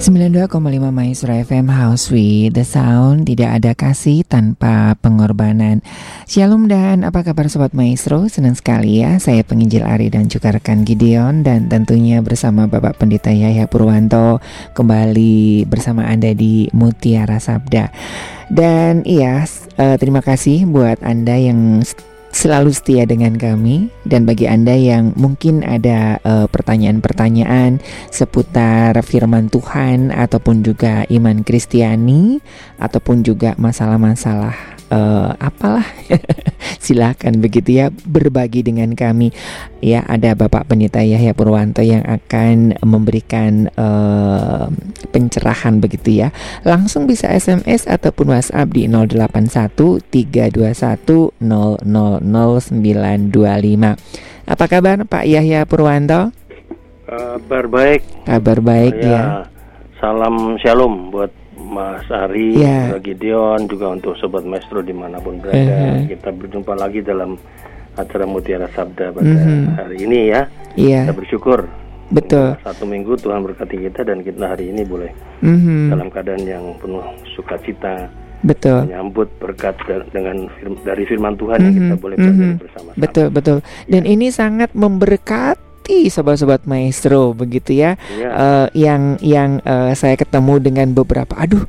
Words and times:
92,5 0.00 0.48
Maestro 0.96 1.28
FM 1.36 1.68
House 1.68 2.08
with 2.08 2.56
the 2.56 2.64
Sound. 2.64 3.28
Tidak 3.28 3.60
ada 3.60 3.76
kasih 3.76 4.24
tanpa 4.24 4.96
pengorbanan. 4.96 5.84
Shalom 6.24 6.72
dan 6.72 7.04
apa 7.04 7.20
kabar 7.20 7.52
Sobat 7.52 7.76
Maestro? 7.76 8.24
Senang 8.32 8.56
sekali 8.56 9.04
ya. 9.04 9.20
Saya 9.20 9.44
penginjil 9.44 9.84
Ari 9.84 10.08
dan 10.08 10.32
juga 10.32 10.56
rekan 10.56 10.88
Gideon. 10.88 11.44
Dan 11.44 11.68
tentunya 11.68 12.24
bersama 12.24 12.64
Bapak 12.64 12.96
Pendeta 12.96 13.28
Yahya 13.28 13.68
Purwanto 13.68 14.40
Kembali 14.72 15.68
bersama 15.68 16.08
Anda 16.08 16.32
di 16.32 16.72
Mutiara 16.72 17.36
Sabda. 17.36 17.92
Dan 18.48 19.04
iya 19.04 19.44
uh, 19.76 20.00
terima 20.00 20.24
kasih 20.24 20.64
buat 20.64 21.04
Anda 21.04 21.36
yang 21.36 21.84
selalu 22.30 22.70
setia 22.74 23.04
dengan 23.06 23.36
kami. 23.36 23.90
Dan 24.06 24.26
bagi 24.26 24.46
Anda 24.46 24.74
yang 24.74 25.14
mungkin 25.14 25.62
ada 25.62 26.18
eh, 26.22 26.46
pertanyaan-pertanyaan 26.50 27.82
seputar 28.10 28.96
firman 29.04 29.50
Tuhan 29.52 30.14
ataupun 30.14 30.62
juga 30.66 31.04
iman 31.10 31.42
Kristiani 31.42 32.40
ataupun 32.80 33.22
juga 33.22 33.54
masalah-masalah 33.60 34.80
uh, 34.90 35.32
apalah 35.38 35.86
silakan 36.84 37.40
begitu 37.40 37.80
ya 37.80 37.86
berbagi 38.04 38.66
dengan 38.66 38.92
kami. 38.92 39.32
Ya 39.80 40.04
ada 40.04 40.36
Bapak 40.36 40.68
Pendeta 40.68 41.00
Yahya 41.00 41.32
Purwanto 41.32 41.80
yang 41.80 42.04
akan 42.04 42.76
memberikan 42.84 43.72
uh, 43.78 44.68
pencerahan 45.14 45.80
begitu 45.80 46.20
ya. 46.26 46.28
Langsung 46.66 47.08
bisa 47.08 47.30
SMS 47.32 47.88
ataupun 47.88 48.34
WhatsApp 48.34 48.68
di 48.74 48.84
081 48.90 50.04
321 50.12 51.40
apa 54.50 54.64
kabar 54.66 54.98
Pak 55.06 55.24
Yahya 55.24 55.64
Purwanto? 55.64 56.34
Kabar 57.10 57.64
baik. 57.66 58.02
Kabar 58.26 58.58
baik 58.62 58.94
ya. 59.02 59.10
ya. 59.10 59.22
Salam 59.98 60.54
shalom 60.62 61.10
buat 61.10 61.30
Mas 61.70 62.08
Ari, 62.10 62.56
yeah. 62.58 62.98
Gideon, 62.98 63.70
juga 63.70 63.94
untuk 63.94 64.18
Sobat 64.18 64.42
Maestro 64.42 64.82
di 64.82 64.90
mana 64.90 65.22
pun 65.22 65.38
berada. 65.38 65.58
Uh 65.60 66.02
-huh. 66.02 66.08
Kita 66.10 66.34
berjumpa 66.34 66.72
lagi 66.74 67.04
dalam 67.04 67.38
acara 67.94 68.24
Mutiara 68.26 68.66
Sabda 68.74 69.14
pada 69.14 69.22
uh 69.22 69.30
mhm. 69.30 69.46
-huh. 69.46 69.64
hari 69.78 69.96
ini 70.02 70.20
ya. 70.30 70.42
Yeah. 70.74 71.04
Kita 71.06 71.14
bersyukur. 71.14 71.58
Betul. 72.10 72.58
Satu 72.66 72.90
minggu 72.90 73.14
Tuhan 73.22 73.46
berkati 73.46 73.86
kita 73.86 74.02
dan 74.02 74.26
kita 74.26 74.50
hari 74.50 74.74
ini 74.74 74.82
boleh 74.82 75.14
mhm. 75.46 75.58
-huh. 75.58 75.86
dalam 75.94 76.08
keadaan 76.10 76.42
yang 76.42 76.64
penuh 76.82 77.04
sukacita. 77.38 78.10
Betul. 78.40 78.88
Menyambut 78.88 79.28
berkat 79.36 79.76
dengan 80.12 80.48
dari 80.82 81.04
firman 81.04 81.36
Tuhan 81.36 81.60
mm 81.60 81.62
-hmm. 81.62 81.66
yang 81.66 81.74
kita 81.76 81.96
boleh 82.00 82.16
belajar 82.16 82.32
mm 82.32 82.40
-hmm. 82.40 82.62
bersama-sama. 82.64 83.00
Betul, 83.00 83.26
betul. 83.28 83.58
Dan 83.88 84.02
ya. 84.04 84.10
ini 84.16 84.26
sangat 84.32 84.70
memberkat 84.72 85.56
sobat-sobat 85.90 86.70
maestro 86.70 87.34
begitu 87.34 87.74
ya, 87.74 87.98
ya. 88.14 88.30
Uh, 88.30 88.66
yang 88.78 89.18
yang 89.18 89.58
uh, 89.66 89.90
saya 89.98 90.14
ketemu 90.14 90.62
dengan 90.62 90.94
beberapa 90.94 91.34
aduh 91.34 91.66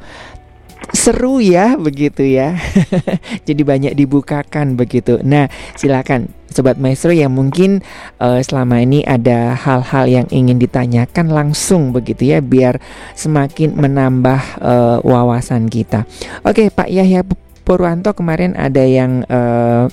seru 1.01 1.41
ya 1.41 1.73
begitu 1.81 2.21
ya. 2.21 2.61
Jadi 3.49 3.61
banyak 3.65 3.93
dibukakan 3.97 4.77
begitu. 4.77 5.17
Nah 5.25 5.49
silakan 5.73 6.29
sobat 6.53 6.77
maestro 6.77 7.09
yang 7.09 7.33
mungkin 7.33 7.81
uh, 8.21 8.37
selama 8.45 8.85
ini 8.85 9.01
ada 9.01 9.57
hal-hal 9.57 10.05
yang 10.05 10.27
ingin 10.29 10.61
ditanyakan 10.61 11.33
langsung 11.33 11.89
begitu 11.89 12.29
ya 12.29 12.43
biar 12.43 12.77
semakin 13.17 13.73
menambah 13.73 14.61
uh, 14.61 14.97
wawasan 15.01 15.73
kita. 15.73 16.05
Oke 16.45 16.69
Pak 16.69 16.93
Yahya 16.93 17.25
Purwanto 17.65 18.13
kemarin 18.13 18.53
ada 18.53 18.85
yang 18.85 19.25
uh, 19.25 19.89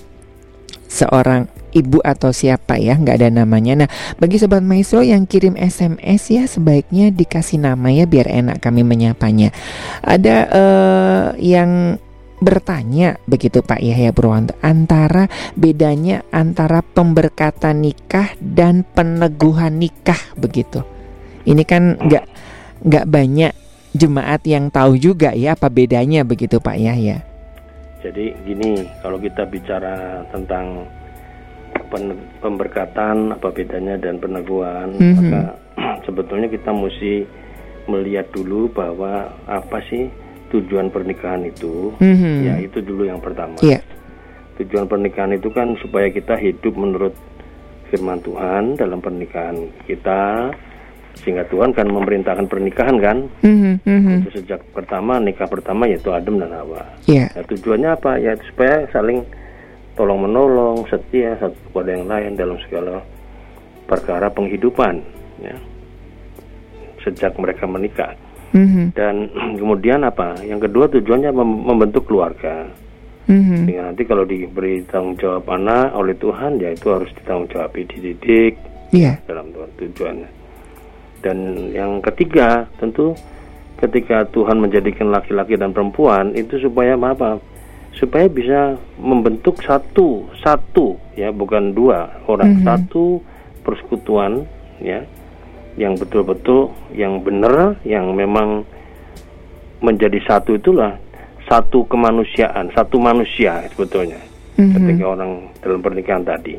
seorang 0.93 1.49
ibu 1.73 2.01
atau 2.05 2.33
siapa 2.33 2.77
ya 2.81 2.97
nggak 2.97 3.17
ada 3.25 3.31
namanya. 3.33 3.85
Nah 3.85 3.89
bagi 4.17 4.41
sobat 4.41 4.65
maestro 4.65 5.05
yang 5.05 5.25
kirim 5.25 5.55
SMS 5.59 6.23
ya 6.31 6.45
sebaiknya 6.49 7.13
dikasih 7.13 7.61
nama 7.61 7.89
ya 7.93 8.05
biar 8.05 8.29
enak 8.29 8.63
kami 8.63 8.85
menyapanya. 8.85 9.53
Ada 10.05 10.37
uh, 10.51 11.27
yang 11.41 12.01
bertanya 12.39 13.19
begitu 13.27 13.67
Pak 13.67 13.83
Yahya 13.83 14.15
Purwanto 14.15 14.55
antara 14.63 15.27
bedanya 15.59 16.23
antara 16.31 16.87
pemberkatan 16.87 17.83
nikah 17.83 18.31
dan 18.39 18.87
peneguhan 18.87 19.83
nikah 19.83 20.19
begitu. 20.39 20.87
Ini 21.43 21.63
kan 21.67 21.99
nggak 21.99 22.25
nggak 22.87 23.07
banyak 23.11 23.53
jemaat 23.97 24.47
yang 24.47 24.71
tahu 24.71 24.95
juga 25.01 25.35
ya 25.35 25.59
apa 25.59 25.67
bedanya 25.67 26.23
begitu 26.23 26.63
Pak 26.63 26.79
Yahya. 26.79 27.27
Jadi 27.99 28.31
gini 28.47 28.87
kalau 29.03 29.19
kita 29.19 29.43
bicara 29.43 30.23
tentang 30.31 30.87
pemberkatan 32.41 33.33
apa 33.35 33.49
bedanya 33.51 33.97
dan 33.99 34.21
peneguhan 34.21 34.95
mm 34.95 35.01
-hmm. 35.01 35.15
maka 35.17 35.43
sebetulnya 36.07 36.49
kita 36.49 36.71
mesti 36.71 37.27
melihat 37.89 38.29
dulu 38.31 38.69
bahwa 38.71 39.33
apa 39.49 39.81
sih 39.89 40.13
tujuan 40.53 40.93
pernikahan 40.93 41.45
itu 41.49 41.93
mm 41.97 42.15
-hmm. 42.15 42.37
ya 42.45 42.55
itu 42.61 42.79
dulu 42.85 43.09
yang 43.09 43.21
pertama 43.21 43.57
yeah. 43.65 43.81
tujuan 44.61 44.89
pernikahan 44.89 45.37
itu 45.37 45.49
kan 45.53 45.77
supaya 45.81 46.09
kita 46.13 46.37
hidup 46.37 46.77
menurut 46.77 47.15
firman 47.89 48.21
Tuhan 48.21 48.77
dalam 48.77 49.01
pernikahan 49.01 49.57
kita 49.89 50.53
sehingga 51.25 51.43
Tuhan 51.51 51.75
kan 51.75 51.89
memerintahkan 51.91 52.47
pernikahan 52.47 52.97
kan 53.03 53.19
mm 53.43 53.81
-hmm. 53.83 54.19
sejak 54.31 54.63
pertama 54.71 55.19
nikah 55.19 55.49
pertama 55.51 55.89
yaitu 55.89 56.15
Adam 56.15 56.39
dan 56.39 56.53
Hawa 56.55 56.85
yeah. 57.11 57.33
ya, 57.35 57.43
tujuannya 57.49 57.91
apa 57.91 58.21
ya 58.23 58.37
supaya 58.53 58.87
saling 58.95 59.25
tolong 59.99 60.23
menolong, 60.23 60.87
setia 60.87 61.35
satu 61.43 61.59
kepada 61.69 61.91
yang 61.99 62.07
lain 62.07 62.39
dalam 62.39 62.57
segala 62.63 63.03
perkara 63.91 64.31
penghidupan, 64.31 65.03
ya. 65.43 65.57
Sejak 67.03 67.35
mereka 67.35 67.67
menikah. 67.67 68.15
Mm-hmm. 68.55 68.87
Dan 68.95 69.15
kemudian 69.61 70.07
apa? 70.07 70.39
Yang 70.47 70.71
kedua 70.71 70.87
tujuannya 70.87 71.31
mem- 71.35 71.65
membentuk 71.67 72.07
keluarga. 72.07 72.71
Mm-hmm. 73.29 73.61
Sehingga 73.67 73.83
nanti 73.93 74.03
kalau 74.09 74.25
diberi 74.25 74.81
tanggung 74.89 75.19
jawab 75.19 75.45
anak 75.53 75.93
oleh 75.93 76.17
Tuhan, 76.17 76.63
ya 76.63 76.73
itu 76.73 76.87
harus 76.89 77.11
ditanggung 77.13 77.51
jawab, 77.53 77.75
dididik 77.77 78.57
yeah. 78.95 79.21
dalam 79.29 79.53
tujuannya. 79.53 80.31
Dan 81.19 81.69
yang 81.75 81.99
ketiga 81.99 82.71
tentu 82.79 83.13
ketika 83.79 84.27
Tuhan 84.31 84.63
menjadikan 84.63 85.11
laki-laki 85.11 85.59
dan 85.59 85.75
perempuan 85.75 86.33
itu 86.35 86.57
supaya 86.63 86.95
apa? 86.95 87.43
Supaya 87.97 88.31
bisa 88.31 88.79
membentuk 89.01 89.59
satu 89.65 90.29
satu 90.45 91.01
ya 91.19 91.35
bukan 91.35 91.75
dua 91.75 92.23
orang 92.31 92.55
mm 92.55 92.59
-hmm. 92.63 92.69
satu 92.69 93.05
persekutuan 93.67 94.47
ya 94.79 95.03
yang 95.79 95.99
betul-betul 95.99 96.75
yang 96.95 97.23
benar 97.23 97.79
yang 97.83 98.15
memang 98.15 98.67
menjadi 99.83 100.19
satu 100.27 100.59
itulah 100.59 100.99
satu 101.47 101.87
kemanusiaan 101.91 102.71
satu 102.75 103.03
manusia 103.03 103.67
sebetulnya 103.75 104.21
mm 104.55 104.63
-hmm. 104.63 104.73
ketika 104.79 105.05
orang 105.07 105.31
dalam 105.59 105.81
pernikahan 105.83 106.23
tadi 106.23 106.55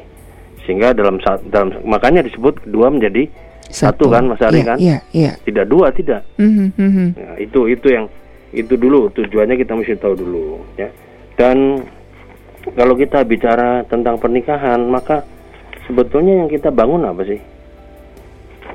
sehingga 0.68 0.92
dalam 0.92 1.18
dalam 1.50 1.72
makanya 1.88 2.26
disebut 2.26 2.68
dua 2.68 2.92
menjadi 2.92 3.32
satu, 3.70 4.06
satu 4.10 4.14
kan 4.14 4.24
Mas 4.28 4.42
Ari 4.42 4.60
yeah, 4.60 4.68
kan 4.68 4.78
yeah, 4.82 5.00
yeah. 5.16 5.34
tidak 5.48 5.66
dua 5.72 5.94
tidak 5.96 6.26
mm 6.36 6.74
-hmm. 6.76 7.08
nah, 7.16 7.36
itu 7.40 7.60
itu 7.70 7.88
yang 7.88 8.06
itu 8.50 8.74
dulu 8.76 9.14
tujuannya 9.14 9.56
kita 9.56 9.78
mesti 9.78 9.94
tahu 10.02 10.18
dulu 10.18 10.58
ya 10.76 10.90
dan 11.40 11.88
kalau 12.76 13.00
kita 13.00 13.24
bicara 13.24 13.88
tentang 13.88 14.20
pernikahan, 14.20 14.84
maka 14.92 15.24
sebetulnya 15.88 16.44
yang 16.44 16.52
kita 16.52 16.68
bangun 16.68 17.08
apa 17.08 17.24
sih? 17.24 17.40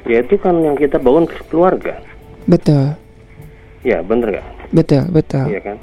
Yaitu 0.08 0.40
kan 0.40 0.56
yang 0.64 0.72
kita 0.72 0.96
bangun 0.96 1.28
keluarga. 1.52 2.00
Betul. 2.48 2.96
Ya, 3.84 4.00
benar 4.00 4.40
gak? 4.40 4.48
Betul, 4.72 5.04
betul. 5.12 5.44
Iya 5.52 5.60
kan? 5.60 5.76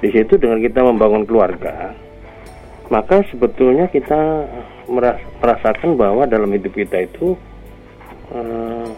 Di 0.00 0.08
situ 0.08 0.40
dengan 0.40 0.64
kita 0.64 0.80
membangun 0.80 1.28
keluarga, 1.28 1.92
maka 2.88 3.20
sebetulnya 3.28 3.92
kita 3.92 4.48
merasakan 4.88 6.00
bahwa 6.00 6.24
dalam 6.24 6.48
hidup 6.56 6.72
kita 6.72 7.04
itu 7.04 7.36
uh, 8.32 8.88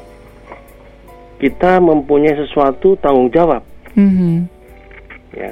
kita 1.42 1.82
mempunyai 1.82 2.38
sesuatu 2.38 2.94
tanggung 3.02 3.34
jawab. 3.34 3.66
Mm 3.98 4.10
-hmm. 4.14 4.36
Ya, 5.34 5.50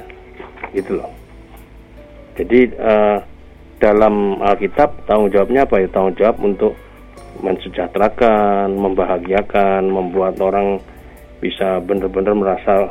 gitu 0.71 1.03
loh. 1.03 1.18
Jadi 2.39 2.71
uh, 2.79 3.19
dalam 3.83 4.39
Alkitab 4.39 5.03
tanggung 5.03 5.27
jawabnya 5.27 5.67
apa 5.67 5.83
ya? 5.83 5.87
Tanggung 5.91 6.15
jawab 6.15 6.39
untuk 6.39 6.73
mensejahterakan, 7.43 8.71
membahagiakan, 8.75 9.91
membuat 9.91 10.39
orang 10.39 10.79
bisa 11.43 11.83
benar-benar 11.83 12.31
merasa 12.35 12.87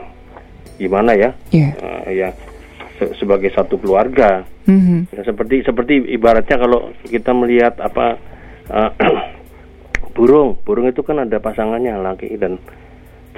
gimana 0.76 1.16
ya? 1.16 1.30
Yeah. 1.48 1.72
Uh, 1.80 2.08
ya 2.12 2.28
se 3.00 3.14
sebagai 3.16 3.48
satu 3.54 3.78
keluarga. 3.80 4.44
Mm 4.68 4.80
-hmm. 4.80 5.00
ya, 5.16 5.20
seperti 5.24 5.64
seperti 5.64 5.94
ibaratnya 6.12 6.56
kalau 6.60 6.92
kita 7.08 7.32
melihat 7.32 7.80
apa 7.80 8.20
uh, 8.68 8.90
burung, 10.18 10.60
burung 10.66 10.90
itu 10.90 11.00
kan 11.00 11.24
ada 11.24 11.40
pasangannya 11.40 11.96
laki 12.04 12.36
dan 12.36 12.60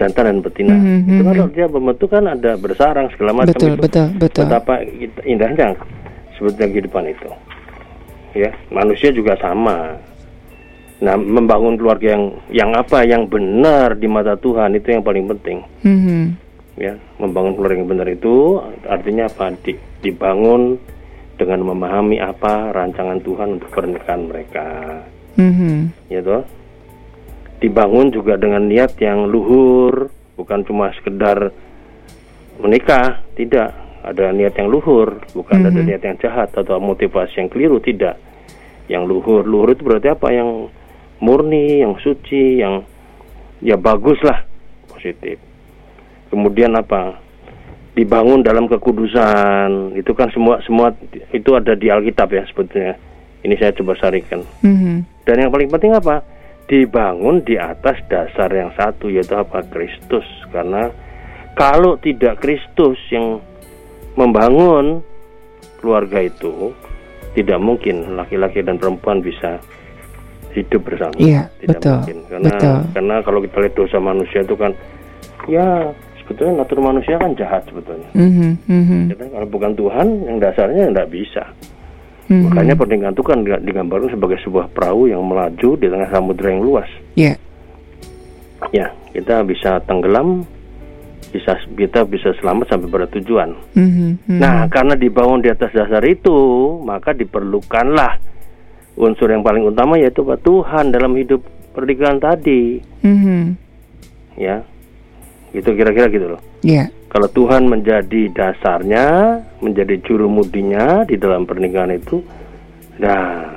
jantan 0.00 0.26
dan 0.26 0.38
betina. 0.40 0.74
Mm 0.74 0.82
-hmm. 0.82 1.10
Itu 1.12 1.22
kalau 1.28 1.46
dia 1.52 1.66
membentuk 1.68 2.08
kan 2.10 2.24
ada 2.26 2.56
bersarang 2.56 3.06
segala 3.14 3.44
macam 3.44 3.54
betul, 3.54 3.70
itu. 3.76 3.82
Betul, 3.84 4.06
betul. 4.16 4.42
Betapa 4.48 4.74
indahnya 5.28 5.76
sebetulnya 6.40 6.72
kehidupan 6.72 7.04
itu. 7.12 7.28
Ya, 8.32 8.56
manusia 8.72 9.12
juga 9.12 9.36
sama. 9.36 10.00
Nah, 11.00 11.16
membangun 11.16 11.76
keluarga 11.76 12.16
yang 12.16 12.24
yang 12.48 12.70
apa 12.72 13.04
yang 13.04 13.28
benar 13.28 13.96
di 14.00 14.08
mata 14.08 14.36
Tuhan 14.40 14.76
itu 14.76 14.88
yang 14.96 15.04
paling 15.04 15.28
penting. 15.36 15.58
Mm-hmm. 15.84 16.22
Ya, 16.80 16.96
membangun 17.20 17.56
keluarga 17.56 17.76
yang 17.84 17.90
benar 17.92 18.08
itu 18.08 18.60
artinya 18.88 19.28
apa? 19.28 19.52
Di, 19.60 19.76
dibangun 20.00 20.80
dengan 21.36 21.60
memahami 21.64 22.20
apa 22.20 22.72
rancangan 22.72 23.20
Tuhan 23.20 23.60
untuk 23.60 23.68
pernikahan 23.72 24.22
mereka. 24.28 24.68
Mm-hmm. 25.40 25.76
Ya 26.12 26.20
toh. 26.20 26.44
Dibangun 27.60 28.08
juga 28.08 28.40
dengan 28.40 28.64
niat 28.68 28.96
yang 29.04 29.28
luhur, 29.28 30.08
bukan 30.36 30.64
cuma 30.64 30.92
sekedar 30.96 31.52
menikah, 32.60 33.20
tidak. 33.36 33.72
Ada 34.00 34.32
niat 34.32 34.56
yang 34.56 34.72
luhur, 34.72 35.20
bukan 35.36 35.60
mm-hmm. 35.60 35.76
ada 35.76 35.80
niat 35.84 36.02
yang 36.02 36.16
jahat 36.16 36.48
atau 36.56 36.80
motivasi 36.80 37.36
yang 37.44 37.52
keliru, 37.52 37.76
tidak. 37.84 38.16
Yang 38.88 39.02
luhur, 39.06 39.42
luhur 39.44 39.76
itu 39.76 39.84
berarti 39.84 40.08
apa? 40.08 40.32
Yang 40.32 40.72
murni, 41.20 41.84
yang 41.84 42.00
suci, 42.00 42.64
yang 42.64 42.82
ya 43.60 43.76
bagus 43.76 44.16
lah, 44.24 44.40
positif. 44.88 45.36
Kemudian 46.32 46.72
apa? 46.80 47.20
Dibangun 47.92 48.40
dalam 48.40 48.70
kekudusan. 48.72 49.92
Itu 50.00 50.16
kan 50.16 50.32
semua 50.32 50.64
semua 50.64 50.96
itu 51.34 51.50
ada 51.52 51.76
di 51.76 51.92
Alkitab 51.92 52.32
ya 52.32 52.42
sebetulnya. 52.48 52.96
Ini 53.44 53.54
saya 53.60 53.76
coba 53.76 54.00
sarikan. 54.00 54.40
Mm-hmm. 54.64 54.96
Dan 55.28 55.36
yang 55.44 55.50
paling 55.52 55.68
penting 55.68 55.92
apa? 55.92 56.24
Dibangun 56.70 57.44
di 57.44 57.60
atas 57.60 58.00
dasar 58.08 58.48
yang 58.48 58.72
satu 58.72 59.12
yaitu 59.12 59.36
apa? 59.36 59.60
Kristus. 59.68 60.24
Karena 60.48 60.88
kalau 61.52 62.00
tidak 62.00 62.40
Kristus 62.40 62.96
yang 63.12 63.42
membangun 64.18 65.04
keluarga 65.78 66.24
itu, 66.24 66.74
tidak 67.38 67.58
mungkin 67.62 68.18
laki-laki 68.18 68.60
dan 68.64 68.76
perempuan 68.76 69.22
bisa 69.22 69.62
hidup 70.54 70.82
bersama. 70.82 71.14
Iya, 71.18 71.46
Tidak 71.62 71.78
betul. 71.78 71.98
Mungkin. 72.02 72.18
Karena 72.26 72.50
betul. 72.50 72.76
karena 72.94 73.14
kalau 73.22 73.38
kita 73.42 73.56
lihat 73.62 73.74
dosa 73.78 73.98
manusia 74.02 74.40
itu 74.42 74.54
kan 74.58 74.72
ya 75.46 75.66
sebetulnya 76.22 76.62
natur 76.62 76.78
manusia 76.82 77.14
kan 77.18 77.30
jahat 77.38 77.62
sebetulnya. 77.70 78.10
Mm-hmm, 78.14 78.50
mm-hmm. 78.66 79.00
kalau 79.34 79.48
bukan 79.50 79.72
Tuhan 79.78 80.06
yang 80.26 80.38
dasarnya 80.42 80.82
tidak 80.90 81.08
bisa. 81.10 81.44
Mm-hmm. 82.30 82.42
Makanya 82.50 82.74
pernikahan 82.78 83.14
itu 83.14 83.24
kan 83.26 83.38
digambarkan 83.42 84.10
sebagai 84.14 84.38
sebuah 84.46 84.66
perahu 84.70 85.10
yang 85.10 85.22
melaju 85.26 85.70
di 85.78 85.86
tengah 85.90 86.08
samudera 86.10 86.48
yang 86.50 86.62
luas. 86.62 86.88
Iya. 87.14 87.34
Yeah. 87.34 87.36
Ya, 88.70 88.86
kita 89.16 89.40
bisa 89.48 89.80
tenggelam, 89.88 90.44
bisa 91.28 91.54
kita 91.76 92.08
bisa 92.08 92.32
selamat 92.40 92.72
sampai 92.72 92.88
pada 92.88 93.06
tujuan. 93.20 93.54
Mm-hmm, 93.76 94.40
Nah, 94.40 94.66
karena 94.72 94.96
dibangun 94.96 95.44
di 95.44 95.52
atas 95.52 95.70
dasar 95.70 96.02
itu, 96.08 96.34
maka 96.82 97.14
diperlukanlah 97.14 98.18
unsur 98.98 99.30
yang 99.30 99.46
paling 99.46 99.64
utama 99.64 99.96
yaitu 99.96 100.26
Pak 100.26 100.42
Tuhan 100.42 100.90
dalam 100.90 101.14
hidup 101.14 101.44
pernikahan 101.76 102.18
tadi. 102.18 102.82
Mm-hmm. 103.06 103.42
Ya, 104.40 104.64
itu 105.54 105.70
kira-kira 105.70 106.10
gitu 106.10 106.26
loh. 106.36 106.40
Yeah. 106.66 106.90
Kalau 107.10 107.26
Tuhan 107.30 107.66
menjadi 107.66 108.30
dasarnya, 108.30 109.38
menjadi 109.58 109.98
juru 110.06 110.30
mudinya 110.30 111.02
di 111.02 111.18
dalam 111.18 111.42
pernikahan 111.42 111.90
itu, 111.90 112.22
nah 113.02 113.50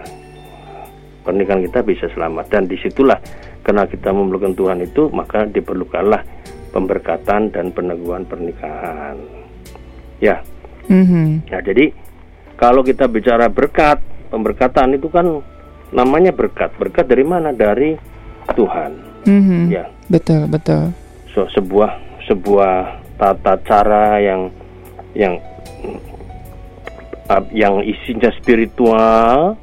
pernikahan 1.21 1.61
kita 1.61 1.85
bisa 1.85 2.09
selamat. 2.17 2.49
Dan 2.49 2.65
di 2.65 2.77
situlah 2.81 3.21
karena 3.61 3.85
kita 3.85 4.09
memerlukan 4.09 4.57
Tuhan 4.57 4.81
itu, 4.81 5.13
maka 5.13 5.45
diperlukanlah 5.45 6.25
pemberkatan 6.73 7.53
dan 7.53 7.69
peneguhan 7.69 8.25
pernikahan. 8.25 9.15
Ya. 10.17 10.41
Mm-hmm. 10.89 11.47
Nah, 11.47 11.61
jadi 11.61 11.93
kalau 12.57 12.81
kita 12.81 13.05
bicara 13.07 13.47
berkat, 13.47 14.01
pemberkatan 14.33 14.97
itu 14.97 15.07
kan 15.07 15.39
namanya 15.93 16.33
berkat. 16.33 16.73
Berkat 16.75 17.05
dari 17.05 17.23
mana? 17.23 17.53
Dari 17.53 17.93
Tuhan. 18.57 18.91
Mm-hmm. 19.29 19.61
Ya. 19.69 19.85
Betul, 20.09 20.49
betul. 20.49 20.91
So 21.31 21.47
sebuah 21.53 22.01
sebuah 22.27 23.05
tata 23.15 23.53
cara 23.63 24.19
yang 24.19 24.49
yang 25.13 25.37
yang 27.55 27.79
isinya 27.81 28.29
spiritual 28.35 29.55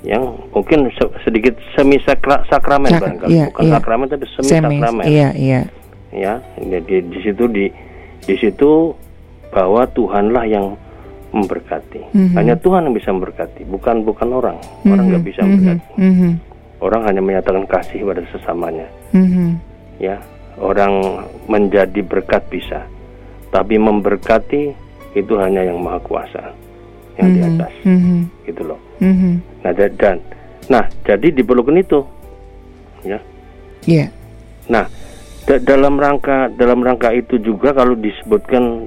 yang 0.00 0.48
mungkin 0.52 0.88
sedikit 1.24 1.56
semi 1.76 2.00
sakra, 2.04 2.40
sakramen 2.48 2.88
Sak 2.88 3.00
barangkali 3.04 3.30
iya, 3.36 3.44
bukan 3.52 3.62
iya. 3.68 3.72
sakramen 3.76 4.06
tapi 4.08 4.26
semi, 4.32 4.48
semi 4.48 4.76
sakramen. 4.80 5.04
Iya, 5.04 5.28
iya. 5.36 5.60
Ya, 6.10 6.42
di, 6.58 7.06
di, 7.06 7.18
situ 7.22 7.46
di 7.46 7.70
di 8.26 8.34
situ 8.34 8.94
bahwa 9.54 9.86
Tuhanlah 9.90 10.44
yang 10.46 10.74
memberkati. 11.30 12.10
Mm-hmm. 12.10 12.34
Hanya 12.34 12.54
Tuhan 12.58 12.90
yang 12.90 12.94
bisa 12.94 13.14
memberkati, 13.14 13.62
bukan 13.70 14.02
bukan 14.02 14.28
orang. 14.34 14.58
Mm-hmm. 14.58 14.90
Orang 14.90 15.04
nggak 15.10 15.24
bisa 15.24 15.40
memberkati. 15.46 15.90
Mm-hmm. 15.98 16.32
Orang 16.80 17.02
hanya 17.06 17.22
menyatakan 17.22 17.64
kasih 17.70 18.02
pada 18.02 18.22
sesamanya. 18.34 18.86
Mm-hmm. 19.14 19.50
Ya, 20.02 20.16
orang 20.58 20.92
menjadi 21.46 22.00
berkat 22.02 22.42
bisa, 22.50 22.82
tapi 23.54 23.78
memberkati 23.78 24.74
itu 25.14 25.32
hanya 25.38 25.66
yang 25.66 25.78
maha 25.78 26.02
kuasa, 26.02 26.54
yang 27.18 27.30
mm-hmm. 27.30 27.34
di 27.34 27.40
atas, 27.46 27.72
mm-hmm. 27.86 28.20
gitu 28.50 28.62
loh. 28.66 28.80
Mm-hmm. 28.98 29.34
Nah 29.62 29.72
dan, 29.76 30.16
nah 30.66 30.84
jadi 31.06 31.26
diperlukan 31.30 31.76
itu, 31.78 32.00
ya. 33.06 33.18
Iya. 33.86 34.06
Yeah. 34.06 34.08
Nah 34.70 34.84
dalam 35.46 35.98
rangka 35.98 36.52
dalam 36.54 36.84
rangka 36.84 37.10
itu 37.10 37.40
juga 37.40 37.74
kalau 37.74 37.96
disebutkan 37.96 38.86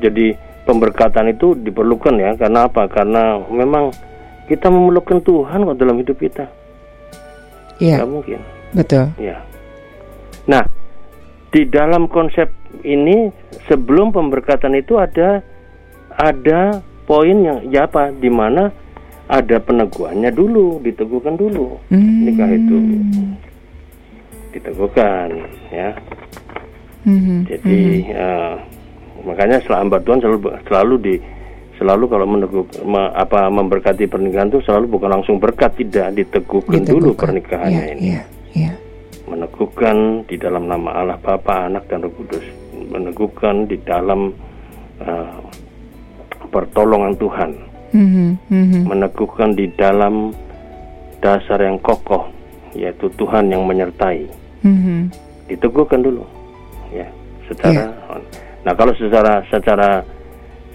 jadi 0.00 0.38
pemberkatan 0.64 1.34
itu 1.34 1.58
diperlukan 1.58 2.14
ya. 2.16 2.30
Karena 2.38 2.70
apa? 2.70 2.86
Karena 2.86 3.42
memang 3.50 3.90
kita 4.46 4.70
memerlukan 4.70 5.20
Tuhan 5.22 5.66
kok 5.66 5.78
dalam 5.78 5.96
hidup 5.98 6.16
kita. 6.16 6.46
Iya. 7.80 8.04
Gak 8.04 8.10
mungkin. 8.10 8.40
Betul. 8.76 9.10
Ya 9.18 9.42
nah 10.48 10.64
di 11.50 11.62
dalam 11.68 12.10
konsep 12.10 12.50
ini 12.82 13.30
sebelum 13.70 14.10
pemberkatan 14.10 14.74
itu 14.78 14.98
ada 14.98 15.42
ada 16.14 16.82
poin 17.06 17.38
yang 17.42 17.58
ya 17.70 17.86
apa? 17.86 18.14
Di 18.14 18.30
mana 18.30 18.70
ada 19.30 19.62
peneguhannya 19.62 20.30
dulu 20.34 20.82
diteguhkan 20.82 21.38
dulu. 21.38 21.78
Hmm. 21.90 22.26
nikah 22.26 22.50
itu 22.50 22.78
diteguhkan 24.50 25.28
ya 25.70 25.88
hmm. 27.06 27.46
jadi 27.46 27.80
hmm. 28.04 28.14
Uh, 28.14 28.54
makanya 29.24 29.60
setelah 29.60 29.80
hamba 29.84 29.98
Tuhan 30.00 30.20
selalu 30.20 30.38
selalu 30.66 30.94
di 31.00 31.14
selalu 31.80 32.04
kalau 32.12 32.26
meneguh 32.28 32.64
me, 32.84 33.08
apa 33.16 33.48
memberkati 33.48 34.04
pernikahan 34.04 34.52
itu 34.52 34.60
selalu 34.68 35.00
bukan 35.00 35.16
langsung 35.16 35.40
berkat 35.40 35.80
tidak 35.80 36.12
diteguhkan, 36.12 36.84
diteguhkan. 36.84 36.92
dulu 36.92 37.10
pernikahannya 37.16 37.84
ya, 37.88 37.92
ini 37.96 38.04
ya, 38.04 38.22
ya. 38.52 38.72
meneguhkan 39.24 40.28
di 40.28 40.36
dalam 40.36 40.68
nama 40.68 41.00
Allah 41.00 41.16
Bapa 41.16 41.64
Anak 41.72 41.88
dan 41.88 42.04
Roh 42.04 42.12
Kudus 42.12 42.44
meneguhkan 42.92 43.64
di 43.64 43.80
dalam 43.80 44.28
uh, 45.00 45.40
pertolongan 46.52 47.16
Tuhan 47.16 47.50
mm-hmm, 47.96 48.28
mm-hmm. 48.52 48.82
meneguhkan 48.84 49.56
di 49.56 49.72
dalam 49.72 50.36
dasar 51.24 51.64
yang 51.64 51.80
kokoh 51.80 52.28
yaitu 52.76 53.08
Tuhan 53.16 53.48
yang 53.48 53.64
menyertai 53.64 54.39
mm-hmm. 54.64 55.00
diteguhkan 55.48 56.00
dulu 56.02 56.24
ya 56.90 57.06
secara 57.46 57.90
yeah. 57.90 57.90
Nah 58.64 58.72
kalau 58.76 58.92
secara 58.96 59.40
secara 59.48 60.04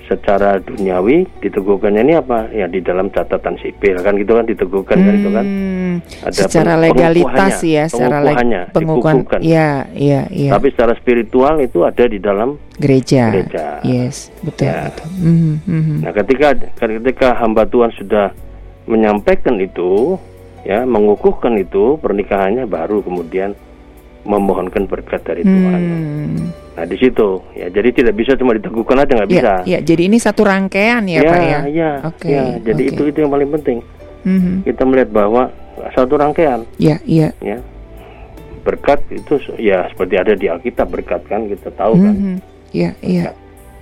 secara 0.05 0.61
duniawi 0.61 1.25
diteguhkannya 1.41 2.01
ini 2.05 2.13
apa? 2.13 2.49
Ya 2.53 2.69
di 2.69 2.77
dalam 2.81 3.09
catatan 3.09 3.57
sipil 3.57 3.97
kan 4.05 4.13
gitu 4.21 4.37
kan 4.37 4.45
diteguhkan 4.45 4.97
hmm, 5.01 5.05
kan 5.05 5.13
itu 5.17 5.29
kan. 5.33 5.45
Hmm, 5.45 5.95
Ada 6.29 6.39
secara 6.45 6.73
legalitas 6.77 7.57
ya, 7.65 7.89
secara 7.89 8.21
pengukuhannya, 8.21 8.61
pengukuhan. 8.69 9.17
Iya, 9.41 9.89
iya, 9.97 10.21
iya. 10.29 10.51
Tapi 10.53 10.69
secara 10.77 10.93
spiritual 11.01 11.57
itu 11.57 11.81
ada 11.81 12.05
di 12.05 12.21
dalam 12.21 12.61
gereja. 12.77 13.33
Gereja. 13.33 13.81
Yes, 13.81 14.29
betul, 14.45 14.69
ya. 14.69 14.93
betul. 14.93 15.09
Mm 15.17 15.57
-hmm. 15.65 15.97
Nah, 16.05 16.11
ketika 16.13 16.47
ketika 16.77 17.27
hamba 17.41 17.65
Tuhan 17.65 17.89
sudah 17.97 18.29
menyampaikan 18.85 19.57
itu, 19.57 20.21
ya, 20.61 20.85
mengukuhkan 20.85 21.57
itu 21.57 21.97
pernikahannya 21.97 22.69
baru 22.69 23.01
kemudian 23.01 23.57
memohonkan 24.25 24.89
berkat 24.89 25.21
dari 25.23 25.45
Tuhan. 25.45 25.79
Hmm. 25.79 26.37
Nah 26.75 26.83
di 26.83 26.97
situ 26.99 27.39
ya 27.55 27.71
jadi 27.71 27.89
tidak 27.93 28.13
bisa 28.19 28.35
cuma 28.35 28.57
diteguhkan 28.57 28.99
aja 28.99 29.11
nggak 29.15 29.29
ya, 29.29 29.33
bisa. 29.37 29.53
Ya, 29.63 29.79
jadi 29.79 30.11
ini 30.11 30.17
satu 30.19 30.43
rangkaian 30.43 31.05
ya, 31.07 31.21
ya 31.23 31.31
Pak 31.31 31.39
ya. 31.39 31.59
Iya. 31.69 31.91
Oke. 32.03 32.17
Okay, 32.19 32.33
ya, 32.33 32.43
jadi 32.65 32.83
okay. 32.83 32.91
itu 32.91 33.01
itu 33.13 33.17
yang 33.23 33.31
paling 33.31 33.49
penting. 33.53 33.77
Mm-hmm. 34.25 34.55
Kita 34.65 34.81
melihat 34.83 35.09
bahwa 35.13 35.43
satu 35.93 36.13
rangkaian. 36.17 36.59
Iya 36.81 36.97
iya. 37.05 37.29
Ya. 37.39 37.57
Berkat 38.65 39.05
itu 39.13 39.37
ya 39.61 39.85
seperti 39.93 40.15
ada 40.17 40.33
di 40.33 40.49
Alkitab 40.49 40.89
berkat 40.89 41.21
kan 41.29 41.45
kita 41.45 41.69
tahu 41.77 41.93
kan. 42.01 42.13
Mm-hmm. 42.17 42.35
Iya 42.73 42.91
iya. 43.05 43.23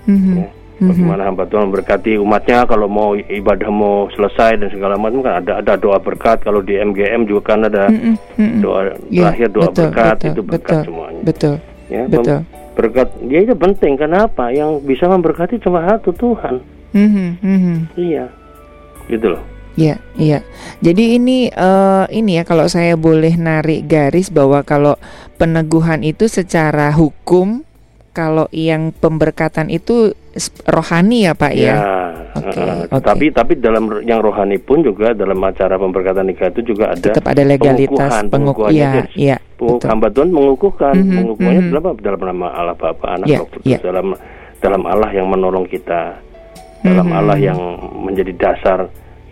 Mm-hmm. 0.06 0.36
Ya. 0.38 0.50
Bagaimana 0.90 1.22
hamba 1.30 1.44
Tuhan 1.48 1.70
berkati 1.70 2.18
umatnya 2.20 2.66
kalau 2.68 2.88
mau 2.90 3.16
ibadah 3.16 3.70
mau 3.70 4.10
selesai 4.12 4.60
dan 4.60 4.70
segala 4.74 5.00
macam 5.00 5.24
kan 5.24 5.40
ada 5.40 5.64
ada 5.64 5.74
doa 5.80 6.02
berkat 6.02 6.44
kalau 6.44 6.60
di 6.60 6.76
MGM 6.76 7.30
juga 7.30 7.56
kan 7.56 7.70
ada 7.70 7.88
mm 7.88 8.16
-mm, 8.36 8.60
doa 8.60 8.98
yeah, 9.08 9.30
terakhir 9.30 9.48
doa 9.54 9.70
betul, 9.70 9.76
berkat 9.76 10.16
betul, 10.18 10.32
itu 10.32 10.42
berkat 10.42 10.74
betul, 10.74 10.86
semuanya. 10.88 11.22
Betul. 11.24 11.56
Ya, 11.92 12.04
betul. 12.10 12.40
Berkat 12.74 13.08
dia 13.30 13.40
itu 13.46 13.56
penting 13.56 13.94
kenapa? 13.96 14.44
Yang 14.50 14.72
bisa 14.84 15.06
memberkati 15.06 15.62
cuma 15.62 15.86
satu 15.86 16.10
Tuhan. 16.16 16.56
Mm 16.94 17.10
-hmm, 17.10 17.30
mm 17.42 17.60
-hmm. 17.60 17.78
Iya, 17.98 18.26
gitu 19.10 19.28
loh. 19.38 19.44
Iya, 19.74 19.98
iya. 20.22 20.40
Jadi 20.86 21.18
ini 21.18 21.50
uh, 21.50 22.06
ini 22.14 22.38
ya 22.38 22.44
kalau 22.46 22.70
saya 22.70 22.94
boleh 22.94 23.34
narik 23.42 23.90
garis 23.90 24.30
bahwa 24.30 24.62
kalau 24.62 25.02
peneguhan 25.42 26.06
itu 26.06 26.30
secara 26.30 26.94
hukum 26.94 27.66
kalau 28.14 28.46
yang 28.54 28.94
pemberkatan 28.94 29.74
itu 29.74 30.14
rohani 30.70 31.26
ya 31.30 31.34
Pak 31.34 31.54
ya. 31.54 31.66
ya 31.66 31.78
okay, 32.38 32.62
uh, 32.62 32.86
okay. 32.90 33.02
Tapi 33.02 33.26
tapi 33.34 33.54
dalam 33.58 33.90
yang 34.06 34.22
rohani 34.22 34.58
pun 34.62 34.86
juga 34.86 35.14
dalam 35.14 35.38
acara 35.42 35.78
pemberkatan 35.78 36.30
nikah 36.30 36.50
itu 36.54 36.74
juga 36.74 36.94
ada 36.94 37.10
tetap 37.14 37.26
ada 37.26 37.42
legalitas 37.42 38.12
pengukuhan. 38.30 38.74
Iya, 38.74 38.92
iya. 39.18 39.38
Hamba 39.64 40.14
Tuhan 40.14 40.30
mengukuhkan, 40.30 40.94
mm 40.94 41.04
-hmm, 41.04 41.16
mengukuhnya 41.18 41.62
mm 41.62 41.70
-hmm. 41.70 41.74
dalam 41.74 41.96
dalam 42.02 42.22
nama 42.22 42.48
Allah 42.54 42.76
Bapa, 42.78 43.06
Anak, 43.18 43.28
yeah, 43.30 43.40
Roh 43.42 43.50
Kudus, 43.50 43.66
yeah. 43.66 43.82
dalam 43.82 44.08
dalam 44.60 44.82
Allah 44.86 45.10
yang 45.14 45.28
menolong 45.30 45.66
kita, 45.70 46.20
dalam 46.86 47.06
mm 47.08 47.14
-hmm. 47.14 47.20
Allah 47.20 47.38
yang 47.40 47.60
menjadi 48.04 48.34
dasar 48.36 48.80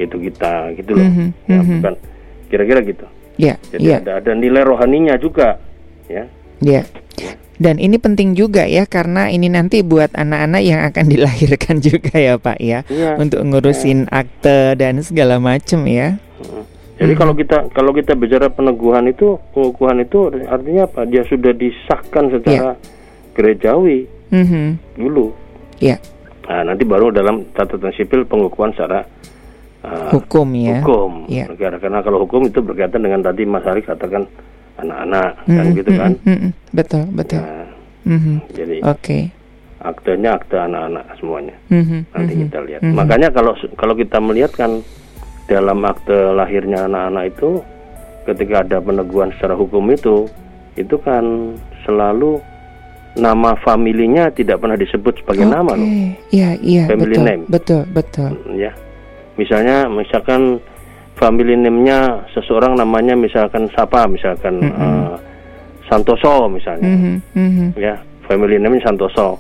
itu 0.01 0.17
kita 0.17 0.73
gitu 0.79 0.97
loh. 0.97 1.05
Mm 1.05 1.13
-hmm, 1.13 1.27
ya, 1.45 1.53
mm 1.53 1.61
-hmm. 1.61 1.77
bukan 1.81 1.93
kira-kira 2.50 2.79
gitu. 2.81 3.05
Yeah, 3.38 3.57
Jadi 3.73 3.85
yeah. 3.85 4.00
ada 4.01 4.11
ada 4.21 4.31
nilai 4.38 4.63
rohaninya 4.65 5.15
juga, 5.17 5.57
ya. 6.07 6.25
Iya. 6.61 6.81
Yeah. 6.81 6.85
Dan 7.62 7.78
ini 7.78 8.01
penting 8.01 8.34
juga 8.34 8.66
ya 8.66 8.90
karena 8.90 9.30
ini 9.30 9.46
nanti 9.46 9.86
buat 9.86 10.10
anak-anak 10.18 10.62
yang 10.66 10.82
akan 10.82 11.06
dilahirkan 11.13 11.78
juga 11.78 12.18
ya 12.18 12.42
Pak 12.42 12.58
ya, 12.58 12.82
ya 12.90 13.22
untuk 13.22 13.46
ngurusin 13.46 14.10
ya. 14.10 14.25
akte 14.25 14.74
dan 14.82 14.98
segala 15.06 15.38
macam 15.38 15.86
ya. 15.86 16.18
Jadi 16.98 17.13
hmm. 17.13 17.22
kalau 17.22 17.34
kita 17.38 17.58
kalau 17.74 17.92
kita 17.94 18.18
bicara 18.18 18.50
peneguhan 18.50 19.06
itu 19.13 19.38
pengukuhan 19.54 20.01
itu 20.01 20.34
artinya 20.50 20.90
apa? 20.90 21.06
Dia 21.06 21.22
sudah 21.30 21.54
disahkan 21.54 22.34
secara 22.34 22.74
ya. 22.74 22.82
gerejawi 23.38 24.10
hmm. 24.34 24.98
dulu. 24.98 25.30
Ya. 25.78 26.01
Nah, 26.50 26.66
nanti 26.66 26.84
baru 26.84 27.13
dalam 27.13 27.46
catatan 27.54 27.94
sipil 27.94 28.25
pengukuhan 28.25 28.74
secara 28.74 29.06
uh, 29.86 30.10
hukum 30.18 30.50
ya. 30.58 30.82
Hukum 30.82 31.30
ya. 31.30 31.46
karena 31.58 32.01
kalau 32.01 32.25
hukum 32.25 32.50
itu 32.50 32.58
berkaitan 32.66 33.06
dengan 33.06 33.22
tadi 33.22 33.46
Mas 33.46 33.66
Ari 33.70 33.86
katakan 33.86 34.25
anak-anak 34.81 35.31
mm-hmm, 35.45 35.57
kan 35.57 35.65
gitu 35.77 35.91
kan 35.95 36.11
mm-hmm, 36.25 36.51
betul 36.73 37.03
betul 37.13 37.41
nah, 37.41 37.67
mm-hmm. 38.07 38.38
jadi 38.57 38.75
oke 38.83 38.97
okay. 38.97 39.21
aktenya 39.81 40.29
akte 40.38 40.57
anak-anak 40.57 41.05
semuanya 41.17 41.55
mm-hmm, 41.69 42.00
nanti 42.11 42.33
mm-hmm, 42.33 42.43
kita 42.50 42.59
lihat 42.65 42.81
mm-hmm. 42.81 42.97
makanya 42.97 43.29
kalau 43.29 43.53
kalau 43.77 43.93
kita 43.93 44.17
melihat 44.19 44.51
kan 44.53 44.71
dalam 45.50 45.79
akte 45.83 46.17
lahirnya 46.33 46.88
anak-anak 46.88 47.33
itu 47.33 47.50
ketika 48.25 48.61
ada 48.63 48.77
peneguhan 48.79 49.33
secara 49.38 49.57
hukum 49.57 49.89
itu 49.91 50.29
itu 50.77 50.95
kan 51.01 51.57
selalu 51.83 52.39
nama 53.19 53.59
familinya 53.59 54.31
tidak 54.31 54.63
pernah 54.63 54.79
disebut 54.79 55.19
sebagai 55.19 55.43
okay. 55.43 55.51
nama 55.51 55.71
loh. 55.75 55.89
Iya, 56.31 56.50
iya, 56.63 56.83
Family 56.88 57.15
betul, 57.19 57.25
name. 57.27 57.43
Betul, 57.51 57.83
betul. 57.91 58.29
Ya. 58.55 58.71
Misalnya 59.35 59.91
misalkan 59.91 60.63
family 61.22 61.54
name-nya 61.54 62.25
seseorang 62.34 62.74
namanya 62.74 63.13
misalkan 63.13 63.70
siapa 63.70 64.10
misalkan 64.10 64.58
mm 64.58 64.72
-hmm. 64.74 64.82
uh, 64.82 65.16
Santoso 65.86 66.50
misalnya 66.50 66.90
mm 66.90 67.22
-hmm. 67.38 67.68
ya 67.78 68.01
family 68.25 68.58
name 68.58 68.82
Santoso 68.82 69.38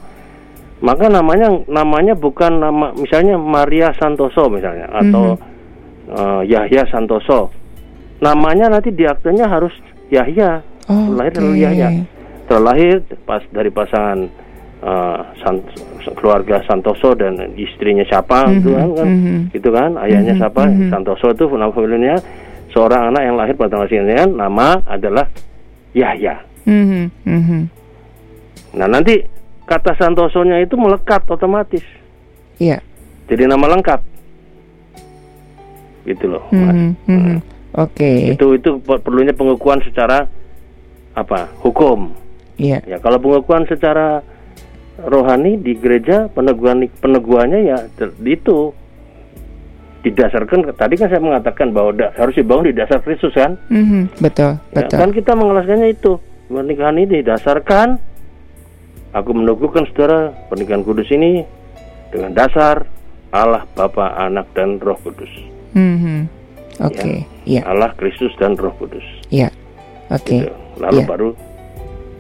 maka 0.85 1.09
namanya 1.09 1.49
namanya 1.65 2.13
bukan 2.13 2.61
nama 2.61 2.93
misalnya 2.93 3.41
Maria 3.41 3.89
Santoso 3.97 4.45
misalnya 4.53 4.85
atau 4.93 5.33
mm 5.33 5.41
-hmm. 5.41 6.13
uh, 6.13 6.41
Yahya 6.45 6.85
Santoso 6.93 7.49
namanya 8.21 8.69
nanti 8.69 8.93
di 8.93 9.09
aktenya 9.09 9.49
harus 9.49 9.73
Yahya 10.13 10.61
oh, 10.85 11.17
lahir 11.17 11.33
okay. 11.33 11.41
dari 11.41 11.59
Yahya 11.65 11.89
terlahir 12.45 13.01
pas 13.25 13.41
dari 13.49 13.73
pasangan 13.73 14.29
uh, 14.85 15.19
San, 15.41 15.57
keluarga 16.17 16.63
Santoso 16.65 17.13
dan 17.13 17.37
istrinya 17.55 18.05
siapa 18.07 18.47
mm-hmm, 18.47 18.55
gitu 18.59 18.69
kan, 18.73 18.89
kan 18.97 19.07
mm-hmm. 19.07 19.37
gitu 19.53 19.69
kan 19.69 19.91
ayahnya 20.01 20.33
mm-hmm, 20.35 20.41
siapa 20.41 20.61
mm-hmm. 20.67 20.89
Santoso 20.89 21.27
itu 21.31 21.45
nama 21.53 21.73
familinya 21.73 22.15
seorang 22.71 23.11
anak 23.11 23.21
yang 23.27 23.35
lahir 23.35 23.53
pada 23.59 23.69
tanggal 23.75 23.87
sekian 23.91 24.31
nama 24.35 24.79
adalah 24.87 25.27
Yahya. 25.91 26.35
Mm-hmm, 26.63 27.03
mm-hmm. 27.27 27.61
Nah 28.79 28.87
nanti 28.87 29.19
kata 29.67 29.95
Santosonya 29.99 30.63
itu 30.63 30.75
melekat 30.79 31.27
otomatis. 31.27 31.83
Iya. 32.59 32.79
Yeah. 32.79 32.81
Jadi 33.31 33.43
nama 33.47 33.65
lengkap. 33.71 34.01
Gitu 36.07 36.25
loh. 36.27 36.43
Mm-hmm, 36.51 36.89
mm-hmm. 37.07 37.37
Oke. 37.79 37.95
Okay. 37.95 38.17
Itu 38.35 38.55
itu 38.55 38.79
perlunya 38.83 39.35
pengukuhan 39.35 39.83
secara 39.83 40.27
apa? 41.15 41.51
Hukum. 41.59 42.15
Iya. 42.59 42.83
Yeah. 42.87 42.97
Ya 42.97 43.03
kalau 43.03 43.19
pengukuhan 43.19 43.67
secara 43.67 44.23
rohani 45.05 45.57
di 45.59 45.77
gereja 45.77 46.29
peneguhan 46.31 46.85
peneguhannya 47.01 47.59
ya 47.67 47.77
itu 48.25 48.73
didasarkan 50.01 50.73
tadi 50.73 50.97
kan 50.97 51.07
saya 51.13 51.21
mengatakan 51.21 51.69
bahwa 51.69 51.93
da, 51.93 52.09
harus 52.17 52.33
dibangun 52.33 52.73
di 52.73 52.75
dasar 52.75 53.05
Kristus 53.05 53.37
kan 53.37 53.53
mm-hmm, 53.69 54.17
betul 54.17 54.57
ya, 54.57 54.81
betul 54.81 54.97
kan 54.97 55.09
kita 55.13 55.31
mengelaskannya 55.37 55.89
itu 55.93 56.17
pernikahan 56.49 56.97
ini 56.97 57.21
didasarkan 57.21 57.87
aku 59.13 59.29
meneguhkan 59.37 59.85
saudara 59.93 60.33
pernikahan 60.49 60.81
kudus 60.81 61.05
ini 61.13 61.45
dengan 62.09 62.33
dasar 62.33 62.89
Allah 63.31 63.63
Bapa 63.77 64.17
Anak 64.17 64.49
dan 64.57 64.81
Roh 64.81 64.97
Kudus 65.05 65.29
mm-hmm. 65.77 66.19
oke 66.81 66.97
okay. 66.97 67.29
ya. 67.45 67.61
ya 67.61 67.69
Allah 67.69 67.93
Kristus 67.93 68.33
dan 68.41 68.57
Roh 68.57 68.73
Kudus 68.81 69.05
ya 69.29 69.53
oke 70.09 70.17
okay. 70.17 70.49
gitu. 70.49 70.53
lalu 70.81 70.99
ya. 70.99 71.05
baru 71.05 71.29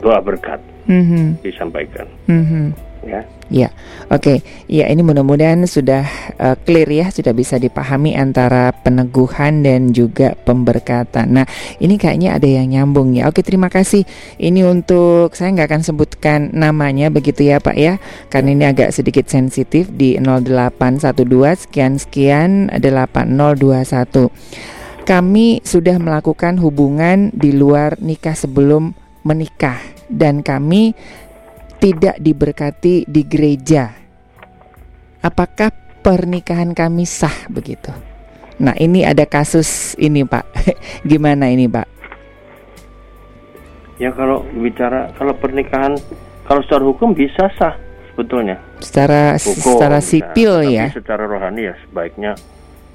doa 0.05 0.21
berkat 0.21 0.61
mm-hmm. 0.87 1.41
disampaikan. 1.43 2.07
Mm-hmm. 2.29 2.91
Ya. 3.01 3.25
Ya, 3.51 3.67
oke. 4.07 4.23
Okay. 4.23 4.37
Ya, 4.71 4.87
ini 4.87 5.03
mudah-mudahan 5.03 5.67
sudah 5.67 6.07
uh, 6.39 6.55
clear 6.55 6.87
ya, 6.87 7.11
sudah 7.11 7.35
bisa 7.35 7.59
dipahami 7.59 8.15
antara 8.15 8.71
peneguhan 8.71 9.59
dan 9.59 9.91
juga 9.91 10.39
pemberkatan. 10.47 11.35
Nah, 11.35 11.43
ini 11.83 11.99
kayaknya 11.99 12.39
ada 12.39 12.47
yang 12.47 12.71
nyambung 12.71 13.11
ya. 13.11 13.27
Oke, 13.27 13.43
terima 13.43 13.67
kasih. 13.67 14.07
Ini 14.39 14.63
untuk 14.63 15.35
saya 15.35 15.51
nggak 15.51 15.67
akan 15.67 15.83
sebutkan 15.83 16.39
namanya 16.55 17.11
begitu 17.11 17.43
ya, 17.43 17.59
Pak 17.59 17.75
ya, 17.75 17.99
karena 18.31 18.55
ini 18.55 18.63
agak 18.71 18.95
sedikit 18.95 19.27
sensitif 19.27 19.91
di 19.91 20.15
0812 20.15 21.67
sekian 21.67 21.99
sekian 21.99 22.71
8021. 22.71 24.31
Kami 25.03 25.59
sudah 25.59 25.99
melakukan 25.99 26.55
hubungan 26.63 27.35
di 27.35 27.51
luar 27.51 27.99
nikah 27.99 28.37
sebelum 28.37 28.95
menikah 29.27 29.90
dan 30.11 30.43
kami 30.43 30.91
tidak 31.81 32.19
diberkati 32.21 33.09
di 33.09 33.23
gereja. 33.25 33.89
Apakah 35.23 35.73
pernikahan 36.05 36.75
kami 36.75 37.07
sah 37.07 37.49
begitu? 37.49 37.89
Nah, 38.61 38.77
ini 38.77 39.01
ada 39.01 39.25
kasus 39.25 39.97
ini, 39.97 40.21
Pak. 40.21 40.45
Gimana 41.09 41.49
ini, 41.49 41.65
Pak? 41.65 41.87
Ya 44.01 44.09
kalau 44.17 44.41
bicara 44.57 45.13
kalau 45.13 45.37
pernikahan 45.37 45.93
kalau 46.49 46.65
secara 46.65 46.81
hukum 46.89 47.13
bisa 47.13 47.53
sah 47.53 47.77
sebetulnya. 48.09 48.57
Secara 48.81 49.37
hukum, 49.37 49.77
secara 49.77 50.01
sipil 50.01 50.65
ya. 50.73 50.89
Tapi 50.89 50.97
secara 51.05 51.23
rohani 51.29 51.69
ya 51.69 51.75
sebaiknya 51.85 52.33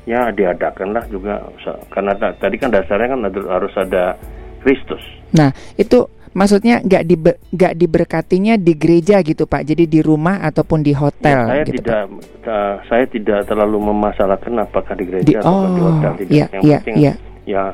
ya 0.02 0.34
diadakanlah 0.34 1.06
juga 1.06 1.46
karena 1.94 2.10
tadi 2.18 2.56
kan 2.58 2.74
dasarnya 2.74 3.14
kan 3.14 3.20
harus 3.30 3.74
ada 3.78 4.18
Kristus. 4.66 5.02
Nah, 5.30 5.54
itu 5.78 6.10
maksudnya 6.36 6.84
nggak 6.84 7.02
di 7.08 7.16
nggak 7.56 7.74
diberkatinya 7.80 8.60
di 8.60 8.76
gereja 8.76 9.24
gitu 9.24 9.48
Pak. 9.48 9.64
Jadi 9.64 9.88
di 9.88 10.00
rumah 10.04 10.44
ataupun 10.44 10.84
di 10.84 10.92
hotel. 10.92 11.40
Ya, 11.40 11.48
saya 11.48 11.62
gitu, 11.64 11.76
tidak 11.80 12.02
uh, 12.44 12.74
saya 12.84 13.04
tidak 13.08 13.40
terlalu 13.48 13.78
memasalahkan 13.80 14.52
apakah 14.60 14.92
di 14.92 15.04
gereja 15.08 15.26
di, 15.26 15.34
atau 15.40 15.48
oh, 15.48 15.64
di 15.72 15.80
hotel 15.80 16.12
tidak. 16.20 16.30
Iya, 16.30 16.46
Yang 16.52 16.62
iya, 16.62 16.78
penting 16.78 16.96
iya. 17.00 17.12
ya 17.48 17.64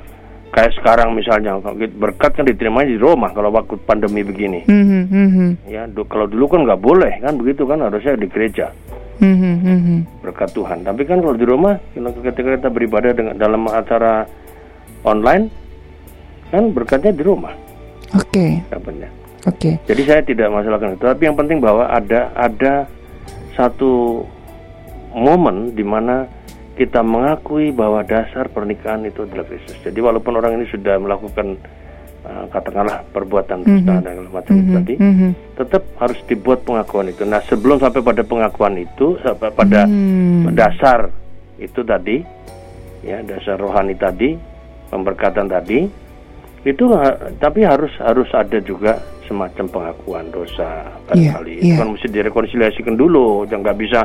kayak 0.53 0.73
sekarang 0.79 1.17
misalnya 1.17 1.57
berkat 1.97 2.37
kan 2.37 2.45
diterima 2.45 2.85
di 2.85 3.01
rumah 3.01 3.35
kalau 3.35 3.51
waktu 3.51 3.75
pandemi 3.83 4.23
begini. 4.23 4.69
Mm 4.71 4.85
-hmm, 5.11 5.51
Ya 5.67 5.89
kalau 6.07 6.31
dulu 6.31 6.47
kan 6.47 6.63
nggak 6.63 6.81
boleh 6.81 7.19
kan 7.19 7.35
begitu 7.35 7.67
kan 7.67 7.83
harusnya 7.83 8.15
di 8.15 8.29
gereja. 8.31 8.71
Mm 9.19 9.37
-hmm. 9.39 9.99
Berkat 10.23 10.53
Tuhan. 10.53 10.85
Tapi 10.87 11.03
kan 11.09 11.25
kalau 11.25 11.35
di 11.35 11.47
rumah 11.49 11.81
ketika 11.97 12.59
kita 12.63 12.69
beribadah 12.69 13.11
dengan 13.17 13.35
dalam 13.35 13.65
acara 13.67 14.29
online 15.03 15.49
kan 16.53 16.69
berkatnya 16.71 17.17
di 17.17 17.25
rumah. 17.25 17.72
Oke. 18.13 18.29
Okay. 18.29 18.53
Oke. 18.69 19.01
Okay. 19.43 19.75
Jadi 19.91 20.03
saya 20.07 20.23
tidak 20.23 20.49
masalahkan 20.55 20.95
itu, 20.95 21.05
tapi 21.05 21.23
yang 21.27 21.37
penting 21.39 21.59
bahwa 21.59 21.89
ada 21.91 22.31
ada 22.37 22.87
satu 23.59 24.23
momen 25.13 25.77
di 25.77 25.85
mana 25.85 26.25
kita 26.73 27.05
mengakui 27.05 27.69
bahwa 27.69 28.01
dasar 28.01 28.49
pernikahan 28.49 29.05
itu 29.05 29.29
adalah 29.29 29.45
Kristus. 29.45 29.77
Jadi 29.85 29.99
walaupun 30.01 30.33
orang 30.41 30.57
ini 30.57 30.67
sudah 30.73 30.97
melakukan 30.97 31.61
uh, 32.25 32.49
katakanlah 32.49 33.05
perbuatan 33.13 33.61
mm 33.61 33.79
-hmm. 33.85 34.01
dan 34.01 34.17
macam 34.33 34.55
mm 34.57 34.65
-hmm. 34.65 34.77
tadi, 34.81 34.95
mm 34.97 35.13
-hmm. 35.13 35.31
tetap 35.61 35.83
harus 36.01 36.19
dibuat 36.25 36.65
pengakuan 36.65 37.13
itu. 37.13 37.23
Nah 37.29 37.45
sebelum 37.45 37.77
sampai 37.77 38.01
pada 38.01 38.23
pengakuan 38.25 38.75
itu, 38.81 39.21
sampai 39.21 39.53
pada 39.53 39.85
mm. 39.85 40.57
dasar 40.57 41.13
itu 41.61 41.81
tadi, 41.85 42.25
ya 43.05 43.21
dasar 43.21 43.61
rohani 43.61 43.93
tadi, 43.93 44.33
pemberkatan 44.89 45.53
tadi, 45.53 45.85
itu 46.63 46.85
tapi 47.43 47.67
harus 47.67 47.91
harus 47.99 48.31
ada 48.31 48.63
juga 48.63 49.03
semacam 49.27 49.67
pengakuan 49.67 50.27
dosa 50.31 50.87
yeah, 51.15 51.35
kali 51.35 51.59
yeah. 51.59 51.79
kan 51.83 51.91
mesti 51.91 52.07
direkonsiliasikan 52.07 52.95
dulu 52.95 53.43
jangan 53.51 53.71
nggak 53.71 53.79
bisa 53.83 54.01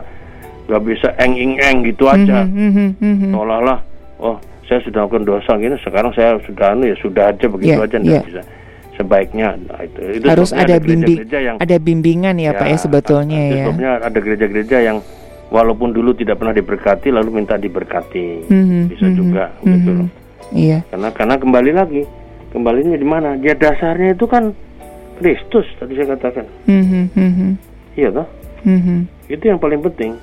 nggak 0.65 0.83
bisa 0.83 1.07
eng 1.21 1.37
eng 1.37 1.55
eng 1.61 1.77
gitu 1.85 2.09
aja 2.09 2.43
mm 2.49 2.71
-hmm, 2.73 2.89
mm 2.97 3.13
-hmm. 3.13 3.31
seolah-olah 3.31 3.79
oh 4.25 4.37
saya 4.65 4.79
sudah 4.83 5.05
melakukan 5.05 5.25
dosa 5.25 5.51
gini 5.61 5.77
sekarang 5.85 6.11
saya 6.17 6.41
sudah 6.43 6.67
anu 6.73 6.83
ya 6.89 6.95
sudah 6.97 7.23
aja 7.29 7.45
begitu 7.45 7.77
yeah, 7.77 7.85
aja 7.87 7.97
yeah. 8.01 8.23
bisa 8.25 8.41
sebaiknya 8.97 9.47
nah, 9.69 9.79
itu, 9.85 10.01
itu 10.17 10.25
harus 10.25 10.49
ada 10.51 10.75
bimbing 10.81 11.29
yang 11.29 11.57
ada 11.61 11.77
bimbingan 11.77 12.35
ya, 12.41 12.51
ya 12.51 12.57
Pak 12.57 12.67
ya 12.67 12.77
sebetulnya 12.81 13.41
ya 13.53 13.65
ada 14.01 14.17
gereja-gereja 14.17 14.77
yang 14.81 14.97
walaupun 15.53 15.93
dulu 15.95 16.17
tidak 16.17 16.41
pernah 16.41 16.57
diberkati 16.57 17.13
lalu 17.13 17.29
minta 17.39 17.55
diberkati 17.55 18.49
mm-hmm, 18.49 18.81
bisa 18.91 19.05
mm-hmm, 19.07 19.19
juga 19.21 19.45
mm-hmm. 19.53 19.73
gitu 19.77 19.89
loh 19.93 20.09
iya 20.51 20.79
karena 20.89 21.09
karena 21.13 21.35
kembali 21.37 21.71
lagi 21.71 22.01
kembalinya 22.57 22.97
di 22.97 23.05
mana 23.05 23.37
dia 23.37 23.53
dasarnya 23.53 24.17
itu 24.17 24.25
kan 24.25 24.51
Kristus 25.21 25.69
tadi 25.77 25.93
saya 25.93 26.17
katakan 26.17 26.45
mm-hmm, 26.65 27.03
mm-hmm. 27.13 27.51
iya 27.93 28.09
toh 28.09 28.27
mm-hmm. 28.65 28.99
itu 29.29 29.43
yang 29.45 29.61
paling 29.61 29.81
penting 29.85 30.17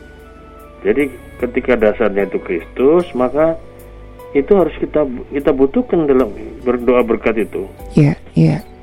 jadi 0.82 1.08
ketika 1.38 1.78
dasarnya 1.78 2.26
itu 2.26 2.38
Kristus 2.42 3.06
maka 3.14 3.56
itu 4.34 4.50
harus 4.58 4.74
kita 4.82 5.06
kita 5.30 5.54
butuhkan 5.54 6.10
dalam 6.10 6.34
berdoa 6.66 7.06
berkat 7.06 7.46
itu. 7.46 7.70
Iya, 7.94 8.18
iya. 8.34 8.58
Yeah. 8.58 8.73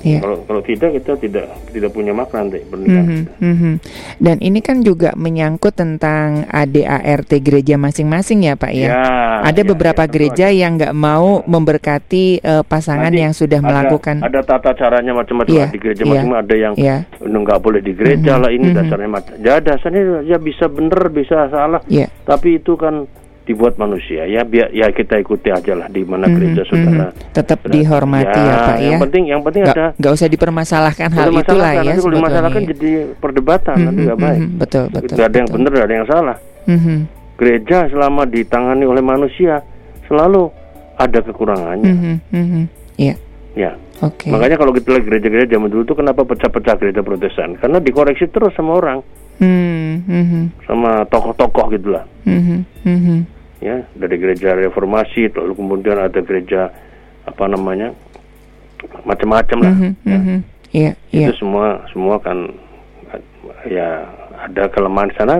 Kalau 0.00 0.38
kalau 0.48 0.62
tidak 0.64 0.96
kita 0.96 1.12
tidak 1.20 1.44
tidak 1.68 1.90
punya 1.92 2.16
makna 2.16 2.48
nanti 2.48 2.64
pernikahan. 2.64 3.04
Mm 3.04 3.20
-hmm, 3.20 3.44
mm 3.44 3.56
-hmm. 3.56 3.74
Dan 4.16 4.36
ini 4.40 4.60
kan 4.64 4.80
juga 4.80 5.12
menyangkut 5.12 5.76
tentang 5.76 6.48
ADART 6.48 7.30
gereja 7.44 7.76
masing-masing 7.76 8.48
ya 8.48 8.56
Pak 8.56 8.72
ya. 8.72 8.88
ya 8.88 9.04
ada 9.44 9.60
ya, 9.60 9.68
beberapa 9.68 10.04
ya, 10.04 10.10
gereja 10.10 10.46
ada. 10.48 10.56
yang 10.56 10.72
nggak 10.80 10.94
mau 10.96 11.44
memberkati 11.44 12.40
uh, 12.40 12.62
pasangan 12.64 13.12
Nanti 13.12 13.24
yang 13.28 13.34
sudah 13.36 13.60
ada, 13.60 13.68
melakukan. 13.68 14.16
Ada 14.24 14.40
tata 14.40 14.70
caranya 14.72 15.12
macam-macam 15.12 15.52
yeah, 15.52 15.68
di 15.68 15.78
gereja 15.80 16.02
yeah, 16.04 16.12
masing-masing. 16.16 16.44
Ada 16.48 16.54
yang 16.56 16.72
yeah. 16.80 17.00
nggak 17.20 17.60
boleh 17.60 17.80
di 17.84 17.92
gereja 17.92 18.32
mm 18.32 18.36
-hmm, 18.36 18.44
lah 18.44 18.50
ini 18.50 18.66
mm 18.66 18.72
-hmm. 18.72 18.78
dasarnya. 18.80 19.08
Ya 19.44 19.54
dasarnya 19.60 20.02
ya 20.24 20.38
bisa 20.40 20.64
benar 20.72 21.12
bisa 21.12 21.52
salah. 21.52 21.84
Yeah. 21.92 22.08
Tapi 22.24 22.56
itu 22.56 22.80
kan 22.80 23.04
dibuat 23.50 23.74
manusia 23.82 24.22
ya 24.30 24.46
biar 24.46 24.70
ya 24.70 24.86
kita 24.94 25.18
ikuti 25.18 25.50
aja 25.50 25.74
lah 25.74 25.90
di 25.90 26.06
mana 26.06 26.24
mm 26.24 26.30
-hmm, 26.30 26.36
gereja 26.38 26.62
saudara 26.70 27.10
mm 27.10 27.18
-hmm. 27.18 27.34
tetap 27.34 27.58
Benar. 27.66 27.72
dihormati 27.74 28.38
ya, 28.38 28.46
ya 28.46 28.54
pak 28.62 28.76
ya 28.78 28.86
yang 28.86 29.02
penting 29.02 29.24
yang 29.26 29.42
penting 29.42 29.62
gak, 29.66 29.74
ada 29.74 29.86
nggak 29.98 30.12
usah 30.14 30.28
dipermasalahkan 30.30 31.08
hal 31.10 31.28
itu 31.34 31.56
lah 31.58 31.72
ya 31.82 31.92
kalau 31.98 32.14
dimasalahkan 32.14 32.62
jadi 32.70 32.90
perdebatan 33.18 33.74
mm 33.74 33.82
-hmm, 33.82 33.86
nanti 33.90 34.00
nggak 34.06 34.20
baik 34.22 34.38
mm 34.40 34.46
-hmm, 34.46 34.60
betul 34.62 34.84
betul 34.94 35.14
itu 35.18 35.22
ada 35.26 35.36
yang 35.42 35.48
benar 35.50 35.70
ada 35.82 35.94
yang 35.98 36.06
salah 36.06 36.36
mm 36.70 36.78
-hmm. 36.78 36.98
gereja 37.34 37.78
selama 37.90 38.22
ditangani 38.30 38.84
oleh 38.86 39.02
manusia 39.02 39.54
selalu 40.06 40.42
ada 40.94 41.18
kekurangannya 41.26 41.90
mm 41.90 41.98
-hmm, 41.98 42.16
mm 42.30 42.46
-hmm. 42.46 42.64
ya 43.02 43.14
ya 43.58 43.72
Okay. 44.00 44.32
Makanya 44.32 44.56
kalau 44.56 44.72
kita 44.72 44.96
lihat 44.96 45.04
gereja-gereja 45.12 45.60
zaman 45.60 45.68
dulu 45.68 45.84
itu 45.84 45.92
kenapa 45.92 46.24
pecah-pecah 46.24 46.72
gereja 46.80 47.04
Protestan? 47.04 47.52
Karena 47.60 47.84
dikoreksi 47.84 48.32
terus 48.32 48.48
sama 48.56 48.80
orang, 48.80 49.04
mm 49.36 49.92
-hmm. 50.08 50.44
sama 50.64 51.04
tokoh-tokoh 51.04 51.68
gitulah. 51.68 52.08
Mm 52.24 52.64
-hmm 52.80 53.39
ya 53.60 53.84
dari 53.92 54.16
gereja 54.16 54.56
reformasi 54.56 55.28
lalu 55.36 55.52
kemudian 55.52 56.00
ada 56.00 56.20
gereja 56.24 56.72
apa 57.28 57.44
namanya 57.46 57.92
macam-macam 59.04 59.58
lah 59.60 59.74
mm 59.76 59.80
-hmm, 59.80 59.92
ya. 60.08 60.18
Mm 60.18 60.24
-hmm. 60.24 60.38
Yeah, 60.70 60.94
itu 61.10 61.34
yeah. 61.34 61.38
semua 61.42 61.66
semua 61.90 62.16
kan 62.22 62.46
ya 63.66 64.06
ada 64.38 64.70
kelemahan 64.70 65.10
di 65.10 65.16
sana 65.18 65.34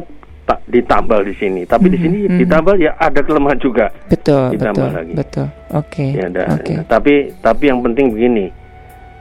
tak 0.45 0.59
ditambal 0.67 1.23
di 1.23 1.35
sini 1.39 1.63
tapi 1.65 1.87
mm 1.87 1.89
-hmm, 1.89 1.95
di 1.95 1.99
sini 2.03 2.19
mm 2.19 2.27
-hmm. 2.29 2.41
ditambal 2.43 2.77
ya 2.77 2.93
ada 2.99 3.21
kelemahan 3.23 3.59
juga 3.63 3.87
betul 4.11 4.51
ditambal 4.53 4.91
betul 4.91 4.99
lagi. 4.99 5.13
betul 5.15 5.47
oke 5.71 5.87
okay, 5.87 6.09
ya, 6.19 6.27
okay. 6.51 6.77
tapi 6.91 7.15
tapi 7.41 7.65
yang 7.71 7.81
penting 7.81 8.11
begini 8.11 8.51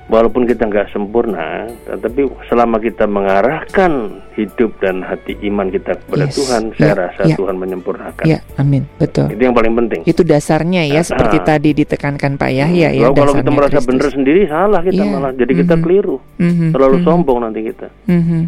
walaupun 0.10 0.50
kita 0.50 0.66
nggak 0.66 0.89
sempurna, 0.89 1.70
tetapi 1.86 2.28
selama 2.50 2.82
kita 2.82 3.06
mengarahkan 3.06 4.20
hidup 4.34 4.74
dan 4.82 5.06
hati 5.06 5.38
iman 5.46 5.70
kita 5.70 5.96
kepada 5.96 6.25
yes. 6.25 6.36
Tuhan, 6.36 6.62
ya, 6.74 6.78
saya 6.82 6.94
rasa 7.08 7.22
ya. 7.30 7.38
Tuhan 7.38 7.56
menyempurnakan. 7.62 8.25
Ya, 8.25 8.42
amin, 8.58 8.89
betul. 8.98 9.30
Itu 9.30 9.42
yang 9.46 9.56
paling 9.56 9.74
penting. 9.78 10.01
Itu 10.10 10.25
dasarnya 10.25 10.89
ya, 10.89 11.06
nah, 11.06 11.08
seperti 11.08 11.38
nah. 11.39 11.46
tadi 11.46 11.70
ditekankan 11.78 12.42
Pak 12.42 12.51
Yahya 12.51 12.89
ya. 12.92 13.08
Kalau, 13.13 13.38
kita 13.38 13.51
merasa 13.54 13.80
benar 13.86 14.10
sendiri, 14.10 14.42
salah 14.50 14.82
kita 14.82 15.04
ya. 15.06 15.08
malah. 15.08 15.32
Jadi 15.32 15.54
kita 15.54 15.78
mm 15.78 15.80
-hmm. 15.80 15.84
keliru, 15.86 16.18
mm 16.42 16.51
-hmm. 16.51 16.70
terlalu 16.74 16.98
mm 16.98 17.04
-hmm. 17.06 17.16
sombong 17.16 17.39
nanti 17.46 17.60
kita. 17.70 17.88
Mm 18.10 18.22
-hmm. 18.25 18.42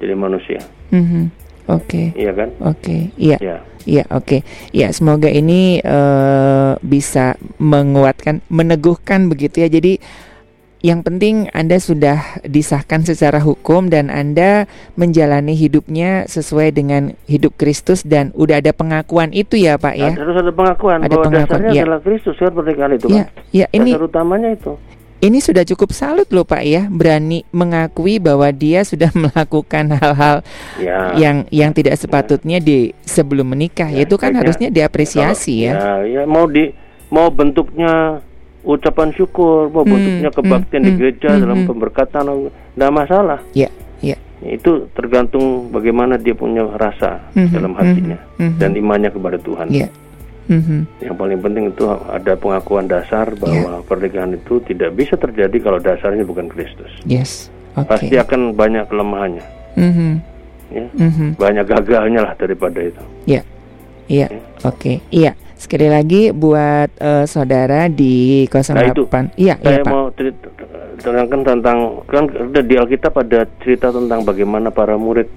Jadi 0.00 0.14
manusia. 0.14 0.60
Mm 0.92 1.04
-hmm. 1.04 1.24
Oke. 1.70 1.86
Okay. 1.86 2.06
Iya 2.18 2.32
kan? 2.34 2.48
Oke. 2.60 2.76
Okay. 2.76 3.00
Iya. 3.16 3.38
Ya. 3.40 3.56
Iya, 3.88 4.04
oke. 4.12 4.26
Okay. 4.28 4.40
Ya, 4.76 4.92
semoga 4.92 5.32
ini 5.32 5.80
uh, 5.80 6.76
bisa 6.84 7.40
menguatkan, 7.56 8.44
meneguhkan 8.52 9.32
begitu 9.32 9.64
ya. 9.64 9.72
Jadi 9.72 9.96
yang 10.80 11.04
penting 11.04 11.52
Anda 11.52 11.76
sudah 11.76 12.40
disahkan 12.44 13.04
secara 13.04 13.36
hukum 13.40 13.92
dan 13.92 14.08
Anda 14.08 14.64
menjalani 14.96 15.52
hidupnya 15.52 16.24
sesuai 16.24 16.72
dengan 16.72 17.12
hidup 17.28 17.60
Kristus 17.60 18.00
dan 18.00 18.32
udah 18.32 18.64
ada 18.64 18.72
pengakuan 18.72 19.32
itu 19.36 19.60
ya 19.60 19.76
Pak 19.76 19.94
ya. 19.96 20.12
Harus 20.16 20.40
ada 20.40 20.52
pengakuan 20.52 21.04
ada 21.04 21.12
bahwa 21.12 21.24
pengakuan, 21.28 21.44
dasarnya 21.44 21.70
ya. 21.76 21.82
adalah 21.84 22.00
Kristus 22.00 22.36
kan 22.40 22.52
pernikahan 22.56 22.92
itu 22.96 23.06
ya, 23.12 23.24
kan. 23.28 23.52
Ya, 23.52 23.66
ini 23.76 23.90
Dasar 23.92 24.08
utamanya 24.08 24.50
itu. 24.56 24.72
Ini 25.20 25.36
sudah 25.44 25.68
cukup 25.68 25.92
salut 25.92 26.24
loh 26.32 26.48
Pak 26.48 26.64
ya, 26.64 26.88
berani 26.88 27.44
mengakui 27.52 28.16
bahwa 28.16 28.48
dia 28.48 28.80
sudah 28.88 29.12
melakukan 29.28 30.00
hal-hal 30.00 30.40
ya. 30.80 31.12
yang 31.12 31.44
yang 31.52 31.76
tidak 31.76 32.00
sepatutnya 32.00 32.56
ya. 32.56 32.64
di 32.64 32.78
sebelum 33.04 33.52
menikah. 33.52 33.92
Ya, 33.92 34.08
itu 34.08 34.16
kan 34.16 34.32
harusnya 34.32 34.72
diapresiasi 34.72 35.68
kalau, 35.68 35.68
ya. 35.68 35.72
Ya, 35.76 35.92
ya 36.08 36.22
mau 36.24 36.48
di 36.48 36.72
mau 37.12 37.28
bentuknya 37.28 38.24
ucapan 38.62 39.08
syukur, 39.16 39.72
bahwa 39.72 39.84
hmm, 39.88 39.94
bentuknya 39.96 40.30
kebaktian 40.30 40.80
hmm, 40.82 40.88
di 40.88 40.92
gereja 40.98 41.30
hmm, 41.32 41.40
dalam 41.42 41.58
hmm. 41.64 41.68
pemberkatan, 41.68 42.22
tidak 42.52 42.92
masalah. 42.92 43.38
Ya, 43.56 43.70
ya. 44.04 44.16
Itu 44.40 44.88
tergantung 44.96 45.68
bagaimana 45.68 46.16
dia 46.16 46.32
punya 46.32 46.64
rasa 46.76 47.20
hmm, 47.36 47.50
dalam 47.52 47.72
hatinya 47.76 48.18
hmm, 48.36 48.56
hmm, 48.56 48.58
dan 48.60 48.70
imannya 48.76 49.10
kepada 49.12 49.38
Tuhan. 49.40 49.66
Ya. 49.72 49.88
hmm 50.50 50.82
Yang 50.98 51.16
paling 51.16 51.40
penting 51.40 51.64
itu 51.70 51.84
ada 51.88 52.32
pengakuan 52.34 52.86
dasar 52.90 53.30
bahwa 53.38 53.80
yeah. 53.80 53.86
pernikahan 53.86 54.34
itu 54.34 54.58
tidak 54.66 54.90
bisa 54.98 55.14
terjadi 55.14 55.56
kalau 55.62 55.78
dasarnya 55.78 56.24
bukan 56.26 56.50
Kristus. 56.50 56.90
Yes. 57.06 57.52
Okay. 57.78 57.86
Pasti 57.86 58.14
akan 58.18 58.58
banyak 58.58 58.84
kelemahannya. 58.90 59.44
Mm-hmm. 59.78 60.12
Ya. 60.74 60.86
Mm-hmm. 60.90 61.28
Banyak 61.38 61.64
gagalnya 61.70 62.20
lah 62.26 62.32
daripada 62.34 62.78
itu. 62.82 63.02
Iya. 63.30 63.42
Iya. 64.10 64.26
Ya. 64.26 64.40
Oke. 64.66 64.92
Iya. 65.14 65.32
Sekali 65.60 65.92
lagi 65.92 66.32
buat 66.32 66.88
uh, 67.04 67.28
saudara 67.28 67.84
di 67.92 68.48
08. 68.48 68.72
Nah 68.72 68.88
itu, 68.88 69.04
iya, 69.36 69.60
saya 69.60 69.76
iya, 69.76 69.84
Pak. 69.84 69.92
mau 69.92 70.08
terangkan 70.96 71.40
tentang 71.44 71.78
kan 72.08 72.24
di 72.64 72.74
Alkitab 72.80 73.12
ada 73.20 73.44
cerita 73.60 73.92
tentang 73.92 74.24
bagaimana 74.24 74.72
para 74.72 74.96
murid 74.96 75.28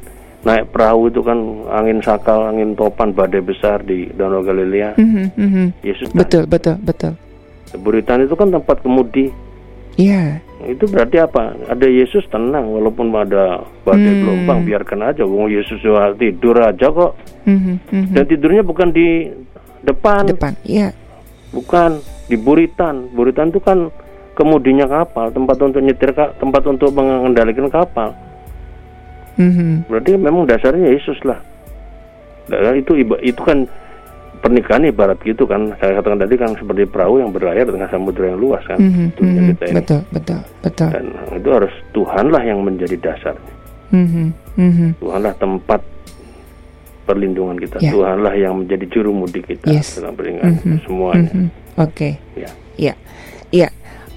naik 0.48 0.72
perahu 0.72 1.12
itu 1.12 1.20
kan 1.28 1.68
angin 1.76 2.00
sakal, 2.00 2.48
angin 2.48 2.72
topan, 2.72 3.12
badai 3.12 3.44
besar 3.44 3.84
di 3.84 4.08
Danau 4.16 4.40
Galilea. 4.48 4.96
Mm 4.96 5.08
-hmm, 5.12 5.26
mm 5.36 5.50
-hmm. 5.52 5.68
Yesus 5.84 6.08
betul, 6.16 6.48
betul, 6.48 6.80
betul. 6.80 7.20
Buritan 7.84 8.24
itu 8.24 8.36
kan 8.40 8.48
tempat 8.48 8.80
kemudi. 8.80 9.28
Iya. 10.00 10.40
Yeah. 10.40 10.72
Itu 10.72 10.88
berarti 10.88 11.20
apa? 11.20 11.52
Ada 11.68 11.88
Yesus 11.92 12.24
tenang 12.32 12.72
walaupun 12.72 13.12
ada 13.12 13.68
badai 13.84 14.14
mm. 14.16 14.20
gelombang, 14.24 14.60
biarkan 14.64 15.04
aja. 15.04 15.28
Wong 15.28 15.52
Yesus 15.52 15.84
tidur 16.16 16.56
aja 16.64 16.88
kok. 16.92 17.20
Mm 17.44 17.60
-hmm, 17.60 17.76
mm 17.76 17.80
-hmm. 17.92 18.14
Dan 18.16 18.24
tidurnya 18.32 18.64
bukan 18.64 18.96
di 18.96 19.28
depan. 19.84 20.24
Depan, 20.32 20.54
iya. 20.66 20.96
Bukan 21.54 22.02
di 22.32 22.36
Buritan. 22.40 23.12
Buritan 23.14 23.54
itu 23.54 23.62
kan 23.62 23.92
kemudinya 24.34 24.90
kapal, 24.90 25.30
tempat 25.30 25.58
untuk 25.62 25.82
nyetir 25.84 26.12
tempat 26.16 26.64
untuk 26.66 26.90
mengendalikan 26.96 27.70
kapal. 27.70 28.16
Mm-hmm. 29.38 29.90
Berarti 29.90 30.12
memang 30.18 30.50
dasarnya 30.50 30.94
Yesus 30.94 31.20
lah. 31.26 31.38
Dan 32.50 32.76
itu 32.76 32.98
itu 33.22 33.42
kan 33.42 33.66
pernikahan 34.44 34.84
ibarat 34.92 35.16
gitu 35.24 35.48
kan 35.48 35.72
saya 35.80 36.04
katakan 36.04 36.20
tadi 36.20 36.36
kan 36.36 36.52
seperti 36.60 36.84
perahu 36.84 37.24
yang 37.24 37.32
berlayar 37.32 37.64
dengan 37.64 37.88
samudera 37.88 38.36
yang 38.36 38.44
luas 38.44 38.60
kan 38.68 38.76
mm-hmm. 38.76 39.16
mm-hmm. 39.16 39.48
kita 39.56 39.64
ini. 39.72 39.76
betul 39.80 40.02
betul 40.12 40.40
betul 40.60 40.90
dan 40.92 41.06
itu 41.32 41.48
harus 41.48 41.74
Tuhanlah 41.96 42.44
yang 42.44 42.60
menjadi 42.60 43.00
dasar 43.00 43.40
mm-hmm. 43.96 44.28
Mm-hmm. 44.60 44.90
Tuhanlah 45.00 45.34
tempat 45.40 45.80
perlindungan 47.04 47.60
kita. 47.60 47.78
Yeah. 47.84 47.94
Tuhanlah 47.96 48.34
yang 48.36 48.64
menjadi 48.64 48.86
juru 48.90 49.12
mudi 49.12 49.44
kita 49.44 49.68
yes. 49.70 50.00
dalam 50.00 50.16
peringatan 50.16 50.56
mm 50.56 50.64
-hmm. 50.64 50.80
semuanya. 50.88 51.32
Mm 51.32 51.40
-hmm. 51.48 51.50
Oke. 51.80 51.88
Okay. 51.92 52.14
Ya. 52.40 52.50
Ya. 52.78 52.94
Ya. 53.54 53.70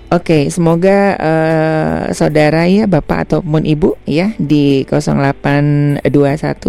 Oke, 0.06 0.46
okay, 0.46 0.54
semoga 0.54 1.18
uh, 1.18 2.14
saudara 2.14 2.62
ya, 2.70 2.86
Bapak 2.86 3.26
ataupun 3.26 3.66
Ibu 3.66 3.98
ya 4.06 4.38
di 4.38 4.86
0821 4.86 5.98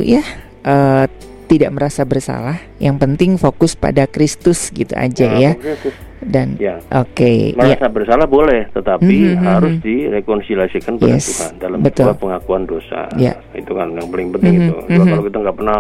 ya 0.02 0.26
uh, 0.66 1.06
tidak 1.48 1.70
merasa 1.70 2.02
bersalah. 2.04 2.58
Yang 2.82 2.98
penting 2.98 3.32
fokus 3.38 3.78
pada 3.78 4.10
Kristus 4.10 4.74
gitu 4.74 4.98
aja 4.98 5.30
ya. 5.38 5.54
ya. 5.54 5.76
Dan 6.18 6.58
ya. 6.58 6.82
oke, 6.90 7.14
okay, 7.14 7.54
merasa 7.54 7.86
ya. 7.86 7.94
bersalah 7.94 8.26
boleh, 8.26 8.74
tetapi 8.74 9.06
mm 9.06 9.34
-hmm. 9.38 9.46
harus 9.46 9.74
direkonsiliasikan 9.86 10.98
pada 10.98 11.14
yes, 11.14 11.30
Tuhan 11.30 11.54
dalam 11.62 11.80
sebuah 11.86 12.18
pengakuan 12.18 12.66
dosa. 12.66 13.06
Ya. 13.22 13.38
Itu 13.54 13.78
kan 13.78 13.94
yang 13.94 14.10
paling 14.10 14.34
penting 14.34 14.54
mm 14.58 14.62
-hmm. 14.66 14.70
itu. 14.74 14.76
Mm 14.82 14.90
-hmm. 14.98 15.08
Kalau 15.14 15.24
kita 15.30 15.38
nggak 15.46 15.58
pernah 15.62 15.80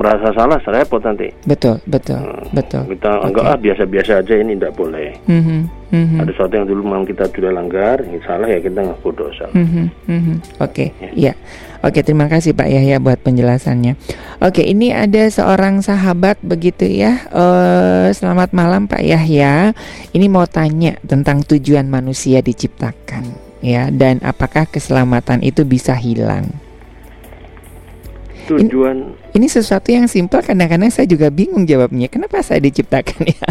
merasa 0.00 0.32
salah 0.32 0.56
repot 0.56 1.04
nanti. 1.04 1.28
Betul, 1.44 1.76
betul, 1.84 2.24
hmm. 2.24 2.56
betul. 2.56 2.88
Kita 2.96 3.20
okay. 3.20 3.26
anggap 3.28 3.44
ah 3.44 3.58
biasa-biasa 3.60 4.24
aja 4.24 4.34
ini 4.40 4.56
tidak 4.56 4.72
boleh. 4.72 5.12
Mm-hmm. 5.28 5.60
Mm-hmm. 5.90 6.18
Ada 6.22 6.30
sesuatu 6.32 6.54
yang 6.56 6.66
dulu 6.70 6.80
memang 6.86 7.04
kita 7.04 7.28
sudah 7.28 7.52
langgar, 7.52 8.00
ini 8.00 8.22
salah 8.24 8.48
ya 8.48 8.62
kita 8.64 8.80
ngaku 8.80 9.10
dosa. 9.12 9.46
Mm-hmm. 9.52 9.86
Mm-hmm. 10.08 10.36
Oke, 10.64 10.88
okay. 10.88 10.88
ya. 10.96 11.10
ya. 11.12 11.32
Oke, 11.84 12.00
terima 12.00 12.32
kasih 12.32 12.56
Pak 12.56 12.68
Yahya 12.72 12.96
buat 12.96 13.20
penjelasannya. 13.20 14.00
Oke, 14.40 14.64
ini 14.64 14.94
ada 14.96 15.28
seorang 15.28 15.84
sahabat 15.84 16.40
begitu 16.40 16.88
ya. 16.88 17.20
Uh, 17.28 18.08
selamat 18.16 18.56
malam 18.56 18.88
Pak 18.88 19.04
Yahya. 19.04 19.76
Ini 20.16 20.26
mau 20.32 20.48
tanya 20.48 20.96
tentang 21.04 21.44
tujuan 21.44 21.88
manusia 21.92 22.40
diciptakan 22.40 23.50
ya 23.60 23.92
dan 23.92 24.24
apakah 24.24 24.64
keselamatan 24.64 25.44
itu 25.44 25.68
bisa 25.68 25.92
hilang? 25.92 26.48
Tujuan 28.48 29.19
ini, 29.34 29.46
sesuatu 29.46 29.90
yang 29.90 30.06
simpel 30.10 30.42
kadang-kadang 30.42 30.90
saya 30.90 31.06
juga 31.06 31.30
bingung 31.30 31.64
jawabnya. 31.66 32.10
Kenapa 32.10 32.42
saya 32.42 32.60
diciptakan 32.62 33.30
ya? 33.30 33.46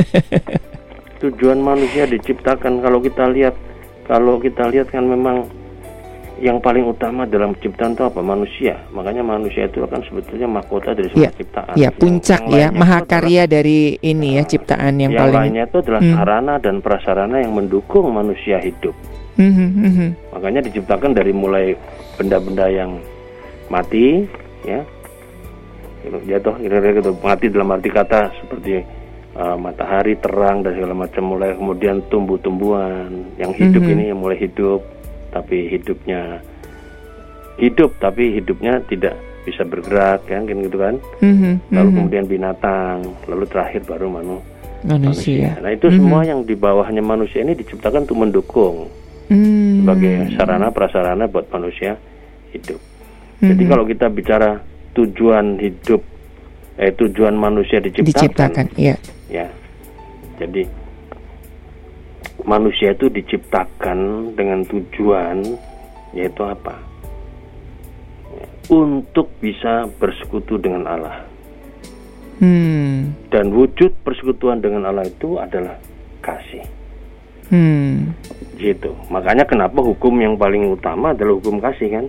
Tujuan 1.22 1.60
manusia 1.60 2.08
diciptakan 2.08 2.80
kalau 2.80 2.98
kita 3.04 3.28
lihat 3.28 3.54
kalau 4.08 4.42
kita 4.42 4.66
lihat 4.72 4.90
kan 4.90 5.04
memang 5.06 5.46
yang 6.40 6.56
paling 6.56 6.88
utama 6.88 7.28
dalam 7.28 7.52
ciptaan 7.60 7.92
itu 7.92 8.00
apa 8.00 8.24
manusia 8.24 8.80
makanya 8.96 9.20
manusia 9.20 9.68
itu 9.68 9.84
akan 9.84 10.00
sebetulnya 10.08 10.48
mahkota 10.48 10.96
dari 10.96 11.12
semua 11.12 11.28
ya, 11.28 11.36
ciptaan 11.36 11.74
ya 11.76 11.90
puncak 11.92 12.42
yang, 12.48 12.56
yang 12.56 12.72
ya 12.72 12.80
mahakarya 12.80 13.42
dari 13.44 14.00
ini 14.00 14.40
ya 14.40 14.42
ciptaan 14.48 14.96
yang, 15.04 15.12
yang 15.12 15.20
paling 15.20 15.36
lainnya 15.36 15.64
itu 15.68 15.76
adalah 15.84 16.00
hmm. 16.00 16.14
sarana 16.16 16.54
dan 16.56 16.74
prasarana 16.80 17.36
yang 17.44 17.52
mendukung 17.52 18.08
manusia 18.08 18.56
hidup 18.56 18.96
hmm, 19.36 19.52
hmm. 19.52 20.10
makanya 20.32 20.64
diciptakan 20.64 21.12
dari 21.12 21.32
mulai 21.36 21.76
benda-benda 22.16 22.72
yang 22.72 22.96
mati 23.68 24.24
ya 24.64 24.80
jatuh 26.08 26.56
kira-kira 26.56 26.96
gitu 26.96 27.12
mati 27.20 27.52
dalam 27.52 27.76
arti 27.76 27.90
kata 27.92 28.32
seperti 28.40 28.80
uh, 29.36 29.56
matahari 29.60 30.16
terang 30.16 30.64
dan 30.64 30.72
segala 30.76 30.96
macam 30.96 31.22
mulai 31.28 31.52
kemudian 31.52 32.00
tumbuh-tumbuhan 32.08 33.36
yang 33.36 33.52
hidup 33.52 33.84
-hmm. 33.84 33.92
ini 33.92 34.04
yang 34.12 34.20
mulai 34.20 34.40
hidup 34.40 34.80
tapi 35.30 35.70
hidupnya 35.70 36.40
hidup 37.60 37.92
tapi 38.00 38.32
hidupnya 38.40 38.80
tidak 38.88 39.14
bisa 39.44 39.64
bergerak 39.64 40.24
kan 40.28 40.44
gitu 40.44 40.76
kan 40.76 40.96
mm-hmm, 41.20 41.52
lalu 41.72 41.76
mm-hmm. 41.76 41.96
kemudian 41.96 42.24
binatang 42.28 42.96
lalu 43.24 43.44
terakhir 43.48 43.84
baru 43.88 44.06
manu, 44.08 44.36
manusia. 44.84 45.56
manusia 45.56 45.62
nah 45.64 45.70
itu 45.72 45.86
mm-hmm. 45.88 46.00
semua 46.00 46.20
yang 46.24 46.40
di 46.44 46.54
bawahnya 46.56 47.02
manusia 47.04 47.40
ini 47.40 47.56
diciptakan 47.56 48.04
untuk 48.04 48.18
mendukung 48.20 48.76
mm-hmm. 49.32 49.84
sebagai 49.84 50.14
sarana 50.36 50.68
prasarana 50.72 51.24
buat 51.28 51.48
manusia 51.48 51.96
hidup 52.52 52.80
mm-hmm. 53.40 53.48
jadi 53.56 53.62
kalau 53.66 53.84
kita 53.88 54.06
bicara 54.12 54.50
tujuan 54.94 55.56
hidup 55.58 56.04
eh 56.80 56.92
tujuan 56.96 57.36
manusia 57.36 57.80
diciptakan, 57.80 58.08
diciptakan 58.08 58.66
ya 58.76 58.96
ya 59.28 59.48
jadi 60.40 60.64
manusia 62.44 62.96
itu 62.96 63.12
diciptakan 63.12 64.32
dengan 64.36 64.64
tujuan 64.64 65.44
yaitu 66.16 66.42
apa? 66.42 66.78
Untuk 68.70 69.34
bisa 69.42 69.90
bersekutu 69.98 70.58
dengan 70.58 70.86
Allah. 70.86 71.16
Hmm. 72.40 73.12
Dan 73.28 73.52
wujud 73.52 73.92
persekutuan 74.00 74.62
dengan 74.62 74.88
Allah 74.88 75.04
itu 75.04 75.36
adalah 75.36 75.76
kasih. 76.22 76.64
Hmm. 77.50 78.14
Gitu. 78.56 78.94
Makanya 79.10 79.44
kenapa 79.44 79.82
hukum 79.82 80.14
yang 80.22 80.38
paling 80.38 80.70
utama 80.70 81.12
adalah 81.12 81.36
hukum 81.36 81.58
kasih 81.58 81.88
kan? 82.00 82.06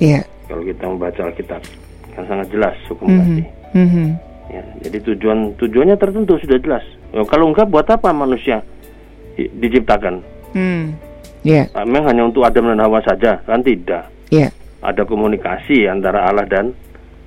Iya. 0.00 0.20
Yeah. 0.20 0.24
Kalau 0.50 0.62
kita 0.66 0.84
membaca 0.88 1.20
Alkitab 1.30 1.62
kan 2.10 2.24
sangat 2.26 2.46
jelas 2.50 2.74
hukum 2.90 3.06
mm 3.06 3.14
-hmm. 3.14 3.22
kasih. 3.22 3.46
Mm 3.70 3.88
-hmm. 3.88 4.08
Ya, 4.50 4.62
jadi 4.82 4.98
tujuan 5.14 5.38
tujuannya 5.62 5.94
tertentu 5.94 6.34
sudah 6.42 6.58
jelas. 6.58 6.84
Ya, 7.14 7.22
kalau 7.30 7.54
enggak 7.54 7.70
buat 7.70 7.86
apa 7.86 8.10
manusia 8.10 8.66
diciptakan. 9.38 10.26
Hmm. 10.50 10.98
Yeah. 11.46 11.72
Memang 11.72 12.10
hanya 12.10 12.26
untuk 12.28 12.44
Adam 12.44 12.68
dan 12.68 12.82
Hawa 12.82 13.00
saja, 13.00 13.40
kan 13.46 13.64
tidak. 13.64 14.10
Yeah. 14.28 14.52
Ada 14.84 15.06
komunikasi 15.08 15.88
antara 15.88 16.28
Allah 16.28 16.44
dan 16.48 16.76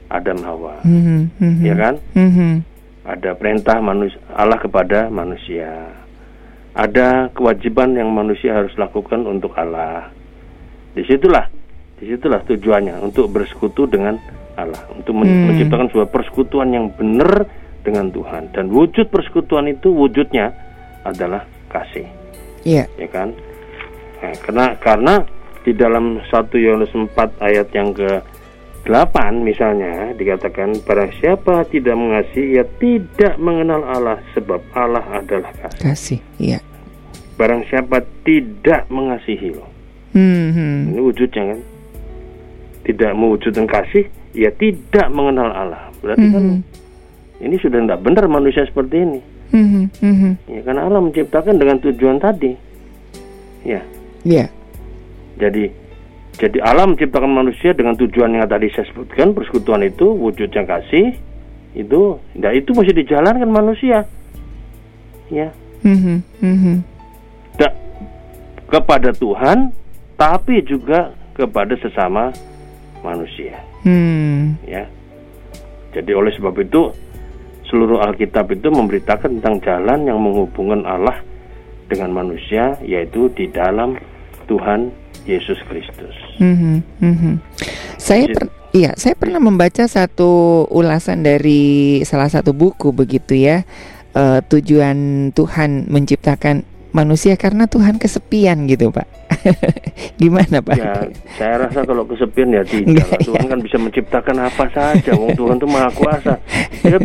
Adam 0.09 0.41
Hawa, 0.45 0.81
mm-hmm. 0.85 1.21
Mm-hmm. 1.41 1.65
ya 1.65 1.75
kan? 1.77 1.95
Mm-hmm. 2.13 2.53
Ada 3.03 3.29
perintah 3.33 3.77
manusia 3.81 4.21
Allah 4.33 4.59
kepada 4.61 5.09
manusia. 5.09 5.69
Ada 6.73 7.29
kewajiban 7.33 7.93
yang 7.93 8.09
manusia 8.09 8.53
harus 8.53 8.73
lakukan 8.77 9.25
untuk 9.25 9.53
Allah. 9.57 10.09
Di 10.93 11.05
situlah, 11.05 11.49
di 12.03 12.11
situlah 12.11 12.43
tujuannya 12.43 12.99
untuk 12.99 13.31
bersekutu 13.31 13.87
dengan 13.87 14.19
Allah, 14.59 14.83
untuk 14.91 15.15
mm. 15.15 15.47
menciptakan 15.47 15.87
sebuah 15.87 16.11
persekutuan 16.11 16.75
yang 16.75 16.91
benar 16.91 17.47
dengan 17.79 18.11
Tuhan. 18.11 18.51
Dan 18.51 18.67
wujud 18.75 19.07
persekutuan 19.07 19.71
itu 19.71 19.87
wujudnya 19.87 20.51
adalah 21.07 21.47
kasih. 21.71 22.03
Iya. 22.67 22.91
Ya 22.99 23.07
kan? 23.07 23.31
Nah, 24.19 24.35
karena 24.43 24.65
karena 24.83 25.13
di 25.63 25.71
dalam 25.71 26.19
1 26.27 26.51
Yohanes 26.59 26.91
4 26.91 27.15
ayat 27.39 27.71
yang 27.71 27.95
ke 27.95 28.19
8 28.83 29.47
misalnya 29.47 30.11
dikatakan 30.11 30.75
barang 30.83 31.11
siapa 31.23 31.63
tidak 31.71 31.95
mengasihi 31.95 32.59
ia 32.59 32.67
tidak 32.83 33.39
mengenal 33.39 33.79
Allah 33.87 34.19
sebab 34.35 34.59
Allah 34.75 35.23
adalah 35.23 35.55
kasih. 35.55 35.81
Kasih, 35.87 36.19
iya. 36.35 36.59
Barang 37.39 37.63
siapa 37.71 38.03
tidak 38.27 38.91
mengasihi 38.91 39.55
loh. 39.55 39.71
Hmm, 40.11 40.51
hmm. 40.51 40.79
Ini 40.93 40.99
wujudnya 40.99 41.43
kan. 41.55 41.72
Tidak 42.83 43.11
mewujudkan 43.15 43.63
kasih, 43.63 44.11
ia 44.35 44.51
tidak 44.51 45.07
mengenal 45.11 45.49
Allah. 45.51 45.87
Berarti 46.03 46.25
kan 46.27 46.43
hmm. 46.43 46.59
kan 46.61 46.81
ini 47.43 47.55
sudah 47.59 47.83
tidak 47.83 47.99
benar 47.99 48.25
manusia 48.31 48.63
seperti 48.63 49.03
ini. 49.03 49.19
Mm-hmm, 49.53 49.83
mm-hmm. 50.01 50.33
Ya 50.49 50.61
karena 50.65 50.81
Allah 50.87 51.01
menciptakan 51.03 51.55
dengan 51.59 51.77
tujuan 51.83 52.17
tadi. 52.17 52.55
Ya. 53.67 53.83
Iya. 54.25 54.47
Yeah. 54.47 54.49
Jadi 55.37 55.65
jadi 56.39 56.57
Allah 56.65 56.89
menciptakan 56.89 57.29
manusia 57.29 57.75
dengan 57.77 57.93
tujuan 57.99 58.33
yang 58.33 58.49
tadi 58.49 58.71
saya 58.73 58.89
sebutkan 58.89 59.37
persekutuan 59.37 59.85
itu 59.85 60.09
wujudnya 60.09 60.65
kasih 60.65 61.13
itu 61.77 62.17
nah 62.33 62.49
itu 62.55 62.73
masih 62.73 62.95
dijalankan 62.97 63.49
manusia. 63.51 64.09
Ya. 65.29 65.53
Mm-hmm, 65.83 66.17
mm-hmm. 66.41 66.75
Da, 67.59 67.69
kepada 68.71 69.11
Tuhan 69.13 69.75
tapi 70.17 70.63
juga 70.65 71.13
kepada 71.35 71.75
sesama 71.77 72.33
manusia. 73.03 73.59
Hmm. 73.83 74.57
Ya. 74.63 74.87
Jadi 75.93 76.11
oleh 76.15 76.33
sebab 76.33 76.55
itu 76.63 76.89
seluruh 77.69 78.01
Alkitab 78.01 78.49
itu 78.49 78.73
memberitakan 78.73 79.39
tentang 79.39 79.61
jalan 79.61 80.09
yang 80.09 80.17
menghubungkan 80.17 80.87
Allah 80.87 81.21
dengan 81.85 82.15
manusia 82.15 82.79
yaitu 82.81 83.29
di 83.35 83.51
dalam 83.51 83.99
Tuhan 84.49 84.89
Yesus 85.29 85.59
Kristus. 85.69 86.15
Mm 86.41 86.55
-hmm, 86.55 86.75
mm 86.99 87.15
-hmm. 87.15 87.35
Saya 87.95 88.27
per, 88.27 88.51
iya, 88.75 88.91
saya 88.99 89.15
pernah 89.15 89.39
membaca 89.39 89.87
satu 89.87 90.65
ulasan 90.67 91.23
dari 91.23 92.01
salah 92.03 92.27
satu 92.27 92.51
buku 92.51 92.91
begitu 92.91 93.37
ya. 93.37 93.63
Uh, 94.13 94.45
tujuan 94.45 95.31
Tuhan 95.33 95.89
menciptakan 95.89 96.61
manusia 96.93 97.33
karena 97.35 97.65
Tuhan 97.67 97.99
kesepian 97.99 98.69
gitu, 98.69 98.93
Pak. 98.93 99.07
Gimana, 100.21 100.61
Pak? 100.61 100.77
Ya, 100.77 100.93
saya 101.35 101.67
rasa 101.67 101.83
kalau 101.83 102.05
kesepian 102.05 102.53
ya 102.53 102.63
tidak. 102.63 103.19
Tuhan 103.25 103.45
ya. 103.45 103.51
kan 103.51 103.59
bisa 103.59 103.77
menciptakan 103.81 104.37
apa 104.47 104.65
saja. 104.71 105.11
Wong 105.17 105.35
Tuhan 105.35 105.57
itu 105.57 105.67
maha 105.67 105.89
kuasa. 105.91 106.37
Dia 106.85 107.01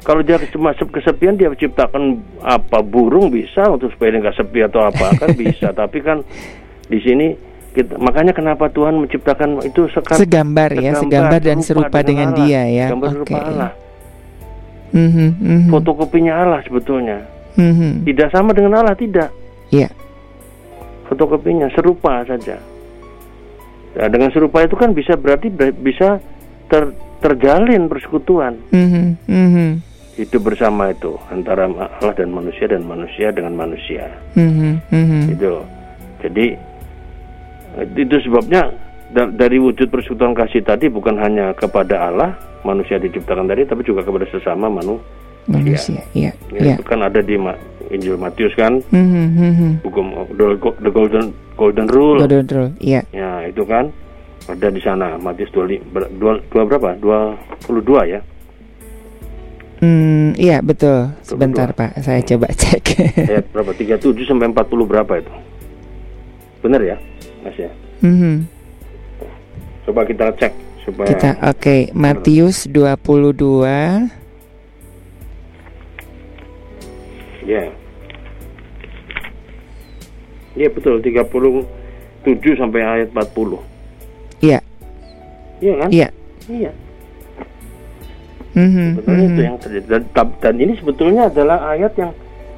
kalau 0.00 0.24
dia 0.24 0.40
cuma 0.50 0.72
kesepian 0.72 1.36
dia 1.36 1.52
ciptakan 1.52 2.20
apa 2.40 2.80
burung 2.80 3.28
bisa 3.28 3.68
untuk 3.68 3.92
supaya 3.92 4.16
dia 4.16 4.20
nggak 4.24 4.36
sepi 4.36 4.60
atau 4.64 4.80
apa 4.84 5.12
kan 5.16 5.30
bisa 5.36 5.72
tapi 5.80 6.00
kan 6.00 6.24
di 6.88 6.98
sini 7.04 7.26
kita, 7.70 8.00
makanya 8.02 8.34
kenapa 8.34 8.66
Tuhan 8.66 8.98
menciptakan 8.98 9.62
itu 9.62 9.86
sekan, 9.94 10.18
segambar, 10.18 10.74
ya 10.74 10.98
segambar 10.98 11.38
dan 11.38 11.62
serupa 11.62 12.02
dengan, 12.02 12.34
dengan 12.34 12.48
dia 12.48 12.62
ya 12.66 12.86
gambar 12.90 13.06
okay. 13.06 13.14
serupa 13.14 13.38
Allah 13.46 13.70
mm-hmm, 14.90 15.28
mm-hmm. 15.38 15.70
fotokopinya 15.70 16.32
Allah 16.34 16.60
sebetulnya 16.66 17.18
mm-hmm. 17.60 17.92
tidak 18.08 18.28
sama 18.32 18.56
dengan 18.56 18.80
Allah 18.80 18.96
tidak 18.96 19.28
Iya 19.68 19.86
yeah. 19.86 19.92
fotokopinya 21.12 21.68
serupa 21.76 22.24
saja 22.24 22.56
nah, 24.00 24.08
dengan 24.08 24.32
serupa 24.32 24.64
itu 24.64 24.74
kan 24.80 24.96
bisa 24.96 25.20
berarti 25.20 25.52
bisa 25.76 26.16
ter, 26.72 26.96
terjalin 27.20 27.92
persekutuan 27.92 28.56
mm-hmm, 28.72 29.06
mm-hmm 29.28 29.90
hidup 30.20 30.52
bersama 30.52 30.92
itu 30.92 31.16
antara 31.32 31.64
Allah 31.64 32.12
dan 32.12 32.28
manusia 32.28 32.68
dan 32.68 32.84
manusia 32.84 33.32
dengan 33.32 33.56
manusia. 33.56 34.04
Mm-hmm, 34.36 34.72
mm-hmm. 34.92 35.22
Itu. 35.32 35.54
Jadi 36.20 36.46
itu 37.96 38.16
sebabnya 38.28 38.68
dari 39.14 39.56
wujud 39.56 39.88
persekutuan 39.88 40.36
kasih 40.36 40.60
tadi 40.60 40.92
bukan 40.92 41.16
hanya 41.16 41.56
kepada 41.56 42.12
Allah 42.12 42.36
manusia 42.66 43.00
diciptakan 43.00 43.48
tadi 43.48 43.64
tapi 43.64 43.80
juga 43.80 44.04
kepada 44.04 44.28
sesama 44.28 44.68
manusia. 44.68 45.00
Manusia, 45.50 46.02
iya. 46.14 46.32
Ya, 46.54 46.78
Itu 46.78 46.86
kan 46.86 47.02
ada 47.02 47.18
di 47.18 47.34
Injil 47.90 48.14
Matius 48.14 48.54
kan, 48.54 48.78
mm-hmm, 48.94 49.82
hukum 49.82 50.14
the, 50.38 50.46
golden 50.94 51.34
golden 51.58 51.86
rule. 51.90 52.22
Golden 52.22 52.46
rule, 52.46 52.72
iya. 52.78 53.02
Ya 53.10 53.44
itu 53.50 53.66
kan. 53.66 53.90
ada 54.48 54.66
di 54.66 54.82
sana 54.82 55.14
Matius 55.20 55.52
dua, 55.54 55.68
dua, 56.18 56.42
dua 56.50 56.62
berapa? 56.66 56.98
22 56.98 57.86
ya. 58.10 58.20
Hmm, 59.80 60.36
iya 60.36 60.58
betul. 60.60 61.08
Sebentar 61.24 61.72
Pak, 61.72 62.02
saya 62.04 62.20
coba 62.20 62.50
cek. 62.52 62.84
Ayat 63.30 63.46
berapa? 63.54 63.70
37 63.72 64.26
sampai 64.26 64.50
40 64.52 64.90
berapa 64.90 65.12
itu? 65.22 65.32
Benar 66.60 66.80
ya, 66.84 66.96
Mas 67.40 67.56
ya? 67.56 67.70
Mm 68.04 68.16
-hmm. 68.16 68.34
Coba 69.88 70.04
kita 70.04 70.28
cek 70.36 70.52
supaya 70.84 71.08
Kita 71.08 71.30
oke, 71.40 71.56
okay. 71.56 71.80
Matius 71.96 72.68
22 72.68 74.19
Ya. 77.50 77.66
Iya 80.54 80.68
betul 80.70 81.02
37 81.02 81.66
sampai 82.54 82.80
ayat 82.86 83.10
40. 83.10 83.58
Iya. 84.38 84.58
Iya 85.58 85.74
kan? 85.82 85.88
Iya. 85.90 86.08
Iya. 86.46 86.72
Mm-hmm, 88.50 88.86
sebetulnya 88.98 89.14
mm-hmm. 89.14 89.30
itu 89.38 89.42
yang 89.46 89.58
terjadi 89.62 89.86
dan, 89.86 90.02
dan 90.42 90.54
ini 90.58 90.72
sebetulnya 90.74 91.22
adalah 91.30 91.70
ayat 91.70 91.94
yang 91.94 92.10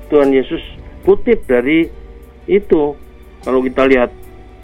Tuhan 0.08 0.32
Yesus 0.32 0.64
kutip 1.04 1.44
dari 1.44 1.84
itu 2.48 2.96
kalau 3.44 3.60
kita 3.60 3.84
lihat 3.84 4.08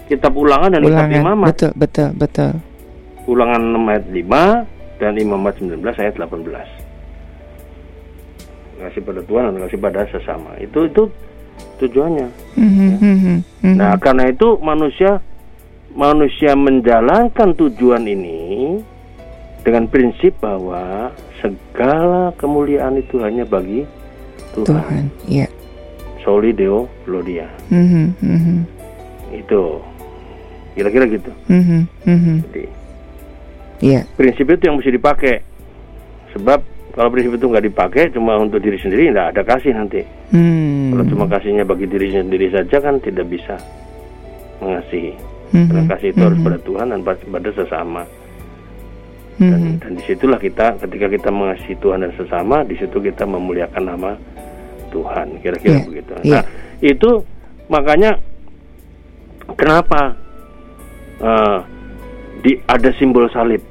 kitab 0.09 0.33
ulangan 0.33 0.73
dan 0.73 0.89
ulangan, 0.89 1.05
kitab 1.05 1.21
imamat 1.21 1.47
betul 1.53 1.73
betul 1.77 2.09
betul 2.17 2.53
ulangan 3.29 3.61
6 3.61 3.93
ayat 3.93 4.07
5 4.09 5.05
dan 5.05 5.13
imamat 5.21 5.55
19 5.61 5.85
ayat 5.85 6.15
18 6.17 6.78
kasih 8.79 9.03
pada 9.03 9.21
Tuhan 9.27 9.57
dan 9.57 9.61
kasih 9.67 9.81
pada 9.81 10.07
sesama 10.11 10.55
itu 10.63 10.87
itu 10.87 11.03
tujuannya 11.83 12.29
mm-hmm, 12.55 12.91
ya. 12.91 12.97
mm-hmm. 13.03 13.75
nah 13.75 13.95
karena 13.99 14.31
itu 14.31 14.59
manusia 14.63 15.19
manusia 15.99 16.55
menjalankan 16.55 17.59
tujuan 17.59 18.07
ini 18.07 18.79
dengan 19.67 19.91
prinsip 19.91 20.39
bahwa 20.39 21.11
segala 21.43 22.33
kemuliaan 22.39 22.99
itu 22.99 23.21
hanya 23.21 23.45
bagi 23.45 23.85
Tuhan. 24.55 24.65
Tuhan, 24.65 25.03
ya. 25.29 25.47
Soli 26.25 26.55
Deo 26.55 26.89
Gloria. 27.05 27.47
Mm-hmm, 27.69 28.07
mm-hmm. 28.23 28.59
Itu 29.35 29.83
kira-kira 30.73 31.05
gitu. 31.11 31.31
Mm-hmm, 31.51 31.81
mm-hmm. 32.07 32.37
Jadi, 32.49 32.65
yeah. 33.83 34.03
prinsip 34.15 34.47
itu 34.49 34.63
yang 34.71 34.79
mesti 34.79 34.95
dipakai. 34.95 35.43
Sebab 36.37 36.61
kalau 36.99 37.15
prinsip 37.15 37.39
itu 37.39 37.47
nggak 37.47 37.65
dipakai 37.71 38.11
cuma 38.11 38.35
untuk 38.43 38.59
diri 38.59 38.75
sendiri, 38.75 39.15
nggak 39.15 39.39
ada 39.39 39.43
kasih 39.47 39.71
nanti. 39.71 40.03
Mm. 40.35 40.91
Kalau 40.91 41.05
cuma 41.15 41.25
kasihnya 41.31 41.63
bagi 41.63 41.87
diri 41.87 42.11
sendiri 42.11 42.51
saja 42.51 42.83
kan 42.83 42.99
tidak 42.99 43.31
bisa 43.31 43.55
mengasihi. 44.59 45.15
Mm-hmm. 45.15 45.67
Karena 45.71 45.83
kasih 45.95 46.09
itu 46.11 46.19
mm-hmm. 46.19 46.27
harus 46.27 46.39
pada 46.43 46.59
Tuhan 46.67 46.87
dan 46.91 47.01
pada 47.07 47.51
sesama 47.55 48.03
dan, 49.39 49.55
mm-hmm. 49.55 49.75
dan 49.79 49.91
di 49.95 50.03
situlah 50.03 50.41
kita 50.43 50.67
ketika 50.83 51.07
kita 51.07 51.31
mengasihi 51.31 51.79
Tuhan 51.79 52.03
dan 52.03 52.13
sesama 52.19 52.67
di 52.67 52.75
situ 52.75 52.99
kita 52.99 53.23
memuliakan 53.23 53.85
nama 53.87 54.13
Tuhan 54.91 55.39
kira-kira 55.39 55.79
yeah. 55.79 55.87
begitu 55.87 56.13
yeah. 56.27 56.43
nah 56.43 56.43
itu 56.83 57.11
makanya 57.71 58.19
kenapa 59.55 60.19
uh, 61.23 61.59
di 62.43 62.59
ada 62.67 62.91
simbol 62.99 63.31
salib 63.31 63.63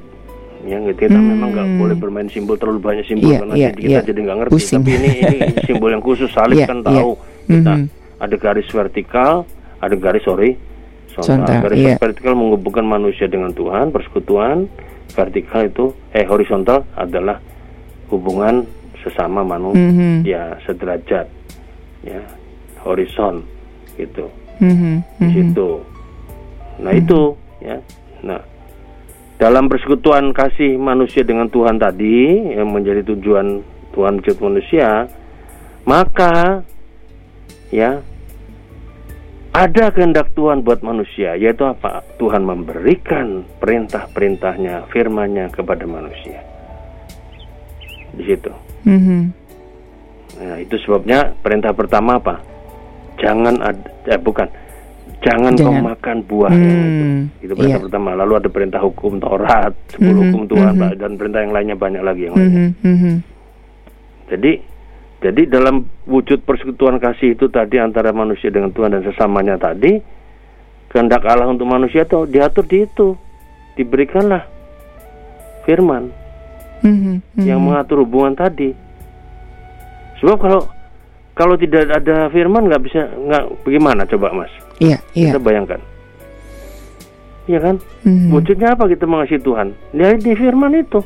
ya 0.68 0.76
gitu 0.84 1.08
kita 1.08 1.16
hmm. 1.16 1.28
memang 1.32 1.48
nggak 1.56 1.68
boleh 1.80 1.96
bermain 1.96 2.28
simbol 2.28 2.60
terlalu 2.60 2.80
banyak 2.84 3.04
simbol 3.08 3.32
yeah, 3.32 3.40
karena 3.40 3.54
yeah, 3.56 3.72
kita 3.72 3.88
yeah. 3.88 4.04
jadi 4.04 4.20
nggak 4.20 4.38
ngerti 4.44 4.52
Pusing. 4.52 4.80
tapi 4.84 4.90
ini 5.00 5.08
ini 5.24 5.38
simbol 5.66 5.90
yang 5.90 6.04
khusus 6.04 6.28
salib 6.36 6.60
yeah, 6.60 6.68
kan 6.68 6.78
tahu 6.84 7.16
yeah. 7.16 7.48
kita 7.48 7.72
mm-hmm. 7.72 8.22
ada 8.22 8.36
garis 8.36 8.68
vertikal 8.68 9.32
ada 9.80 9.94
garis 9.96 10.22
sorry 10.28 10.50
Sontak. 11.16 11.64
garis 11.64 11.80
yeah. 11.80 11.96
vertikal 11.96 12.36
menghubungkan 12.36 12.84
manusia 12.84 13.26
dengan 13.26 13.50
Tuhan 13.56 13.88
persekutuan 13.88 14.68
vertikal 15.16 15.64
itu 15.64 15.96
eh 16.12 16.28
horizontal 16.28 16.84
adalah 16.94 17.40
hubungan 18.12 18.68
sesama 19.00 19.40
manusia 19.40 19.80
mm 19.80 20.22
-hmm. 20.22 20.60
sederajat 20.68 21.26
ya 22.04 22.20
horizon 22.84 23.40
gitu 23.96 24.28
mm 24.60 24.74
-hmm. 24.74 24.96
di 25.16 25.28
situ 25.32 25.70
nah 26.78 26.92
mm 26.92 26.98
-hmm. 26.98 27.02
itu 27.02 27.20
ya 27.64 27.76
nah 28.22 28.40
dalam 29.38 29.70
persekutuan 29.70 30.34
kasih 30.34 30.74
manusia 30.76 31.22
dengan 31.22 31.46
Tuhan 31.46 31.78
tadi 31.78 32.52
yang 32.58 32.74
menjadi 32.74 33.06
tujuan 33.14 33.62
Tuhan 33.94 34.18
mencipta 34.18 34.42
manusia 34.42 34.88
maka 35.86 36.66
ya 37.70 38.02
ada 39.58 39.90
kehendak 39.90 40.38
Tuhan 40.38 40.62
buat 40.62 40.86
manusia, 40.86 41.34
yaitu 41.34 41.66
apa? 41.66 42.06
Tuhan 42.20 42.46
memberikan 42.46 43.42
perintah-perintahnya, 43.58 44.86
firman-Nya 44.92 45.50
kepada 45.50 45.82
manusia. 45.82 46.38
Di 48.14 48.22
situ. 48.22 48.52
Mm-hmm. 48.86 49.22
Nah, 50.38 50.56
itu 50.62 50.78
sebabnya 50.86 51.34
perintah 51.42 51.74
pertama 51.74 52.22
apa? 52.22 52.38
Jangan 53.18 53.58
ada, 53.58 53.88
eh, 54.06 54.20
bukan, 54.20 54.46
jangan, 55.24 55.52
jangan. 55.54 55.66
kau 55.66 55.88
makan 55.94 56.16
buah 56.26 56.52
mm, 56.52 56.62
itu. 56.62 57.04
Itu 57.46 57.52
perintah 57.58 57.78
iya. 57.80 57.84
pertama. 57.86 58.10
Lalu 58.14 58.32
ada 58.38 58.48
perintah 58.48 58.80
hukum 58.82 59.12
Taurat, 59.18 59.74
sepuluh 59.90 60.10
mm-hmm, 60.10 60.24
hukum 60.30 60.42
Tuhan, 60.46 60.72
mm-hmm. 60.78 60.98
dan 61.00 61.10
perintah 61.18 61.40
yang 61.42 61.52
lainnya 61.54 61.76
banyak 61.76 62.02
lagi 62.02 62.22
yang 62.30 62.34
lainnya. 62.34 62.66
Mm-hmm, 62.82 63.16
Jadi 64.28 64.52
jadi 65.18 65.42
dalam 65.50 65.82
wujud 66.06 66.46
persekutuan 66.46 67.02
kasih 67.02 67.34
itu 67.34 67.50
tadi 67.50 67.82
antara 67.82 68.14
manusia 68.14 68.54
dengan 68.54 68.70
Tuhan 68.70 68.94
dan 68.94 69.02
sesamanya 69.02 69.58
tadi, 69.58 69.98
kehendak 70.94 71.26
Allah 71.26 71.50
untuk 71.50 71.66
manusia 71.66 72.06
itu 72.06 72.22
diatur 72.30 72.62
di 72.70 72.86
itu, 72.86 73.18
diberikanlah 73.74 74.46
firman 75.66 76.14
mm-hmm, 76.86 77.42
yang 77.42 77.58
mengatur 77.58 78.06
hubungan 78.06 78.38
tadi. 78.38 78.70
Sebab 80.22 80.38
kalau 80.38 80.62
kalau 81.34 81.54
tidak 81.58 81.90
ada 81.90 82.30
firman 82.30 82.70
nggak 82.70 82.82
bisa 82.82 83.10
nggak 83.10 83.44
bagaimana 83.66 84.06
coba 84.06 84.34
mas? 84.34 84.67
Iya, 84.78 84.98
iya. 85.14 85.34
Kita 85.34 85.42
bayangkan. 85.42 85.80
Iya 87.48 87.58
kan? 87.64 87.76
Mm-hmm. 88.04 88.30
Wujudnya 88.30 88.68
apa 88.76 88.84
kita 88.86 89.04
mengasihi 89.08 89.40
Tuhan? 89.40 89.68
Lihat 89.96 90.20
di 90.20 90.32
firman 90.36 90.72
itu. 90.76 91.00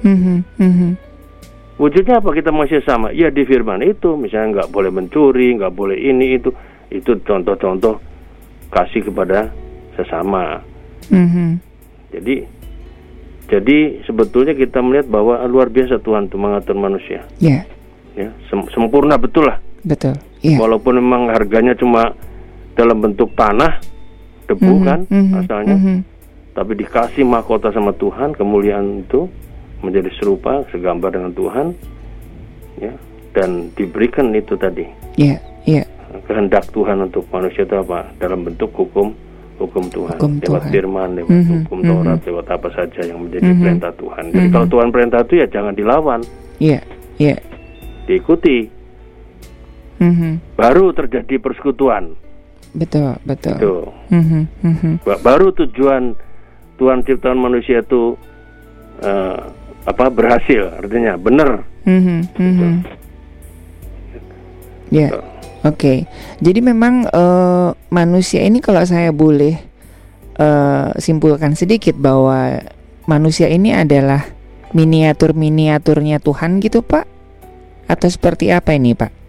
Mm-hmm, 0.00 0.38
mm-hmm. 0.62 0.90
Wujudnya 1.76 2.20
apa 2.20 2.30
kita 2.36 2.50
masih 2.52 2.80
sama? 2.84 3.10
Ya 3.10 3.32
di 3.32 3.42
firman 3.44 3.80
itu, 3.82 4.14
misalnya 4.14 4.62
nggak 4.62 4.70
boleh 4.70 4.92
mencuri, 4.92 5.56
nggak 5.56 5.72
boleh 5.72 5.96
ini 5.96 6.36
itu, 6.38 6.52
itu 6.92 7.18
contoh-contoh 7.24 7.98
kasih 8.70 9.10
kepada 9.10 9.50
sesama. 9.98 10.62
Mm-hmm. 11.10 11.50
Jadi, 12.14 12.34
jadi 13.50 13.78
sebetulnya 14.06 14.54
kita 14.54 14.78
melihat 14.78 15.10
bahwa 15.10 15.42
luar 15.50 15.66
biasa 15.72 15.98
Tuhan 15.98 16.30
itu 16.30 16.36
mengatur 16.38 16.78
manusia. 16.78 17.26
Yeah. 17.42 17.66
Ya, 18.14 18.30
sem- 18.46 18.70
sempurna 18.70 19.18
betul 19.18 19.50
lah. 19.50 19.58
Betul. 19.82 20.14
Yeah. 20.44 20.62
Walaupun 20.62 21.00
memang 21.00 21.32
harganya 21.32 21.74
cuma 21.74 22.14
dalam 22.78 23.02
bentuk 23.02 23.34
tanah, 23.34 23.82
debu 24.46 24.64
mm-hmm. 24.64 24.86
kan 24.86 25.00
mm-hmm. 25.06 25.38
asalnya, 25.44 25.76
mm-hmm. 25.76 25.98
tapi 26.54 26.72
dikasih 26.78 27.24
mahkota 27.26 27.74
sama 27.74 27.94
Tuhan, 27.96 28.34
kemuliaan 28.34 29.04
itu 29.04 29.26
menjadi 29.80 30.10
serupa 30.20 30.64
segambar 30.68 31.16
dengan 31.16 31.32
Tuhan 31.32 31.66
ya 32.80 32.92
dan 33.32 33.72
diberikan 33.74 34.32
itu 34.36 34.54
tadi 34.56 34.84
yeah, 35.16 35.40
yeah. 35.64 35.86
kehendak 36.28 36.68
Tuhan 36.74 37.00
untuk 37.00 37.24
manusia 37.32 37.64
itu 37.64 37.76
apa 37.76 38.12
dalam 38.20 38.44
bentuk 38.44 38.70
hukum 38.76 39.16
hukum 39.60 39.84
Tuhan 39.92 40.16
hukum 40.20 40.40
lewat 40.40 40.62
Tuhan. 40.68 40.72
firman 40.72 41.08
lewat 41.20 41.30
mm 41.32 41.42
-hmm, 41.44 41.58
hukum. 41.64 41.78
Taurat 41.84 42.20
lewat 42.24 42.46
apa 42.48 42.68
saja 42.72 43.00
yang 43.04 43.18
menjadi 43.24 43.48
mm 43.48 43.52
-hmm. 43.56 43.62
perintah 43.64 43.92
Tuhan 43.96 44.22
jadi 44.28 44.36
mm 44.36 44.44
-hmm. 44.44 44.54
kalau 44.56 44.66
Tuhan 44.68 44.88
perintah 44.92 45.20
itu 45.24 45.34
ya 45.36 45.46
jangan 45.48 45.74
dilawan 45.76 46.20
yeah, 46.60 46.82
yeah. 47.16 47.38
diikuti 48.04 48.68
mm 50.00 50.12
-hmm. 50.12 50.32
baru 50.56 50.92
terjadi 50.92 51.34
persekutuan 51.40 52.16
betul 52.70 53.18
betul 53.26 53.56
itu 53.58 53.74
mm 54.14 54.22
-hmm, 54.22 54.42
mm 54.62 54.74
-hmm. 54.78 54.94
baru 55.22 55.50
tujuan 55.54 56.14
Tuhan 56.80 57.04
ciptaan 57.04 57.36
manusia 57.36 57.84
itu 57.84 58.16
uh, 59.04 59.52
apa 59.84 60.08
berhasil 60.08 60.80
artinya 60.80 61.20
benar. 61.20 61.64
Mm-hmm, 61.84 62.18
mm-hmm. 62.36 62.74
Ya, 64.88 65.12
oke. 65.12 65.76
Okay. 65.76 65.98
Jadi 66.40 66.60
memang 66.64 67.04
uh, 67.12 67.76
manusia 67.92 68.40
ini 68.40 68.64
kalau 68.64 68.80
saya 68.88 69.12
boleh 69.12 69.60
uh, 70.40 70.96
simpulkan 70.96 71.52
sedikit 71.52 72.00
bahwa 72.00 72.64
manusia 73.04 73.52
ini 73.52 73.76
adalah 73.76 74.24
miniatur 74.72 75.36
miniaturnya 75.36 76.16
Tuhan 76.16 76.64
gitu 76.64 76.80
Pak? 76.80 77.04
Atau 77.92 78.08
seperti 78.08 78.48
apa 78.56 78.72
ini 78.72 78.96
Pak? 78.96 79.19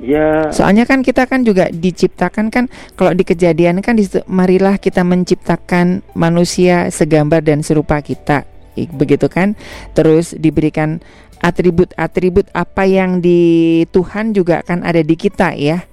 Ya. 0.00 0.48
Soalnya 0.48 0.88
kan 0.88 1.04
kita 1.04 1.28
kan 1.28 1.44
juga 1.44 1.68
diciptakan 1.68 2.48
kan 2.48 2.72
kalau 2.96 3.12
di 3.12 3.20
kejadian 3.20 3.84
kan 3.84 4.00
marilah 4.24 4.80
kita 4.80 5.04
menciptakan 5.04 6.00
manusia 6.16 6.88
segambar 6.88 7.44
dan 7.44 7.60
serupa 7.60 8.00
kita 8.00 8.48
begitu 8.96 9.28
kan 9.28 9.60
terus 9.92 10.32
diberikan 10.32 11.04
atribut-atribut 11.44 12.48
apa 12.56 12.88
yang 12.88 13.20
di 13.20 13.84
Tuhan 13.92 14.32
juga 14.32 14.64
kan 14.64 14.80
ada 14.80 15.04
di 15.04 15.16
kita 15.20 15.52
ya 15.52 15.84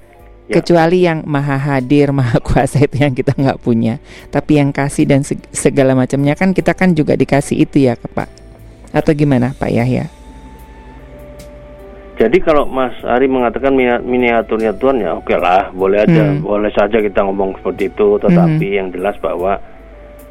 Ya. 0.48 0.63
Kecuali 0.63 1.04
yang 1.04 1.28
maha 1.28 1.60
hadir, 1.60 2.15
maha 2.15 2.39
kuasa 2.48 2.80
itu 2.80 3.04
yang 3.04 3.12
kita 3.12 3.36
nggak 3.36 3.60
punya. 3.60 4.00
Tapi 4.32 4.63
yang 4.63 4.72
kasih 4.72 5.04
dan 5.04 5.20
segala 5.52 5.91
macamnya 5.91 6.39
kan 6.39 6.56
kita 6.56 6.72
kan 6.72 6.96
juga 6.96 7.20
dikasih 7.20 7.67
itu 7.67 7.84
ya, 7.84 8.00
Pak. 8.00 8.32
Atau 8.96 9.12
gimana, 9.12 9.52
Pak 9.60 9.67
Yahya? 9.67 10.08
Jadi 12.18 12.38
kalau 12.42 12.66
Mas 12.66 12.98
Ari 13.06 13.30
mengatakan 13.30 13.78
miniaturnya 14.02 14.74
Tuhan 14.74 15.06
ya 15.06 15.14
oke 15.14 15.30
okay 15.30 15.38
lah, 15.38 15.70
boleh 15.70 16.02
aja, 16.02 16.34
hmm. 16.34 16.42
boleh 16.42 16.74
saja 16.74 16.98
kita 16.98 17.22
ngomong 17.22 17.62
seperti 17.62 17.94
itu. 17.94 18.18
Tetapi 18.18 18.68
hmm. 18.74 18.78
yang 18.82 18.88
jelas 18.90 19.14
bahwa 19.22 19.62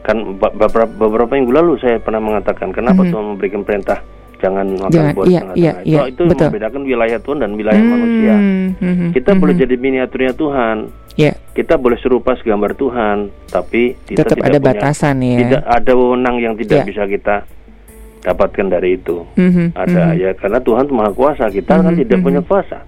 kan 0.03 0.38
beberapa 0.38 0.87
beberapa 0.87 1.35
minggu 1.35 1.51
lalu 1.51 1.79
saya 1.83 1.99
pernah 2.03 2.22
mengatakan 2.22 2.70
kenapa 2.75 3.03
hmm. 3.03 3.11
Tuhan 3.11 3.25
memberikan 3.35 3.62
perintah 3.66 3.99
jangan 4.37 4.66
makan 4.77 5.16
buah 5.16 5.27
iya, 5.27 5.42
iya, 5.57 5.72
iya, 5.83 6.01
itu, 6.12 6.29
itu 6.29 6.44
membedakan 6.44 6.83
wilayah 6.85 7.18
Tuhan 7.18 7.38
dan 7.40 7.51
wilayah 7.57 7.81
hmm, 7.81 7.92
manusia. 7.96 8.35
Hmm, 8.37 9.11
kita 9.16 9.31
hmm, 9.33 9.40
boleh 9.40 9.55
jadi 9.57 9.75
miniaturnya 9.81 10.33
Tuhan. 10.37 10.77
Yeah. 11.16 11.35
Kita 11.57 11.81
boleh 11.81 11.96
serupa 12.05 12.37
segambar 12.37 12.77
Tuhan, 12.77 13.33
tapi 13.49 13.96
kita 14.05 14.29
tetap 14.29 14.37
tidak 14.37 14.53
ada 14.53 14.59
punya, 14.61 14.68
batasan 14.68 15.16
ya. 15.25 15.38
Tidak 15.40 15.64
ada 15.64 15.92
wewenang 15.96 16.37
yang 16.37 16.55
tidak 16.61 16.85
yeah. 16.85 16.88
bisa 16.92 17.03
kita 17.09 17.37
dapatkan 18.26 18.66
dari 18.66 18.98
itu. 18.98 19.22
Mm-hmm, 19.38 19.66
ada 19.78 20.02
mm-hmm. 20.10 20.22
ya 20.26 20.30
karena 20.34 20.58
Tuhan 20.58 20.84
maha 20.90 21.10
kuasa, 21.14 21.44
kita 21.46 21.78
mm-hmm, 21.78 21.86
kan 21.86 21.92
tidak 21.94 22.06
mm-hmm. 22.10 22.26
punya 22.26 22.40
kuasa. 22.42 22.78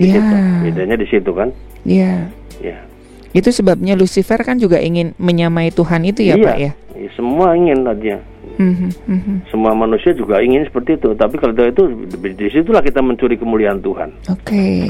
Iya. 0.00 0.22
Yeah. 0.24 0.62
Bedanya 0.64 0.96
di 0.96 1.06
situ 1.12 1.30
kan? 1.36 1.52
Iya. 1.84 2.32
Yeah. 2.64 2.72
Ya. 2.72 2.78
Itu 3.36 3.52
sebabnya 3.52 3.92
Lucifer 3.92 4.40
kan 4.40 4.56
juga 4.56 4.80
ingin 4.80 5.12
menyamai 5.20 5.68
Tuhan 5.68 6.08
itu 6.08 6.24
ya, 6.24 6.40
iya, 6.40 6.46
Pak 6.48 6.56
ya? 6.56 6.72
Iya, 6.96 7.10
semua 7.12 7.52
ingin 7.52 7.84
tadinya. 7.84 8.18
Mm-hmm, 8.58 8.90
mm-hmm. 9.06 9.36
Semua 9.52 9.72
manusia 9.76 10.16
juga 10.16 10.40
ingin 10.40 10.64
seperti 10.64 10.96
itu. 10.96 11.12
Tapi 11.12 11.36
kalau 11.36 11.52
itu 11.52 12.08
di 12.08 12.48
situlah 12.48 12.80
kita 12.80 13.04
mencuri 13.04 13.36
kemuliaan 13.36 13.84
Tuhan. 13.84 14.10
Oke. 14.32 14.48
Okay. 14.48 14.88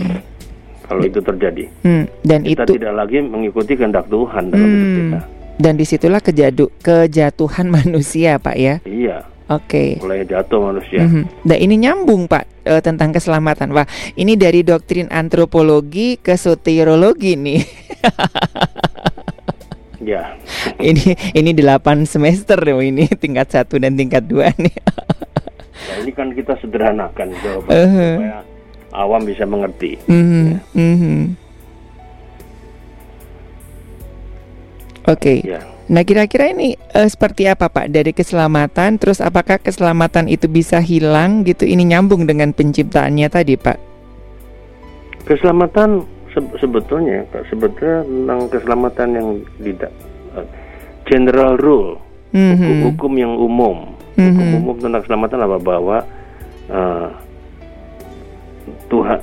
Kalau 0.89 1.05
itu 1.05 1.21
terjadi, 1.21 1.69
hmm, 1.85 2.05
dan 2.25 2.49
kita 2.49 2.65
itu 2.65 2.81
tidak 2.81 2.97
lagi 2.97 3.21
mengikuti 3.21 3.77
kehendak 3.77 4.09
Tuhan 4.09 4.49
dalam 4.49 4.65
hmm, 4.65 4.73
hidup 4.73 4.97
kita. 4.97 5.21
Dan 5.59 5.75
di 5.75 5.85
situlah 5.85 6.23
kejadu, 6.23 6.71
kejatuhan 6.81 7.67
manusia, 7.77 8.41
Pak 8.41 8.57
ya? 8.57 8.81
Iya. 8.89 9.27
Oke. 9.49 9.97
Okay. 9.97 10.05
Mulai 10.05 10.29
jatuh 10.29 10.61
manusia. 10.61 11.01
Mm-hmm. 11.01 11.25
Nah 11.49 11.57
ini 11.57 11.75
nyambung 11.81 12.29
Pak 12.29 12.69
e, 12.69 12.73
tentang 12.85 13.17
keselamatan. 13.17 13.73
Wah 13.73 13.89
ini 14.13 14.37
dari 14.37 14.61
doktrin 14.61 15.09
antropologi 15.09 16.21
ke 16.21 16.37
soteriologi 16.37 17.33
nih. 17.37 17.61
Ya. 19.99 20.39
Ini 20.79 21.35
ini 21.35 21.51
delapan 21.53 22.07
semester 22.07 22.55
loh 22.55 22.79
ini 22.79 23.11
tingkat 23.19 23.51
satu 23.51 23.83
dan 23.83 23.99
tingkat 23.99 24.25
dua 24.31 24.55
nih. 24.55 24.71
ya, 25.91 25.95
ini 26.01 26.13
kan 26.15 26.31
kita 26.33 26.55
sederhanakan 26.63 27.35
jawaban 27.43 27.71
uh 27.75 27.83
-huh. 27.83 28.15
supaya 28.15 28.39
awam 28.95 29.23
bisa 29.27 29.45
mengerti. 29.45 29.99
Mm 30.07 30.23
-hmm. 30.23 30.45
ya. 30.47 30.59
mm 30.79 30.97
-hmm. 30.97 31.21
Oke. 35.09 35.19
Okay. 35.19 35.39
Ya. 35.45 35.61
Nah, 35.89 36.05
kira-kira 36.05 36.53
ini 36.53 36.77
uh, 36.93 37.09
seperti 37.09 37.49
apa, 37.49 37.73
Pak? 37.73 37.89
Dari 37.89 38.13
keselamatan, 38.13 39.01
terus 39.01 39.25
apakah 39.25 39.57
keselamatan 39.57 40.29
itu 40.29 40.45
bisa 40.45 40.85
hilang 40.85 41.49
gitu? 41.49 41.65
Ini 41.65 41.81
nyambung 41.97 42.29
dengan 42.29 42.53
penciptaannya 42.53 43.29
tadi, 43.33 43.57
Pak. 43.57 43.79
Keselamatan 45.25 46.19
sebetulnya 46.61 47.25
sebetulnya 47.49 48.05
tentang 48.05 48.41
keselamatan 48.53 49.09
yang 49.17 49.29
tidak 49.59 49.93
uh, 50.37 50.47
general 51.09 51.57
rule 51.57 51.97
hukum, 52.33 52.77
hukum 52.93 53.13
yang 53.17 53.33
umum 53.35 53.77
mm-hmm. 54.15 54.37
hukum 54.37 54.49
umum 54.61 54.77
tentang 54.79 55.01
keselamatan 55.05 55.39
apa 55.45 55.59
bahwa 55.59 55.99
uh, 56.69 57.09
Tuhan 58.93 59.21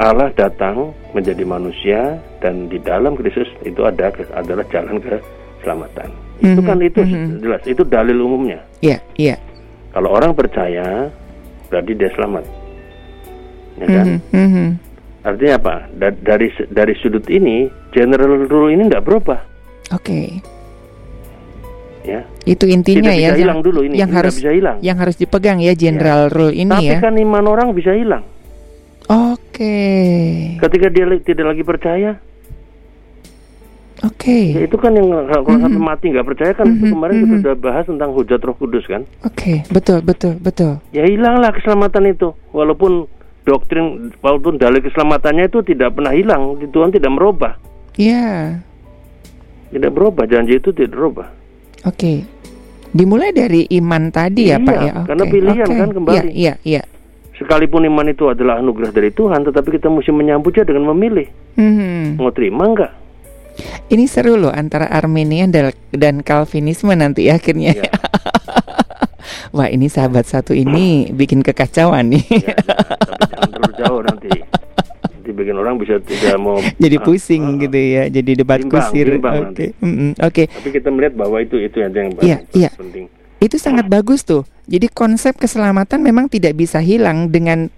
Allah 0.00 0.32
datang 0.32 0.96
menjadi 1.12 1.44
manusia 1.44 2.16
dan 2.40 2.66
di 2.72 2.80
dalam 2.80 3.12
Kristus 3.14 3.48
itu 3.62 3.84
ada 3.84 4.08
adalah 4.32 4.64
jalan 4.72 4.98
ke 4.98 5.20
keselamatan. 5.62 6.10
Mm-hmm. 6.10 6.50
Itu 6.50 6.60
kan 6.66 6.78
itu 6.82 7.00
mm-hmm. 7.06 7.38
jelas 7.38 7.62
itu 7.70 7.82
dalil 7.86 8.18
umumnya. 8.18 8.66
Iya, 8.82 8.98
yeah, 8.98 9.00
iya. 9.14 9.28
Yeah. 9.30 9.38
Kalau 9.94 10.10
orang 10.10 10.34
percaya 10.34 11.06
berarti 11.70 11.92
dia 11.94 12.10
selamat. 12.18 12.44
Ya 13.78 13.86
kan? 13.86 14.06
Mm-hmm. 14.18 14.34
Mm-hmm. 14.34 14.68
Artinya 15.22 15.54
apa? 15.62 15.74
Da 15.94 16.10
dari 16.10 16.50
dari 16.66 16.94
sudut 16.98 17.30
ini 17.30 17.70
general 17.94 18.50
rule 18.50 18.74
ini 18.74 18.90
tidak 18.90 19.06
berubah. 19.06 19.38
Oke. 19.94 20.02
Okay. 20.02 20.28
Ya. 22.02 22.26
Itu 22.42 22.66
intinya 22.66 23.14
Tidak 23.14 23.22
ya. 23.22 23.30
Bisa 23.30 23.38
hilang 23.46 23.62
dulu 23.62 23.86
ini. 23.86 23.94
Yang 24.02 24.10
harus 24.18 24.34
bisa 24.34 24.50
hilang. 24.50 24.76
Yang 24.82 24.96
harus 24.98 25.16
dipegang 25.22 25.58
ya 25.62 25.72
general 25.78 26.26
ya. 26.26 26.32
rule 26.34 26.54
ini 26.58 26.74
Tapi 26.74 26.86
ya. 26.90 26.98
Tapi 26.98 27.06
kan 27.06 27.14
iman 27.14 27.44
orang 27.46 27.68
bisa 27.70 27.94
hilang. 27.94 28.26
Oke. 29.06 29.38
Okay. 29.54 30.26
Ketika 30.58 30.90
dia 30.90 31.06
tidak 31.22 31.46
lagi 31.54 31.62
percaya. 31.62 32.18
Oke. 34.02 34.26
Okay. 34.26 34.44
Ya, 34.58 34.60
itu 34.66 34.76
kan 34.82 34.98
yang 34.98 35.08
kalau 35.30 35.46
mm 35.46 35.46
-hmm. 35.46 35.62
sampai 35.62 35.82
mati 35.82 36.04
nggak 36.10 36.26
percaya 36.26 36.52
kan 36.58 36.66
mm 36.66 36.74
-hmm. 36.74 36.90
kemarin 36.90 37.14
mm 37.14 37.22
-hmm. 37.22 37.30
kita 37.30 37.42
sudah 37.46 37.56
bahas 37.62 37.84
tentang 37.86 38.10
hujat 38.10 38.40
Roh 38.42 38.56
Kudus 38.58 38.84
kan. 38.90 39.02
Oke, 39.22 39.30
okay. 39.30 39.56
betul 39.70 39.98
betul 40.02 40.34
betul. 40.42 40.82
Ya 40.90 41.06
hilanglah 41.06 41.54
keselamatan 41.54 42.10
itu 42.10 42.34
walaupun 42.50 43.06
doktrin 43.46 44.10
walaupun 44.18 44.58
dalil 44.58 44.82
keselamatannya 44.82 45.46
itu 45.46 45.62
tidak 45.62 45.94
pernah 45.94 46.10
hilang, 46.10 46.58
Tuhan 46.66 46.90
tidak 46.90 47.10
merubah. 47.14 47.54
Iya. 47.94 48.58
Yeah. 48.58 48.70
Tidak 49.72 49.90
berubah, 49.94 50.28
janji 50.28 50.60
itu 50.60 50.74
tidak 50.74 50.98
berubah. 50.98 51.26
Oke. 51.86 51.96
Okay. 51.96 52.16
Dimulai 52.92 53.32
dari 53.32 53.64
iman 53.80 54.12
tadi 54.12 54.52
ya, 54.52 54.60
iya, 54.60 54.66
Pak 54.68 54.76
ya. 54.76 54.92
Okay. 54.92 55.06
Karena 55.08 55.24
pilihan 55.32 55.66
okay. 55.66 55.78
kan 55.80 55.90
kembali. 55.96 56.12
Iya, 56.12 56.22
iya, 56.28 56.54
iya. 56.60 56.82
Sekalipun 57.40 57.88
iman 57.88 58.06
itu 58.12 58.28
adalah 58.28 58.60
anugerah 58.60 58.92
dari 58.92 59.08
Tuhan, 59.08 59.48
tetapi 59.48 59.80
kita 59.80 59.88
mesti 59.88 60.12
menyambutnya 60.12 60.68
dengan 60.68 60.92
memilih. 60.92 61.26
Mm-hmm. 61.56 62.20
Mau 62.20 62.30
terima 62.36 62.68
enggak? 62.68 62.92
Ini 63.92 64.04
seru 64.08 64.40
loh 64.40 64.52
antara 64.52 64.88
Armenian 64.88 65.52
dan 65.92 66.24
Calvinisme 66.24 66.96
nanti 66.96 67.28
akhirnya. 67.28 67.76
Ya. 67.76 67.92
Wah 69.56 69.68
ini 69.68 69.86
sahabat 69.92 70.24
satu 70.24 70.56
ini 70.56 71.12
bikin 71.12 71.44
kekacauan 71.44 72.08
nih. 72.16 72.24
Ya, 72.40 72.56
jangan 72.56 73.48
terlalu 73.52 73.72
jauh 73.76 74.00
nanti. 74.00 74.30
Nanti 75.12 75.30
bikin 75.30 75.54
orang 75.60 75.74
bisa 75.76 76.00
tidak 76.00 76.36
mau. 76.40 76.56
Jadi 76.58 76.96
ah, 76.96 77.02
pusing 77.04 77.44
uh, 77.44 77.60
gitu 77.60 77.78
ya. 77.78 78.02
Jadi 78.08 78.30
debat 78.32 78.60
bimbang, 78.64 78.80
kusir. 78.80 79.06
Oke. 79.12 79.28
Okay. 79.52 79.68
Mm 79.78 79.92
-hmm. 79.92 80.10
Oke. 80.24 80.32
Okay. 80.32 80.46
Tapi 80.48 80.68
kita 80.72 80.88
melihat 80.88 81.14
bahwa 81.20 81.36
itu 81.44 81.56
itu 81.60 81.76
yang 81.78 81.92
yang 81.92 82.08
yeah, 82.24 82.40
yeah. 82.56 82.72
penting. 82.74 83.12
Itu 83.42 83.60
sangat 83.60 83.90
bagus 83.90 84.24
tuh. 84.24 84.48
Jadi 84.70 84.88
konsep 84.88 85.36
keselamatan 85.36 86.00
memang 86.00 86.30
tidak 86.30 86.54
bisa 86.56 86.78
hilang 86.78 87.28
dengan 87.28 87.68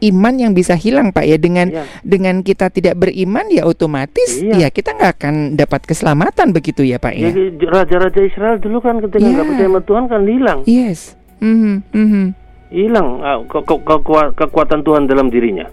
iman 0.00 0.34
yang 0.36 0.52
bisa 0.52 0.76
hilang 0.76 1.08
pak 1.12 1.24
ya 1.24 1.40
dengan 1.40 1.72
ya. 1.72 1.84
dengan 2.04 2.44
kita 2.44 2.68
tidak 2.68 3.00
beriman 3.00 3.48
ya 3.48 3.64
otomatis 3.64 4.40
iya. 4.44 4.66
ya 4.66 4.68
kita 4.68 4.92
nggak 4.92 5.12
akan 5.16 5.34
dapat 5.56 5.88
keselamatan 5.88 6.52
begitu 6.52 6.84
ya 6.84 7.00
pak 7.00 7.16
ya 7.16 7.32
raja-raja 7.72 8.20
Israel 8.20 8.60
dulu 8.60 8.84
kan 8.84 9.00
ketika 9.00 9.24
nggak 9.24 9.44
ya. 9.44 9.48
percaya 9.48 9.68
sama 9.72 9.80
Tuhan 9.80 10.04
kan 10.08 10.20
hilang 10.28 10.60
yes 10.68 11.00
mm-hmm. 11.40 11.74
Mm-hmm. 11.96 12.26
hilang 12.72 13.08
uh, 13.24 13.40
ke- 13.48 13.64
ke- 13.64 14.02
ke- 14.04 14.32
kekuatan 14.36 14.80
Tuhan 14.84 15.02
dalam 15.08 15.32
dirinya 15.32 15.66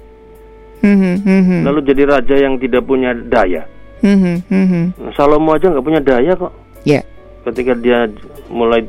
mm-hmm. 0.80 1.68
lalu 1.68 1.80
jadi 1.84 2.04
raja 2.08 2.36
yang 2.40 2.56
tidak 2.64 2.88
punya 2.88 3.12
daya 3.12 3.68
mm-hmm. 4.00 5.12
Salomo 5.20 5.52
aja 5.52 5.68
nggak 5.68 5.84
punya 5.84 6.00
daya 6.00 6.32
kok 6.40 6.54
ya 6.88 7.00
yeah. 7.00 7.04
ketika 7.44 7.76
dia 7.76 8.08
mulai 8.48 8.88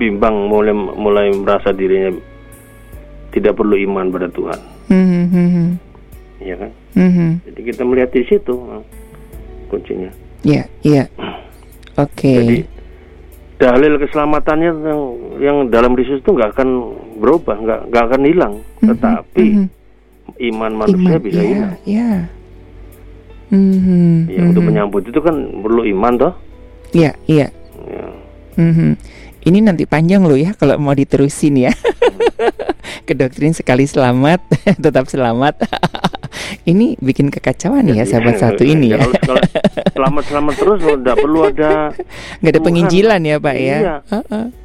bimbang 0.00 0.48
mulai 0.48 0.72
mulai 0.72 1.28
merasa 1.36 1.76
dirinya 1.76 2.16
tidak 3.30 3.56
perlu 3.56 3.78
iman 3.90 4.10
pada 4.10 4.28
Tuhan. 4.30 4.60
Mm-hmm. 4.90 5.68
Ya 6.42 6.54
kan? 6.58 6.70
Mm-hmm. 6.98 7.30
Jadi 7.46 7.60
kita 7.62 7.82
melihat 7.86 8.10
di 8.10 8.22
situ 8.26 8.54
kuncinya. 9.70 10.10
Iya, 10.42 10.66
yeah, 10.66 10.66
iya. 10.82 10.94
Yeah. 10.94 11.06
Oke. 12.00 12.18
Okay. 12.18 12.36
Jadi 12.36 12.56
dalil 13.60 13.92
keselamatannya 14.00 14.70
yang, 14.72 15.02
yang 15.38 15.56
dalam 15.68 15.92
Kristus 15.94 16.24
itu 16.24 16.32
nggak 16.32 16.56
akan 16.56 16.68
berubah, 17.20 17.56
nggak 17.60 17.80
nggak 17.92 18.04
akan 18.10 18.22
hilang. 18.26 18.54
Mm-hmm. 18.58 18.88
Tetapi 18.90 19.46
mm-hmm. 19.46 20.46
iman 20.50 20.72
manusia 20.74 21.16
iman, 21.16 21.22
bisa 21.22 21.40
yeah, 21.40 21.48
hilang. 21.48 21.72
Iya. 21.86 22.00
Yeah. 22.00 22.18
Mm-hmm. 23.50 24.14
Ya, 24.30 24.34
mm-hmm. 24.34 24.48
untuk 24.50 24.62
menyambut 24.62 25.02
itu 25.06 25.20
kan 25.22 25.36
perlu 25.62 25.82
iman 25.86 26.12
toh. 26.18 26.34
Iya, 26.90 27.12
iya. 27.30 27.46
Ya. 27.86 28.06
Mm-hmm. 28.58 28.92
Ini 29.40 29.58
nanti 29.64 29.84
panjang 29.88 30.26
loh 30.26 30.36
ya 30.36 30.52
kalau 30.58 30.76
mau 30.76 30.92
diterusin 30.92 31.70
ya. 31.70 31.72
ke 33.10 33.18
doktrin 33.18 33.50
sekali 33.50 33.90
selamat 33.90 34.38
tetap 34.86 35.10
selamat. 35.10 35.66
ini 36.70 36.94
bikin 37.02 37.26
kekacauan 37.26 37.90
ya, 37.90 38.02
ya 38.02 38.04
sahabat 38.06 38.38
ya, 38.38 38.54
satu 38.54 38.62
ini 38.62 38.94
ya. 38.94 39.02
selamat 39.98 40.24
selamat 40.30 40.54
terus 40.54 40.78
tidak 40.78 41.16
perlu 41.18 41.50
ada 41.50 41.90
nggak 42.38 42.52
ada 42.54 42.60
penginjilan 42.62 43.20
ya 43.26 43.36
pak 43.42 43.56
ya. 43.58 43.78
Iya. 43.82 43.96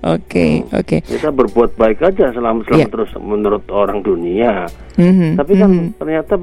Oke 0.06 0.46
hmm. 0.62 0.78
oke. 0.78 0.98
Kita 1.02 1.34
berbuat 1.34 1.74
baik 1.74 2.06
aja 2.06 2.30
selamat 2.30 2.70
selamat 2.70 2.86
ya. 2.86 2.94
terus 2.94 3.10
menurut 3.18 3.66
orang 3.74 4.06
dunia. 4.06 4.70
Mm-hmm. 5.02 5.32
Tapi 5.42 5.54
kan 5.58 5.70
mm-hmm. 5.74 5.98
ternyata 5.98 6.34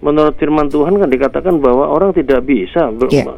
menurut 0.00 0.34
firman 0.40 0.72
Tuhan 0.72 0.96
kan 0.96 1.08
dikatakan 1.12 1.54
bahwa 1.60 1.84
orang 1.92 2.16
tidak 2.16 2.40
bisa 2.48 2.88
ya. 3.12 3.28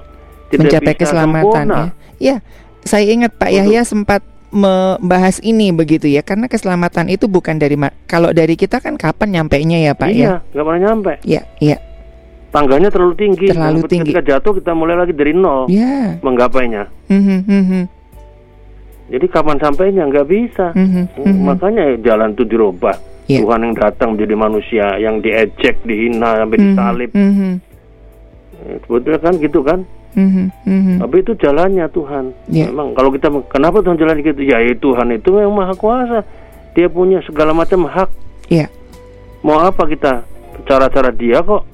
tidak 0.55 0.61
mencapai 0.62 0.95
bisa 0.95 1.01
keselamatan 1.03 1.67
ya. 1.67 1.87
Ya, 2.21 2.37
saya 2.85 3.09
ingat 3.11 3.35
Pak 3.41 3.51
Yahya 3.51 3.83
sempat 3.83 4.21
membahas 4.51 5.39
ini 5.41 5.71
begitu 5.71 6.11
ya 6.11 6.21
karena 6.21 6.51
keselamatan 6.51 7.07
itu 7.07 7.31
bukan 7.31 7.57
dari 7.57 7.79
kalau 8.07 8.35
dari 8.35 8.59
kita 8.59 8.83
kan 8.83 8.99
kapan 8.99 9.41
nyampe 9.41 9.57
nya 9.63 9.79
ya 9.79 9.93
Pak 9.95 10.11
iya, 10.11 10.19
ya? 10.19 10.35
Nggak 10.53 10.65
pernah 10.67 10.81
nyampe. 10.83 11.13
Iya, 11.23 11.43
iya. 11.63 11.77
tangganya 12.51 12.91
terlalu 12.91 13.15
tinggi. 13.15 13.47
Terlalu 13.47 13.87
tinggi. 13.87 14.11
Ketika 14.11 14.27
jatuh 14.27 14.59
kita 14.59 14.75
mulai 14.75 14.99
lagi 14.99 15.15
dari 15.15 15.31
nol 15.31 15.71
Ya. 15.71 16.19
menggapainya. 16.19 16.91
Mhm, 17.07 17.39
mhm, 17.47 17.83
Jadi 19.11 19.27
kapan 19.31 19.59
sampainya 19.59 20.03
nggak 20.07 20.27
bisa. 20.27 20.75
mhm, 20.75 21.07
mhm. 21.15 21.47
Makanya 21.47 21.95
jalan 22.03 22.35
itu 22.35 22.43
dirubah. 22.47 22.99
Iya. 23.31 23.47
Tuhan 23.47 23.63
yang 23.63 23.75
datang 23.79 24.09
menjadi 24.19 24.35
manusia 24.35 24.87
yang 24.99 25.23
diejek, 25.23 25.79
dihina 25.87 26.43
sampai 26.43 26.59
Mhm, 26.59 26.65
disalib. 26.67 27.11
mhm, 27.15 27.53
Eh, 28.61 28.77
Sebetulnya 28.85 29.21
kan 29.23 29.35
gitu 29.39 29.61
kan. 29.65 29.79
Mhm, 30.13 30.45
mhm. 30.65 30.95
Tapi 30.99 31.17
itu 31.19 31.33
jalannya 31.35 31.87
Tuhan. 31.89 32.25
Iya. 32.47 32.69
Memang 32.69 32.93
kalau 32.93 33.11
kita 33.11 33.29
kenapa 33.47 33.81
Tuhan 33.81 33.97
jalan 33.97 34.21
gitu? 34.21 34.41
Ya 34.41 34.59
Tuhan 34.73 35.09
itu 35.11 35.31
yang 35.35 35.51
maha 35.51 35.73
kuasa. 35.73 36.23
Dia 36.71 36.87
punya 36.87 37.19
segala 37.21 37.51
macam 37.51 37.85
hak. 37.85 38.11
Iya. 38.47 38.67
Mau 39.41 39.57
apa 39.57 39.85
kita? 39.85 40.23
Cara-cara 40.63 41.11
dia 41.11 41.41
kok 41.41 41.65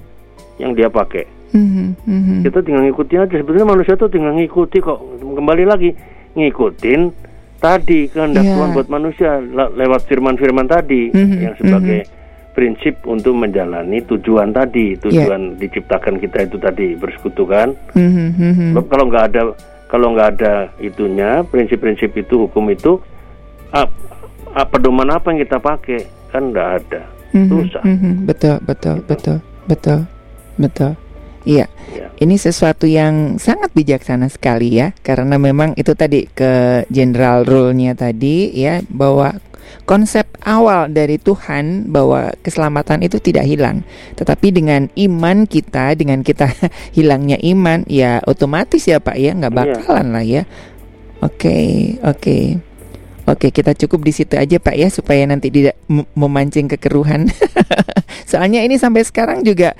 yang 0.56 0.72
dia 0.72 0.86
pakai. 0.86 1.26
Mhm, 1.52 1.86
mhm. 2.02 2.36
Kita 2.44 2.60
tinggal 2.60 2.84
ngikutin 2.84 3.22
aja. 3.22 3.34
Sebetulnya 3.34 3.66
manusia 3.66 3.94
tuh 3.94 4.08
tinggal 4.08 4.32
ngikuti 4.32 4.78
kok. 4.78 5.00
Kembali 5.18 5.64
lagi 5.64 5.90
ngikutin 6.32 7.00
tadi 7.56 8.06
kehendak 8.06 8.42
Iya. 8.42 8.52
Tuhan 8.52 8.68
buat 8.72 8.88
manusia 8.88 9.30
le- 9.38 9.72
lewat 9.74 10.04
firman-firman 10.04 10.66
tadi 10.66 11.08
Mhm, 11.08 11.36
yang 11.40 11.54
sebagai 11.56 12.04
prinsip 12.56 13.04
untuk 13.04 13.36
menjalani 13.36 14.00
tujuan 14.02 14.50
tadi. 14.50 14.96
Iya. 14.96 15.00
Tujuan 15.04 15.60
diciptakan 15.60 16.16
kita 16.16 16.38
itu 16.42 16.56
tadi 16.56 16.96
bersekutu 16.96 17.44
kan. 17.44 17.76
Mhm, 17.92 18.26
mhm. 18.32 18.66
Sebab 18.72 18.84
kalau 18.88 19.04
nggak 19.06 19.24
ada 19.28 19.42
kalau 19.86 20.08
nggak 20.10 20.28
ada 20.34 20.52
itunya 20.78 21.44
prinsip-prinsip 21.44 22.10
itu 22.12 22.48
hukum 22.48 22.66
itu 22.68 22.98
ap, 23.70 23.92
ap- 24.50 24.66
pedoman 24.66 25.06
apa 25.08 25.30
yang 25.30 25.44
kita 25.44 25.60
pakai 25.60 26.00
kan 26.26 26.50
nggak 26.50 26.70
ada 26.80 27.02
Mhm, 27.30 27.48
susah 27.52 27.82
mhm. 27.84 28.12
Betul, 28.24 28.56
betul, 28.64 28.94
Gitu. 28.96 29.06
betul, 29.06 29.36
betul, 29.68 29.98
betul. 30.56 30.92
Iya. 31.46 31.70
ya 31.92 32.10
Ini 32.16 32.34
sesuatu 32.34 32.90
yang 32.90 33.38
sangat 33.38 33.70
bijaksana 33.70 34.26
sekali 34.26 34.74
ya, 34.74 34.90
karena 34.98 35.38
memang 35.38 35.76
itu 35.76 35.94
tadi 35.94 36.26
ke 36.26 36.82
general 36.88 37.46
rule-nya 37.46 37.94
tadi 37.94 38.50
ya 38.50 38.82
bahwa 38.88 39.38
konsep 39.84 40.26
awal 40.46 40.86
dari 40.88 41.18
Tuhan 41.18 41.90
bahwa 41.90 42.30
keselamatan 42.40 43.02
itu 43.02 43.18
tidak 43.18 43.44
hilang, 43.44 43.82
tetapi 44.14 44.54
dengan 44.54 44.86
iman 44.94 45.42
kita, 45.44 45.98
dengan 45.98 46.22
kita 46.22 46.46
hilangnya 46.96 47.36
iman, 47.42 47.82
ya 47.90 48.22
otomatis 48.24 48.86
ya 48.86 49.02
Pak 49.02 49.18
ya 49.18 49.34
nggak 49.34 49.50
Iya. 49.52 49.58
bakalan 49.58 50.06
lah 50.14 50.24
ya. 50.24 50.42
Oke, 51.20 51.58
oke. 52.00 52.62
Oke, 53.26 53.50
kita 53.50 53.74
cukup 53.74 54.06
di 54.06 54.14
situ 54.14 54.38
aja 54.38 54.54
Pak 54.62 54.78
ya 54.78 54.86
supaya 54.86 55.26
nanti 55.26 55.50
tidak 55.50 55.74
mem- 55.90 56.06
memancing 56.14 56.70
kekeruhan. 56.70 57.26
Soalnya 58.30 58.62
ini 58.62 58.78
sampai 58.78 59.02
sekarang 59.02 59.42
juga 59.42 59.74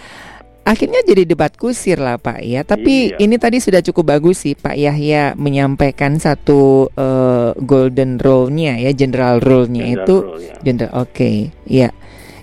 akhirnya 0.66 1.00
jadi 1.00 1.22
debat 1.24 1.54
kusir 1.54 1.96
lah 1.96 2.18
Pak 2.18 2.42
ya. 2.42 2.60
Tapi 2.60 3.14
Iya. 3.14 3.22
ini 3.22 3.36
tadi 3.36 3.56
sudah 3.56 3.78
cukup 3.80 4.10
bagus 4.10 4.42
sih 4.42 4.52
Pak 4.52 4.74
Yahya 4.74 5.32
menyampaikan 5.34 6.18
satu 6.18 6.90
eh, 6.90 7.54
golden 7.56 8.18
rule-nya 8.18 8.74
ya, 8.76 8.90
general 8.90 9.38
rule-nya 9.38 9.86
General 9.86 10.02
itu 10.02 10.16
rule, 10.18 10.42
ya. 10.42 10.54
general. 10.60 10.92
Oke, 10.98 11.30
ya. 11.64 11.90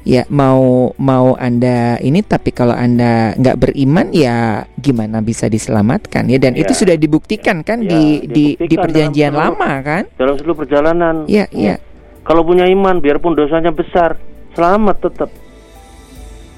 Ya 0.04 0.28
mau 0.28 0.92
mau 0.98 1.32
Anda 1.34 1.96
ini 1.98 2.20
tapi 2.22 2.52
kalau 2.52 2.72
Anda 2.74 3.32
nggak 3.34 3.56
beriman 3.58 4.12
ya 4.12 4.68
gimana 4.76 5.20
bisa 5.20 5.48
diselamatkan 5.48 6.28
ya 6.28 6.36
dan 6.38 6.56
Ya. 6.56 6.64
itu 6.64 6.76
sudah 6.76 6.92
dibuktikan 6.94 7.60
kan 7.62 7.80
Ya, 7.80 7.88
di 7.88 8.04
di 8.26 8.46
di 8.58 8.76
perjanjian 8.76 9.32
dalam 9.32 9.56
seluruh- 9.56 9.64
lama 9.64 9.72
kan? 9.82 10.04
dalam 10.14 10.36
seluruh 10.36 10.58
perjalanan 10.58 11.16
Iya, 11.24 11.48
iya. 11.52 11.76
kalau 12.22 12.44
punya 12.44 12.68
iman 12.68 13.00
biarpun 13.00 13.32
dosanya 13.32 13.72
besar 13.72 14.20
selamat 14.52 14.96
tetap 15.02 15.30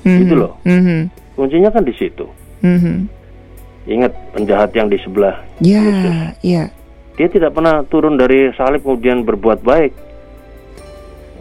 Mhm, 0.01 0.17
Gitu 0.19 0.33
loh. 0.35 0.57
mhm, 0.61 0.99
kuncinya 1.35 1.69
kan 1.69 1.83
di 1.83 1.93
situ 1.93 2.25
mhm. 2.59 3.05
ingat 3.85 4.11
penjahat 4.31 4.71
yang 4.71 4.87
di 4.87 4.97
sebelah 4.97 5.37
Ya, 5.57 5.79
Yesus. 5.79 6.15
ya. 6.41 6.63
dia 7.15 7.27
tidak 7.27 7.51
pernah 7.51 7.83
turun 7.85 8.15
dari 8.15 8.51
salib 8.53 8.81
kemudian 8.81 9.21
berbuat 9.21 9.61
baik 9.61 9.93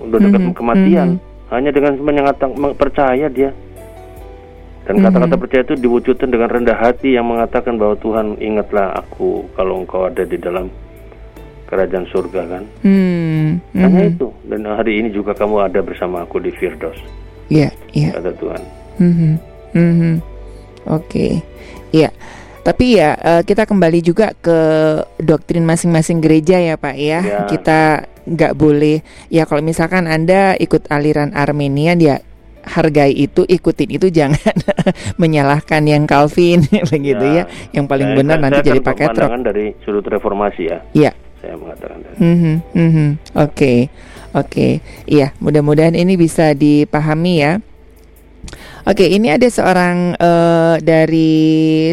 udah 0.01 0.19
dekat 0.21 0.41
Mhm, 0.43 0.53
kematian 0.53 1.09
mhm. 1.17 1.21
hanya 1.49 1.71
dengan 1.71 1.93
meng- 1.97 2.77
percaya 2.77 3.27
dia 3.27 3.51
dan 4.85 4.95
Mhm. 4.95 5.03
kata-kata 5.03 5.35
percaya 5.35 5.63
itu 5.65 5.75
diwujudkan 5.77 6.29
dengan 6.29 6.51
rendah 6.51 6.77
hati 6.77 7.15
yang 7.15 7.25
mengatakan 7.25 7.75
bahwa 7.75 7.97
Tuhan 7.97 8.37
ingatlah 8.37 8.93
aku 8.95 9.49
kalau 9.55 9.81
engkau 9.81 10.05
ada 10.05 10.23
di 10.23 10.37
dalam 10.37 10.69
kerajaan 11.65 12.05
surga 12.07 12.43
kan 12.47 12.65
Hmm, 12.83 13.57
hanya 13.73 14.05
itu 14.07 14.29
dan 14.45 14.69
hari 14.69 15.01
ini 15.01 15.09
juga 15.09 15.33
kamu 15.33 15.65
ada 15.65 15.81
bersama 15.81 16.21
aku 16.21 16.37
di 16.39 16.53
Firdaus 16.53 17.01
Ya, 17.49 17.73
ya. 17.91 18.13
kata 18.13 18.37
Tuhan 18.37 18.63
Mhm, 18.95 19.33
mhm. 19.75 20.23
Oke, 20.87 21.41
ya. 21.91 22.09
Tapi 22.61 22.97
ya 22.97 23.13
eh, 23.15 23.43
kita 23.43 23.65
kembali 23.65 24.01
juga 24.01 24.33
ke 24.35 24.57
doktrin 25.19 25.65
masing-masing 25.65 26.19
gereja 26.19 26.57
ya 26.57 26.77
Pak 26.77 26.97
ya. 26.97 27.21
Ya. 27.21 27.41
Kita 27.45 27.81
nggak 28.25 28.53
boleh 28.55 29.05
ya 29.29 29.45
kalau 29.45 29.61
misalkan 29.61 30.05
Anda 30.05 30.57
ikut 30.57 30.89
aliran 30.89 31.33
Armenian 31.33 32.01
ya 32.01 32.25
hargai 32.65 33.13
itu, 33.13 33.45
ikutin 33.45 33.93
itu 33.93 34.09
jangan 34.17 34.41
menyalahkan 35.17 35.85
yang 35.85 36.05
Calvin 36.05 36.65
begitu 36.93 37.21
ya. 37.21 37.45
Yang 37.73 37.85
paling 37.85 38.09
Saya- 38.09 38.17
benar 38.17 38.37
saya- 38.37 38.45
nanti 38.45 38.57
saya 38.57 38.69
jadi 38.73 38.81
kan 38.81 38.89
pakai 38.89 39.07
truk. 39.13 39.31
dari 39.43 39.67
sudut 39.85 40.05
reformasi 40.05 40.63
ya 40.65 40.79
Iya. 40.93 41.13
saya 41.41 41.55
mengatakan. 41.61 41.99
Mhm, 42.17 42.55
mhm. 42.73 43.09
Oke, 43.37 43.93
oke, 44.33 44.69
iya. 45.05 45.37
Mudah-mudahan 45.37 45.93
ini 45.93 46.17
bisa 46.17 46.53
dipahami 46.53 47.35
ya. 47.41 47.53
Oke, 48.85 49.09
ini 49.09 49.33
ada 49.33 49.49
seorang 49.49 50.13
eh, 50.13 50.77
dari 50.85 51.33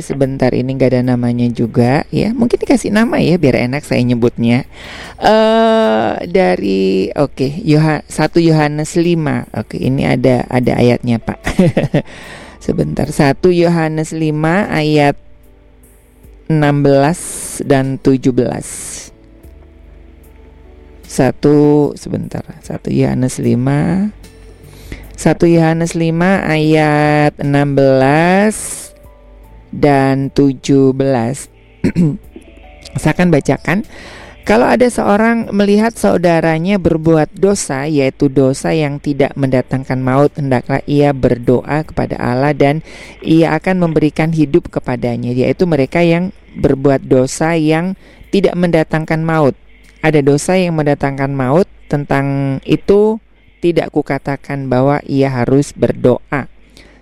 sebentar 0.03 0.51
ini 0.51 0.75
nggak 0.75 0.91
ada 0.91 1.15
namanya 1.15 1.47
juga 1.47 2.03
ya. 2.11 2.35
Mungkin 2.35 2.59
dikasih 2.59 2.91
nama 2.91 3.15
ya 3.15 3.39
biar 3.39 3.63
enak 3.71 3.87
saya 3.87 4.03
nyebutnya. 4.03 4.67
Eh 5.23 6.11
dari 6.27 7.07
oke, 7.15 7.47
Yoha, 7.63 8.03
1 8.03 8.43
Yohanes 8.43 8.99
5. 8.99 9.55
Oke, 9.55 9.79
ini 9.79 10.03
ada 10.03 10.43
ada 10.51 10.75
ayatnya, 10.75 11.23
Pak. 11.23 11.39
sebentar. 12.67 13.07
1 13.07 13.39
Yohanes 13.55 14.11
5 14.11 14.35
ayat 14.67 15.15
16 16.51 17.63
dan 17.63 17.95
17 18.03 18.35
satu 21.11 21.91
sebentar 21.99 22.39
satu 22.63 22.87
Yohanes 22.87 23.35
5 23.39 24.20
satu 25.21 25.45
Yohanes 25.45 25.93
5 25.93 26.17
ayat 26.49 27.37
16 27.37 27.45
dan 29.69 30.33
17 30.33 30.97
saya 32.97 33.11
akan 33.13 33.29
bacakan 33.29 33.85
kalau 34.41 34.65
ada 34.65 34.89
seorang 34.89 35.53
melihat 35.53 35.93
saudaranya 35.93 36.81
berbuat 36.81 37.37
dosa, 37.37 37.85
yaitu 37.85 38.25
dosa 38.25 38.73
yang 38.73 38.97
tidak 38.97 39.37
mendatangkan 39.37 40.01
maut, 40.01 40.33
hendaklah 40.33 40.81
ia 40.89 41.13
berdoa 41.13 41.85
kepada 41.85 42.17
Allah 42.17 42.49
dan 42.57 42.81
ia 43.21 43.53
akan 43.53 43.85
memberikan 43.85 44.33
hidup 44.33 44.73
kepadanya, 44.73 45.29
yaitu 45.29 45.69
mereka 45.69 46.01
yang 46.01 46.33
berbuat 46.57 47.05
dosa 47.05 47.53
yang 47.53 47.93
tidak 48.33 48.57
mendatangkan 48.57 49.21
maut. 49.21 49.53
Ada 50.01 50.25
dosa 50.25 50.57
yang 50.57 50.73
mendatangkan 50.73 51.29
maut, 51.29 51.69
tentang 51.85 52.57
itu 52.65 53.21
tidak 53.61 53.93
kukatakan 53.93 54.65
bahwa 54.65 54.97
ia 55.05 55.29
harus 55.29 55.71
berdoa. 55.71 56.49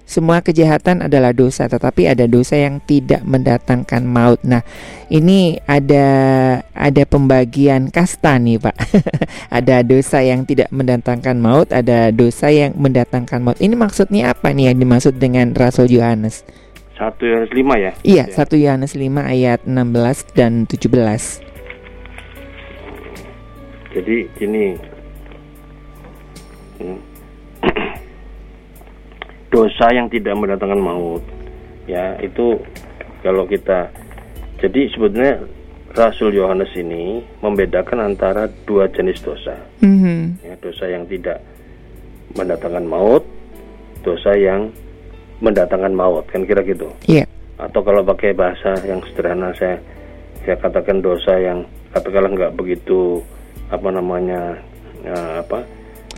Semua 0.10 0.42
kejahatan 0.42 1.06
adalah 1.06 1.30
dosa, 1.38 1.70
tetapi 1.70 2.10
ada 2.10 2.26
dosa 2.26 2.58
yang 2.58 2.82
tidak 2.82 3.22
mendatangkan 3.22 4.02
maut. 4.10 4.42
Nah, 4.42 4.66
ini 5.06 5.62
ada 5.70 6.08
ada 6.74 7.04
pembagian 7.06 7.94
kasta 7.94 8.42
nih, 8.42 8.58
Pak. 8.58 8.74
ada 9.62 9.86
dosa 9.86 10.26
yang 10.26 10.50
tidak 10.50 10.74
mendatangkan 10.74 11.38
maut, 11.38 11.70
ada 11.70 12.10
dosa 12.10 12.50
yang 12.50 12.74
mendatangkan 12.74 13.38
maut. 13.38 13.62
Ini 13.62 13.78
maksudnya 13.78 14.34
apa 14.34 14.50
nih 14.50 14.74
yang 14.74 14.82
dimaksud 14.82 15.22
dengan 15.22 15.54
Rasul 15.54 15.94
Yohanes? 15.94 16.42
Satu 16.98 17.30
Yohanes 17.30 17.54
lima 17.56 17.80
ya? 17.80 17.96
Iya, 18.04 18.28
1 18.28 18.60
Yohanes 18.60 18.92
5 18.92 19.24
ayat 19.24 19.64
16 19.64 20.36
dan 20.36 20.68
17. 20.68 21.40
Jadi 23.96 24.28
gini, 24.36 24.76
Hmm. 26.80 27.00
dosa 29.54 29.86
yang 29.92 30.08
tidak 30.08 30.36
mendatangkan 30.38 30.80
maut, 30.80 31.24
ya 31.90 32.16
itu 32.24 32.56
kalau 33.26 33.44
kita, 33.50 33.90
jadi 34.62 34.88
sebetulnya 34.94 35.42
Rasul 35.98 36.38
Yohanes 36.38 36.70
ini 36.78 37.20
membedakan 37.42 38.14
antara 38.14 38.46
dua 38.70 38.86
jenis 38.94 39.20
dosa, 39.26 39.58
Mhm. 39.82 40.46
ya, 40.46 40.54
dosa 40.62 40.86
yang 40.86 41.04
tidak 41.10 41.42
mendatangkan 42.38 42.86
maut, 42.86 43.26
dosa 44.06 44.38
yang 44.38 44.70
mendatangkan 45.42 45.92
maut, 45.98 46.24
kan 46.30 46.46
kira 46.46 46.62
gitu. 46.62 46.88
Iya. 47.10 47.26
Atau 47.58 47.82
kalau 47.84 48.06
pakai 48.06 48.32
bahasa 48.32 48.78
yang 48.88 49.04
sederhana 49.12 49.52
saya 49.58 49.82
saya 50.46 50.56
katakan 50.62 51.04
dosa 51.04 51.36
yang 51.36 51.68
katakanlah 51.92 52.32
nggak 52.32 52.56
begitu 52.56 53.20
apa 53.68 53.90
namanya 53.92 54.56
ya, 55.04 55.44
apa 55.44 55.60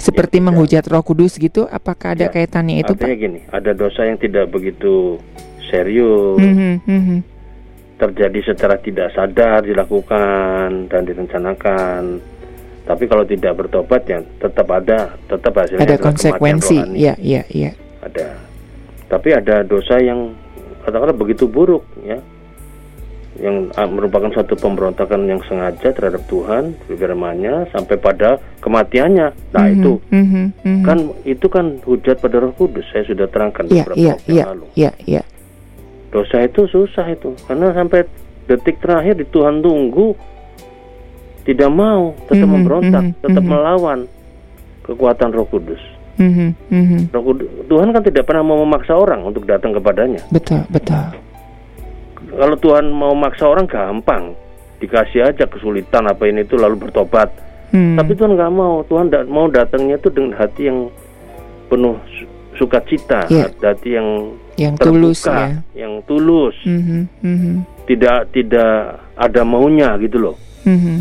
Seperti 0.01 0.41
ya, 0.41 0.49
menghujat 0.49 0.83
Roh 0.89 1.05
Kudus 1.05 1.37
gitu, 1.37 1.69
apakah 1.69 2.17
ada 2.17 2.25
ya, 2.25 2.33
kaitannya 2.33 2.81
itu, 2.81 2.97
Artinya 2.97 3.13
Pak? 3.13 3.21
gini, 3.21 3.39
ada 3.53 3.71
dosa 3.77 4.01
yang 4.09 4.17
tidak 4.17 4.49
begitu 4.49 5.21
serius. 5.69 6.41
Mm 6.41 6.53
-hmm, 6.57 6.73
mm 6.89 7.01
-hmm. 7.05 7.19
Terjadi 8.01 8.39
secara 8.41 8.81
tidak 8.81 9.13
sadar 9.13 9.61
dilakukan 9.61 10.89
dan 10.89 11.01
direncanakan. 11.05 12.17
Tapi 12.81 13.03
kalau 13.05 13.21
tidak 13.29 13.53
bertobat 13.61 14.01
ya 14.09 14.25
tetap 14.41 14.65
ada, 14.73 15.13
tetap 15.29 15.53
hasilnya 15.53 15.85
ada 15.85 16.01
konsekuensi. 16.01 16.81
Iya, 16.97 17.13
iya, 17.21 17.45
iya. 17.53 17.71
Ada. 18.01 18.41
Tapi 19.05 19.37
ada 19.37 19.61
dosa 19.61 20.01
yang 20.01 20.33
katakanlah 20.81 21.13
begitu 21.13 21.45
buruk 21.45 21.85
ya 22.01 22.17
yang 23.39 23.71
ah, 23.79 23.87
merupakan 23.87 24.27
satu 24.35 24.59
pemberontakan 24.59 25.23
yang 25.23 25.39
sengaja 25.47 25.95
terhadap 25.95 26.19
Tuhan 26.27 26.75
firman-Nya 26.91 27.71
sampai 27.71 27.95
pada 27.95 28.43
kematiannya. 28.59 29.55
Nah, 29.55 29.63
mm 29.63 29.71
-hmm, 29.71 29.75
itu 29.79 29.91
mm 30.11 30.25
-hmm, 30.27 30.77
kan 30.83 30.97
itu 31.23 31.47
kan 31.47 31.65
hujat 31.87 32.19
pada 32.19 32.43
Roh 32.43 32.51
Kudus. 32.51 32.83
Saya 32.91 33.07
sudah 33.07 33.31
terangkan 33.31 33.71
yeah, 33.71 33.87
beberapa 33.87 33.95
yeah, 34.03 34.15
waktu 34.19 34.31
yeah, 34.35 34.47
lalu. 34.51 34.65
Yeah, 34.75 34.93
yeah. 35.07 35.25
Dosa 36.11 36.43
itu 36.43 36.67
susah 36.67 37.07
itu 37.07 37.31
karena 37.47 37.71
sampai 37.71 38.03
detik 38.51 38.83
terakhir 38.83 39.15
di 39.15 39.25
Tuhan 39.31 39.63
tunggu 39.63 40.11
tidak 41.47 41.71
mau, 41.71 42.11
tetap 42.27 42.35
mm 42.35 42.43
-hmm, 42.43 42.51
memberontak, 42.51 43.03
mm 43.03 43.11
-hmm, 43.15 43.23
tetap 43.23 43.41
mm 43.41 43.47
-hmm. 43.47 43.63
melawan 43.63 43.99
kekuatan 44.83 45.29
Roh 45.31 45.47
Kudus. 45.47 45.81
Mm 46.19 46.31
-hmm, 46.35 46.49
mm 46.67 46.83
-hmm. 46.83 47.01
Roh 47.15 47.23
Kudus. 47.31 47.47
Tuhan 47.71 47.95
kan 47.95 48.03
tidak 48.03 48.27
pernah 48.27 48.43
mau 48.43 48.59
memaksa 48.67 48.91
orang 48.91 49.23
untuk 49.23 49.47
datang 49.47 49.71
kepadanya. 49.71 50.19
Betul, 50.35 50.67
betul 50.67 51.30
kalau 52.31 52.55
Tuhan 52.57 52.89
mau 52.91 53.11
maksa 53.11 53.47
orang 53.47 53.67
gampang 53.67 54.35
dikasih 54.81 55.29
aja 55.29 55.45
kesulitan 55.45 56.09
apa 56.09 56.25
ini 56.25 56.41
itu 56.41 56.57
lalu 56.57 56.87
bertobat 56.87 57.29
hmm. 57.75 57.99
tapi 57.99 58.11
Tuhan 58.17 58.33
nggak 58.33 58.51
mau 58.51 58.81
Tuhan 58.87 59.13
da 59.13 59.21
mau 59.27 59.45
datangnya 59.51 60.01
itu 60.01 60.09
dengan 60.09 60.33
hati 60.39 60.71
yang 60.71 60.89
penuh 61.69 61.95
sukacita 62.57 63.29
yeah. 63.29 63.47
hati 63.61 63.95
yang 63.95 64.35
yang 64.59 64.73
terbuka, 64.75 64.91
tulus 64.91 65.19
ya 65.25 65.47
yang 65.87 65.93
tulus 66.03 66.55
mm 66.67 66.81
-hmm. 66.81 67.01
Mm 67.23 67.37
-hmm. 67.37 67.55
tidak 67.87 68.19
tidak 68.35 68.99
ada 69.15 69.41
maunya 69.45 69.95
gitu 70.01 70.17
loh 70.19 70.35
mm 70.67 70.77
-hmm. 70.77 70.97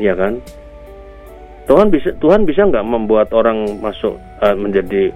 ya 0.00 0.14
kan 0.16 0.40
Tuhan 1.70 1.86
bisa 1.92 2.10
Tuhan 2.18 2.42
bisa 2.48 2.66
nggak 2.66 2.82
membuat 2.82 3.30
orang 3.30 3.78
masuk 3.78 4.18
uh, 4.42 4.56
menjadi 4.58 5.14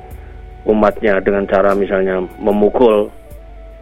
umatnya 0.68 1.18
dengan 1.18 1.44
cara 1.50 1.74
misalnya 1.74 2.22
memukul 2.38 3.10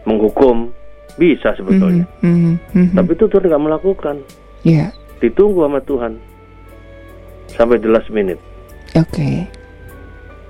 menghukum 0.09 0.73
bisa 1.21 1.53
sebetulnya. 1.57 2.07
Mm 2.25 2.35
-hmm. 2.35 2.55
Mm 2.73 2.85
-hmm. 2.89 2.97
Tapi 2.97 3.11
itu 3.15 3.25
Tuhan 3.29 3.45
nggak 3.49 3.65
melakukan. 3.65 4.17
Iya. 4.65 4.89
Yeah. 4.89 4.89
Ditunggu 5.23 5.61
sama 5.65 5.81
Tuhan 5.85 6.13
sampai 7.55 7.77
the 7.79 7.91
last 7.91 8.09
minute. 8.11 8.41
Oke. 8.97 9.09
Okay. 9.13 9.37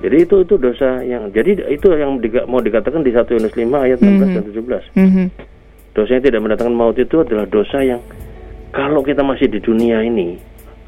Jadi 0.03 0.17
itu 0.27 0.37
itu 0.43 0.55
dosa 0.59 0.99
yang 1.07 1.31
jadi 1.31 1.63
itu 1.71 1.87
yang 1.95 2.19
di, 2.19 2.27
mau 2.51 2.59
dikatakan 2.59 3.07
di 3.07 3.15
1 3.15 3.23
Yohanes 3.23 3.55
5 3.55 3.71
ayat 3.71 3.99
16 4.03 4.03
mm 4.03 4.19
-hmm. 4.19 4.35
dan 4.35 4.45
17. 4.51 4.99
Mm 4.99 5.11
-hmm. 5.11 5.27
Dosa 5.93 6.11
yang 6.19 6.25
tidak 6.25 6.41
mendatangkan 6.43 6.75
maut 6.75 6.97
itu 6.99 7.17
adalah 7.23 7.47
dosa 7.47 7.79
yang 7.85 8.03
kalau 8.75 9.05
kita 9.05 9.23
masih 9.23 9.47
di 9.47 9.63
dunia 9.63 10.03
ini 10.03 10.41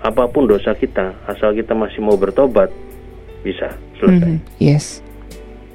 apa 0.02 0.26
pun 0.26 0.48
dosa 0.48 0.74
kita 0.74 1.14
asal 1.30 1.54
kita 1.54 1.76
masih 1.76 2.02
mau 2.02 2.18
bertobat 2.18 2.72
bisa 3.46 3.76
selesai. 4.00 4.34
Mm 4.34 4.40
-hmm. 4.40 4.58
Yes. 4.58 5.03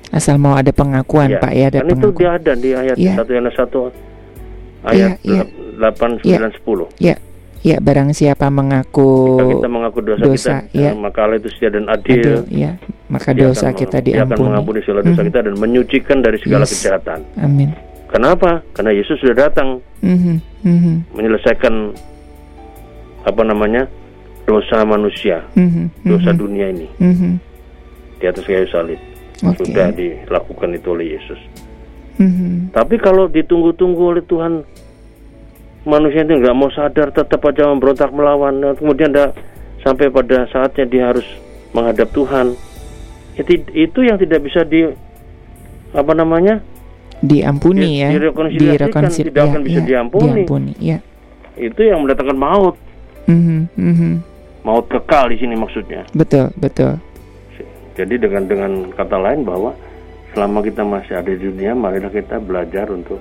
Asal 0.09 0.41
mau 0.41 0.57
ada 0.57 0.73
pengakuan 0.73 1.37
ya, 1.37 1.41
Pak 1.41 1.51
ya 1.53 1.65
ada 1.69 1.79
kan 1.85 1.93
pengakuan. 1.93 2.01
itu 2.01 2.17
dia 2.17 2.29
ada 2.33 2.51
di 2.57 2.69
ayat 2.73 2.95
ya. 2.97 3.13
1 3.21 3.29
Yohanes 3.29 3.55
1 3.55 4.89
ayat 4.89 5.11
ya, 5.21 5.33
ya. 5.37 5.43
8 5.77 6.25
9 6.25 6.25
ya. 6.25 6.37
10. 6.49 6.97
Ya. 6.97 7.15
Ya, 7.59 7.75
barang 7.83 8.15
siapa 8.15 8.47
mengaku 8.47 9.35
Jika 9.35 9.59
kita 9.59 9.67
mengaku 9.67 9.99
dosa, 9.99 10.23
dosa 10.23 10.55
kita, 10.71 10.79
ya. 10.79 10.91
maka 10.95 11.27
Allah 11.27 11.43
itu 11.43 11.51
setia 11.51 11.67
dan 11.75 11.91
adil. 11.91 12.23
adil 12.23 12.35
ya. 12.47 12.71
Maka 13.11 13.35
dosa 13.35 13.75
akan, 13.75 13.79
kita 13.83 13.97
diampuni. 13.99 14.31
Dia 14.31 14.35
akan 14.39 14.47
mengampuni 14.47 14.79
segala 14.79 14.99
dosa 15.03 15.11
mm 15.11 15.17
-hmm. 15.19 15.27
kita 15.27 15.39
dan 15.43 15.55
menyucikan 15.59 16.17
dari 16.23 16.37
segala 16.39 16.63
yes. 16.63 16.71
kejahatan. 16.71 17.19
Amin. 17.35 17.69
Kenapa? 18.07 18.63
Karena 18.71 18.95
Yesus 18.95 19.19
sudah 19.19 19.51
datang 19.51 19.83
mm 19.99 20.17
-hmm. 20.17 20.35
Mm 20.63 20.77
-hmm. 20.79 20.95
menyelesaikan 21.19 21.73
apa 23.27 23.41
namanya 23.43 23.83
dosa 24.47 24.87
manusia, 24.87 25.43
mm 25.59 25.67
-hmm. 25.67 25.85
dosa 26.07 26.31
mm 26.31 26.39
-hmm. 26.39 26.39
dunia 26.39 26.65
ini 26.71 26.87
mm 26.95 27.13
-hmm. 27.13 27.33
di 28.23 28.25
atas 28.25 28.47
kayu 28.47 28.71
salib 28.71 28.99
okay. 29.43 29.71
sudah 29.71 29.87
dilakukan 29.95 30.69
itu 30.75 30.87
oleh 30.91 31.07
Yesus. 31.15 31.39
Mm-hmm. 32.19 32.75
Tapi 32.75 32.95
kalau 32.99 33.31
ditunggu-tunggu 33.31 34.03
oleh 34.11 34.23
Tuhan, 34.27 34.67
manusia 35.87 36.27
itu 36.27 36.35
nggak 36.35 36.57
mau 36.57 36.67
sadar, 36.75 37.15
tetap 37.15 37.39
aja 37.47 37.71
memberontak 37.71 38.11
melawan. 38.11 38.59
Nah, 38.59 38.75
kemudian 38.75 39.15
ada 39.15 39.31
sampai 39.79 40.11
pada 40.11 40.43
saatnya 40.51 40.85
dia 40.85 41.03
harus 41.15 41.23
menghadap 41.71 42.11
Tuhan. 42.11 42.59
Itu, 43.39 43.63
itu 43.71 43.99
yang 44.03 44.19
tidak 44.19 44.43
bisa 44.43 44.67
di 44.67 44.83
apa 45.95 46.11
namanya? 46.11 46.59
Diampuni 47.23 48.03
ya. 48.03 48.11
Direkonsiliasikan, 48.11 49.03
tidak 49.07 49.43
ya, 49.43 49.51
akan 49.51 49.61
bisa 49.63 49.79
ya, 49.79 49.87
diampuni. 49.87 50.43
diampuni 50.43 50.73
ya. 50.79 50.97
Itu 51.55 51.81
yang 51.87 52.03
mendatangkan 52.03 52.35
maut. 52.35 52.75
Mm-hmm, 53.31 53.59
mm-hmm. 53.79 54.13
Maut 54.67 54.85
kekal 54.91 55.31
di 55.31 55.39
sini 55.39 55.55
maksudnya. 55.55 56.03
Betul, 56.11 56.51
betul. 56.59 56.99
Jadi 57.99 58.15
dengan 58.15 58.43
dengan 58.47 58.71
kata 58.95 59.17
lain 59.19 59.43
bahwa 59.43 59.75
selama 60.31 60.63
kita 60.63 60.87
masih 60.87 61.19
ada 61.19 61.27
di 61.27 61.51
dunia, 61.51 61.75
marilah 61.75 62.07
kita 62.07 62.39
belajar 62.39 62.87
untuk 62.87 63.19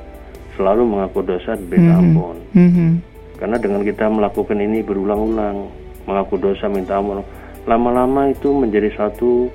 selalu 0.54 0.86
mengaku 0.86 1.26
dosa 1.26 1.58
dan 1.58 1.66
minta 1.66 1.98
mm-hmm. 1.98 2.02
ampun. 2.14 2.36
Mm 2.54 2.70
-hmm. 2.70 2.90
Karena 3.42 3.56
dengan 3.58 3.82
kita 3.82 4.06
melakukan 4.06 4.58
ini 4.62 4.78
berulang-ulang, 4.86 5.66
mengaku 6.06 6.38
dosa, 6.38 6.70
minta 6.70 6.94
ampun, 6.94 7.26
lama-lama 7.66 8.30
itu 8.30 8.54
menjadi 8.54 8.94
satu 8.94 9.50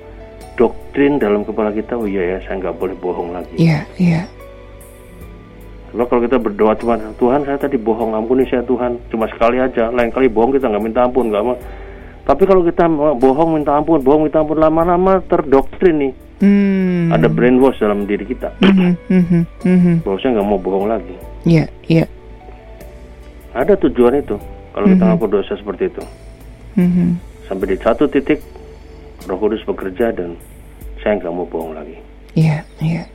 doktrin 0.60 1.16
dalam 1.16 1.40
kepala 1.40 1.72
kita. 1.72 1.96
Oh 1.96 2.04
iya 2.04 2.36
ya, 2.36 2.38
saya 2.44 2.60
nggak 2.60 2.76
boleh 2.76 2.96
bohong 3.00 3.32
lagi. 3.32 3.56
Iya, 3.56 3.80
yeah, 3.80 3.82
iya. 3.96 4.12
Yeah. 4.20 4.26
Sebab 5.94 6.10
kalau 6.10 6.22
kita 6.26 6.42
berdoa 6.42 6.74
Tuhan, 6.74 6.98
Tuhan 7.16 7.40
saya 7.46 7.54
tadi 7.54 7.78
bohong, 7.78 8.18
ampuni 8.18 8.42
saya 8.50 8.66
Tuhan. 8.66 8.98
Cuma 9.14 9.30
sekali 9.30 9.62
aja, 9.62 9.88
lain 9.94 10.10
kali 10.10 10.26
bohong 10.26 10.52
kita 10.52 10.66
nggak 10.66 10.84
minta 10.84 11.06
ampun, 11.06 11.30
nggak 11.30 11.44
mau 11.46 11.54
tapi 12.24 12.48
kalau 12.48 12.64
kita 12.64 12.88
bohong 13.20 13.60
minta 13.60 13.76
ampun, 13.76 14.00
bohong 14.00 14.24
minta 14.24 14.40
ampun 14.40 14.56
lama-lama 14.56 15.20
terdoktrin 15.28 15.96
nih. 16.00 16.14
Hmm. 16.40 17.12
Ada 17.12 17.28
brainwash 17.28 17.78
dalam 17.78 18.08
diri 18.08 18.24
kita. 18.26 18.52
Mm-hmm, 18.58 18.92
mm-hmm, 19.06 19.42
mm-hmm. 19.64 19.94
Bahwa 20.02 20.16
saya 20.18 20.30
nggak 20.40 20.48
mau 20.48 20.60
bohong 20.60 20.86
lagi. 20.88 21.14
Iya, 21.44 21.64
yeah, 21.64 21.68
iya. 21.86 21.98
Yeah. 22.04 22.08
Ada 23.54 23.78
tujuan 23.86 24.18
itu 24.18 24.40
kalau 24.72 24.88
mm-hmm. 24.88 25.04
kita 25.04 25.04
ngaku 25.14 25.26
dosa 25.30 25.52
seperti 25.54 25.84
itu. 25.92 26.04
Mm-hmm. 26.80 27.08
Sampai 27.44 27.66
di 27.70 27.76
satu 27.78 28.08
titik 28.08 28.40
Roh 29.28 29.38
Kudus 29.38 29.62
bekerja 29.68 30.10
dan 30.10 30.36
saya 31.04 31.20
nggak 31.20 31.32
mau 31.32 31.44
bohong 31.44 31.76
lagi. 31.76 31.96
Iya, 32.34 32.60
yeah, 32.60 32.60
iya. 32.80 32.94
Yeah. 33.04 33.06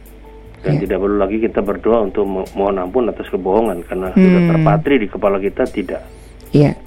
Dan 0.60 0.74
yeah. 0.78 0.82
tidak 0.86 0.97
perlu 1.01 1.18
lagi 1.18 1.38
kita 1.41 1.60
berdoa 1.66 1.97
untuk 2.05 2.24
mohon 2.30 2.78
ampun 2.78 3.10
atas 3.10 3.26
kebohongan 3.34 3.84
karena 3.89 4.14
hmm. 4.14 4.22
sudah 4.22 4.41
terpatri 4.53 4.95
di 5.01 5.07
kepala 5.10 5.38
kita 5.41 5.66
tidak. 5.66 6.01
Iya. 6.53 6.78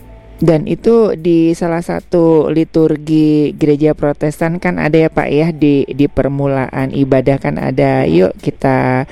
Dan 0.43 0.67
itu 0.67 1.15
di 1.15 1.55
salah 1.55 1.87
satu 1.87 2.51
liturgi 2.51 3.55
gereja 3.55 3.95
Protestan 3.95 4.59
kan 4.59 4.83
ada 4.83 4.99
ya 4.99 5.07
Pak 5.07 5.29
ya 5.31 5.55
di 5.55 5.87
di 5.87 6.11
permulaan 6.11 6.91
ibadah 6.91 7.39
kan 7.39 7.63
ada 7.63 8.03
yuk 8.11 8.35
kita 8.43 9.07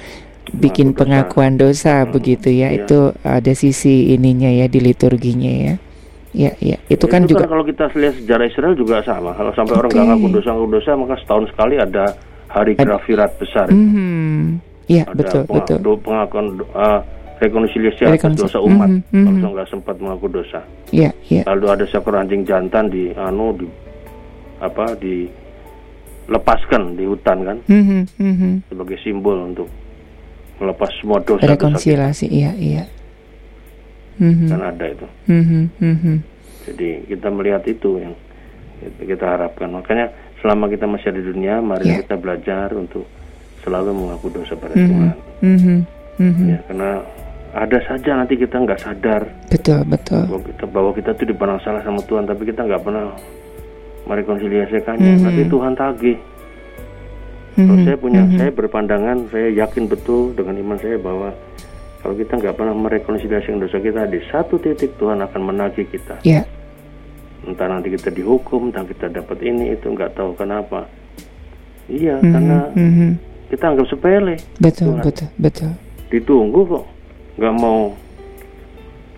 bikin 0.50 0.90
pengakuan 0.90 1.54
dosa 1.54 2.02
hmm, 2.02 2.10
begitu 2.10 2.50
ya. 2.50 2.74
ya. 2.74 2.82
Itu 2.82 3.14
ada 3.22 3.52
sisi 3.54 4.10
ininya 4.10 4.50
ya 4.50 4.66
di 4.66 4.82
liturginya 4.82 5.52
ya. 5.70 5.74
Ya, 6.34 6.52
ya. 6.58 6.82
Itu 6.90 7.06
kan 7.06 7.26
itu 7.26 7.38
juga 7.38 7.46
kan 7.46 7.54
kalau 7.54 7.62
kita 7.62 7.94
lihat 7.94 8.14
sejarah 8.18 8.46
Israel 8.50 8.74
juga 8.74 8.98
sama. 9.06 9.30
Kalau 9.38 9.54
sampai 9.54 9.74
okay. 9.78 9.80
orang 9.86 9.90
nggak 9.94 10.06
ngaku 10.10 10.26
dosa 10.34 10.48
ngaku 10.50 10.68
dosa 10.82 10.90
maka 10.98 11.14
setahun 11.22 11.46
sekali 11.54 11.74
ada 11.78 12.04
hari 12.50 12.74
grafirat 12.74 13.30
besar. 13.38 13.70
Mm 13.70 13.88
-hmm. 13.94 14.38
Ya, 14.90 15.06
betul, 15.06 15.46
betul. 15.46 15.78
Pengakuan 16.02 16.58
uh, 16.74 16.98
rekonsiliasi 17.40 18.04
atas 18.04 18.36
dosa 18.36 18.60
umat 18.60 18.92
mm 18.92 19.02
-hmm. 19.08 19.24
kalau 19.40 19.50
nggak 19.56 19.68
sempat 19.72 19.96
mengaku 19.96 20.28
dosa. 20.28 20.60
Yeah, 20.92 21.16
yeah. 21.32 21.48
Lalu 21.48 21.66
ada 21.72 21.84
seekor 21.88 22.20
anjing 22.20 22.44
jantan 22.44 22.92
di 22.92 23.10
anu 23.16 23.56
di 23.56 23.66
apa 24.60 24.92
di 25.00 25.24
lepaskan 26.28 26.94
di 26.94 27.04
hutan 27.08 27.38
kan 27.42 27.58
mm 27.64 27.82
-hmm. 28.20 28.52
sebagai 28.68 29.00
simbol 29.00 29.40
untuk 29.40 29.66
melepas 30.60 30.92
semua 31.00 31.18
dosa. 31.24 31.48
Rekonsiliasi, 31.48 32.28
iya 32.28 32.52
iya. 32.60 32.84
Mm 34.20 34.32
-hmm. 34.36 34.48
Kan 34.52 34.60
ada 34.60 34.84
itu. 34.84 35.06
Mm 35.32 35.44
-hmm. 35.80 36.16
Jadi 36.68 36.88
kita 37.08 37.32
melihat 37.32 37.64
itu 37.64 37.96
yang 37.96 38.12
kita 39.00 39.24
harapkan. 39.24 39.72
Makanya 39.72 40.12
selama 40.44 40.68
kita 40.68 40.84
masih 40.84 41.08
ada 41.08 41.20
di 41.24 41.26
dunia, 41.32 41.64
mari 41.64 41.88
yeah. 41.88 42.04
kita 42.04 42.20
belajar 42.20 42.68
untuk 42.76 43.08
selalu 43.64 43.96
mengaku 43.96 44.28
dosa 44.28 44.52
pada 44.60 44.76
mm 44.76 44.80
-hmm. 44.84 44.88
Tuhan. 44.92 45.16
Mm 45.40 45.56
-hmm. 45.56 45.78
Mm 46.20 46.32
-hmm. 46.36 46.46
Ya, 46.52 46.58
karena 46.68 46.90
ada 47.50 47.78
saja 47.82 48.10
nanti 48.14 48.38
kita 48.38 48.62
nggak 48.62 48.80
sadar 48.80 49.22
betul 49.50 49.82
betul 49.86 50.22
bahwa 50.26 50.42
kita 50.46 50.64
bahwa 50.70 50.90
kita 50.94 51.10
tuh 51.18 51.26
dipandang 51.26 51.60
salah 51.66 51.82
sama 51.82 52.00
Tuhan 52.06 52.24
tapi 52.26 52.42
kita 52.46 52.62
nggak 52.62 52.82
pernah 52.82 53.06
merekonsiliasikannya 54.06 55.10
mm 55.10 55.16
-hmm. 55.18 55.26
nanti 55.26 55.42
Tuhan 55.50 55.72
tagih 55.74 56.18
mm 57.58 57.64
-hmm. 57.66 57.82
saya 57.86 57.96
punya 57.98 58.22
mm 58.22 58.28
-hmm. 58.30 58.38
saya 58.38 58.50
berpandangan 58.54 59.16
saya 59.34 59.48
yakin 59.66 59.84
betul 59.90 60.30
dengan 60.38 60.54
iman 60.62 60.78
saya 60.78 60.96
bahwa 60.98 61.28
kalau 62.00 62.14
kita 62.16 62.32
nggak 62.38 62.54
pernah 62.56 62.74
merekonsiliasikan 62.74 63.60
dosa 63.60 63.78
kita 63.82 64.08
di 64.08 64.20
satu 64.30 64.54
titik 64.56 64.96
Tuhan 64.96 65.20
akan 65.20 65.40
menagih 65.42 65.84
kita 65.90 66.22
yeah. 66.22 66.46
entah 67.40 67.72
nanti 67.72 67.88
kita 67.96 68.12
dihukum, 68.12 68.68
entah 68.68 68.84
kita 68.84 69.08
dapat 69.08 69.40
ini 69.40 69.72
itu 69.72 69.88
nggak 69.88 70.12
tahu 70.12 70.36
kenapa. 70.36 70.84
Iya, 71.88 72.20
mm-hmm. 72.20 72.32
karena 72.36 72.58
mm-hmm. 72.76 73.10
kita 73.50 73.64
anggap 73.64 73.86
sepele. 73.88 74.34
Betul, 74.60 75.00
Tuhan. 75.00 75.04
betul, 75.08 75.28
betul. 75.40 75.70
Ditunggu 76.12 76.60
kok, 76.68 76.84
nggak 77.40 77.54
mau 77.56 77.96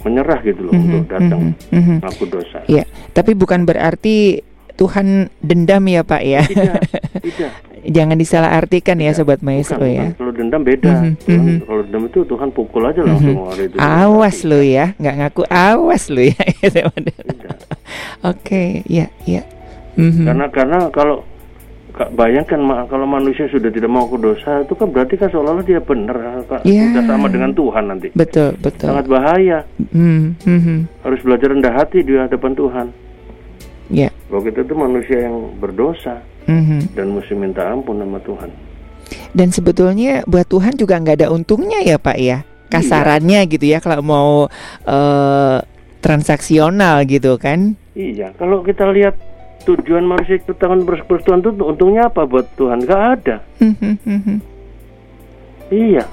menyerah 0.07 0.41
gitu 0.47 0.61
loh 0.67 0.73
mm-hmm. 0.75 0.91
untuk 0.95 1.05
datang 1.11 1.41
mm-hmm. 1.75 1.97
ngaku 2.03 2.25
dosa. 2.31 2.59
Iya, 2.71 2.87
tapi 3.11 3.35
bukan 3.35 3.67
berarti 3.67 4.43
Tuhan 4.79 5.31
dendam 5.43 5.83
ya 5.87 6.03
Pak 6.03 6.23
ya. 6.23 6.43
Tidak, 6.47 6.75
tidak. 7.27 7.53
Jangan 7.83 8.15
disalahartikan 8.15 8.95
ya 9.03 9.11
sobat 9.11 9.43
maestro 9.43 9.83
bukan, 9.83 9.91
ya. 9.91 10.07
Kalau 10.15 10.33
dendam 10.35 10.63
beda. 10.63 11.03
Mm 11.03 11.15
-hmm. 11.19 11.57
Kalau 11.67 11.83
dendam 11.83 12.03
itu 12.07 12.21
Tuhan 12.27 12.49
pukul 12.55 12.83
aja 12.87 13.03
langsung 13.03 13.43
mm 13.43 13.47
-hmm. 13.47 13.67
itu. 13.67 13.77
Awas 13.79 14.37
lo 14.47 14.61
ya, 14.63 14.95
nggak 15.03 15.15
ngaku 15.19 15.43
awas 15.51 16.05
lo 16.11 16.23
ya. 16.23 16.39
Oke, 16.63 17.19
okay, 18.23 18.69
ya, 18.87 19.11
ya. 19.27 19.43
Mm 19.99 20.11
-hmm. 20.15 20.25
Karena 20.31 20.47
karena 20.51 20.79
kalau 20.95 21.27
bayangkan 22.11 22.59
kalau 22.91 23.07
manusia 23.07 23.47
sudah 23.53 23.71
tidak 23.71 23.91
mau 23.91 24.11
ke 24.11 24.19
dosa 24.19 24.65
itu 24.67 24.75
kan 24.75 24.89
berarti 24.91 25.15
kan 25.21 25.29
seolah-olah 25.31 25.67
dia 25.67 25.79
benar 25.79 26.17
yeah. 26.67 26.91
sudah 26.91 27.05
sama 27.07 27.27
dengan 27.31 27.55
Tuhan 27.55 27.85
nanti 27.87 28.09
betul 28.17 28.57
betul 28.59 28.89
sangat 28.91 29.07
bahaya 29.07 29.59
mm 29.79 30.35
-hmm. 30.43 30.79
harus 31.07 31.21
belajar 31.23 31.49
rendah 31.55 31.75
hati 31.75 32.03
di 32.03 32.19
hadapan 32.19 32.53
Tuhan 32.59 32.87
ya 33.93 34.09
yeah. 34.09 34.13
bahwa 34.33 34.43
kita 34.49 34.61
itu 34.65 34.75
manusia 34.75 35.19
yang 35.29 35.37
berdosa 35.61 36.17
mm-hmm. 36.47 36.81
dan 36.97 37.07
mesti 37.13 37.35
minta 37.37 37.63
ampun 37.69 37.99
sama 38.01 38.19
Tuhan. 38.23 38.51
Dan 39.33 39.49
sebetulnya 39.53 40.25
buat 40.25 40.49
Tuhan 40.49 40.77
juga 40.81 40.97
nggak 40.97 41.25
ada 41.25 41.29
untungnya 41.33 41.85
ya 41.85 42.01
Pak 42.01 42.19
ya 42.21 42.45
kasarannya 42.73 43.45
iya. 43.45 43.51
gitu 43.53 43.65
ya 43.69 43.79
kalau 43.85 44.01
mau 44.01 44.33
uh, 44.89 45.59
transaksional 46.01 47.05
gitu 47.05 47.37
kan? 47.37 47.77
Iya, 47.93 48.33
kalau 48.41 48.65
kita 48.65 48.89
lihat 48.89 49.21
tujuan 49.63 50.05
manusia 50.05 50.39
ciptakan 50.43 50.85
bertuhan 50.85 51.41
itu 51.41 51.51
untungnya 51.63 52.11
apa 52.11 52.27
buat 52.27 52.47
Tuhan? 52.59 52.85
Gak 52.85 53.03
ada. 53.19 53.37
Mm-hmm. 53.63 54.39
iya, 55.73 56.05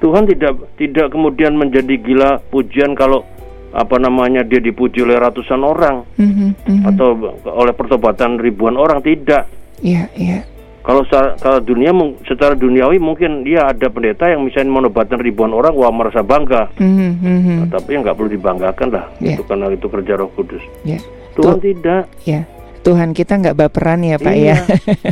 Tuhan 0.00 0.24
tidak 0.28 0.52
tidak 0.80 1.12
kemudian 1.12 1.58
menjadi 1.58 1.94
gila 2.00 2.40
pujian 2.48 2.96
kalau 2.96 3.26
apa 3.70 3.96
namanya 4.02 4.42
dia 4.42 4.58
dipuji 4.58 5.06
oleh 5.06 5.18
ratusan 5.18 5.62
orang 5.62 6.02
mm-hmm, 6.18 6.88
atau 6.90 7.14
oleh 7.46 7.74
pertobatan 7.76 8.40
ribuan 8.40 8.74
orang 8.74 8.98
tidak. 9.04 9.46
Iya, 9.80 10.06
yeah, 10.06 10.06
iya. 10.16 10.30
Yeah. 10.40 10.42
Kalau 10.80 11.04
secara, 11.04 11.36
kalau 11.36 11.60
dunia 11.60 11.92
secara 12.24 12.56
duniawi 12.56 12.96
mungkin 12.96 13.44
dia 13.44 13.68
ada 13.68 13.92
pendeta 13.92 14.32
yang 14.32 14.48
misalnya 14.48 14.80
menobatkan 14.80 15.20
ribuan 15.20 15.52
orang 15.52 15.76
wah 15.76 15.92
merasa 15.92 16.24
bangga. 16.24 16.72
Nah, 16.80 17.68
tapi 17.68 17.94
yang 17.94 18.02
nggak 18.02 18.16
perlu 18.16 18.32
dibanggakan 18.32 18.88
lah 18.88 19.04
yeah. 19.20 19.36
itu 19.36 19.44
karena 19.44 19.68
itu 19.68 19.86
kerja 19.86 20.16
Roh 20.16 20.32
Kudus. 20.32 20.64
Yeah. 20.88 21.04
Tuhan 21.36 21.56
Tuh, 21.58 21.62
tidak. 21.62 22.04
Ya. 22.26 22.40
Tuhan 22.80 23.12
kita 23.12 23.36
nggak 23.36 23.56
baperan 23.56 24.00
ya 24.00 24.16
Pak 24.16 24.34
iya. 24.34 24.56
ya. 24.56 24.56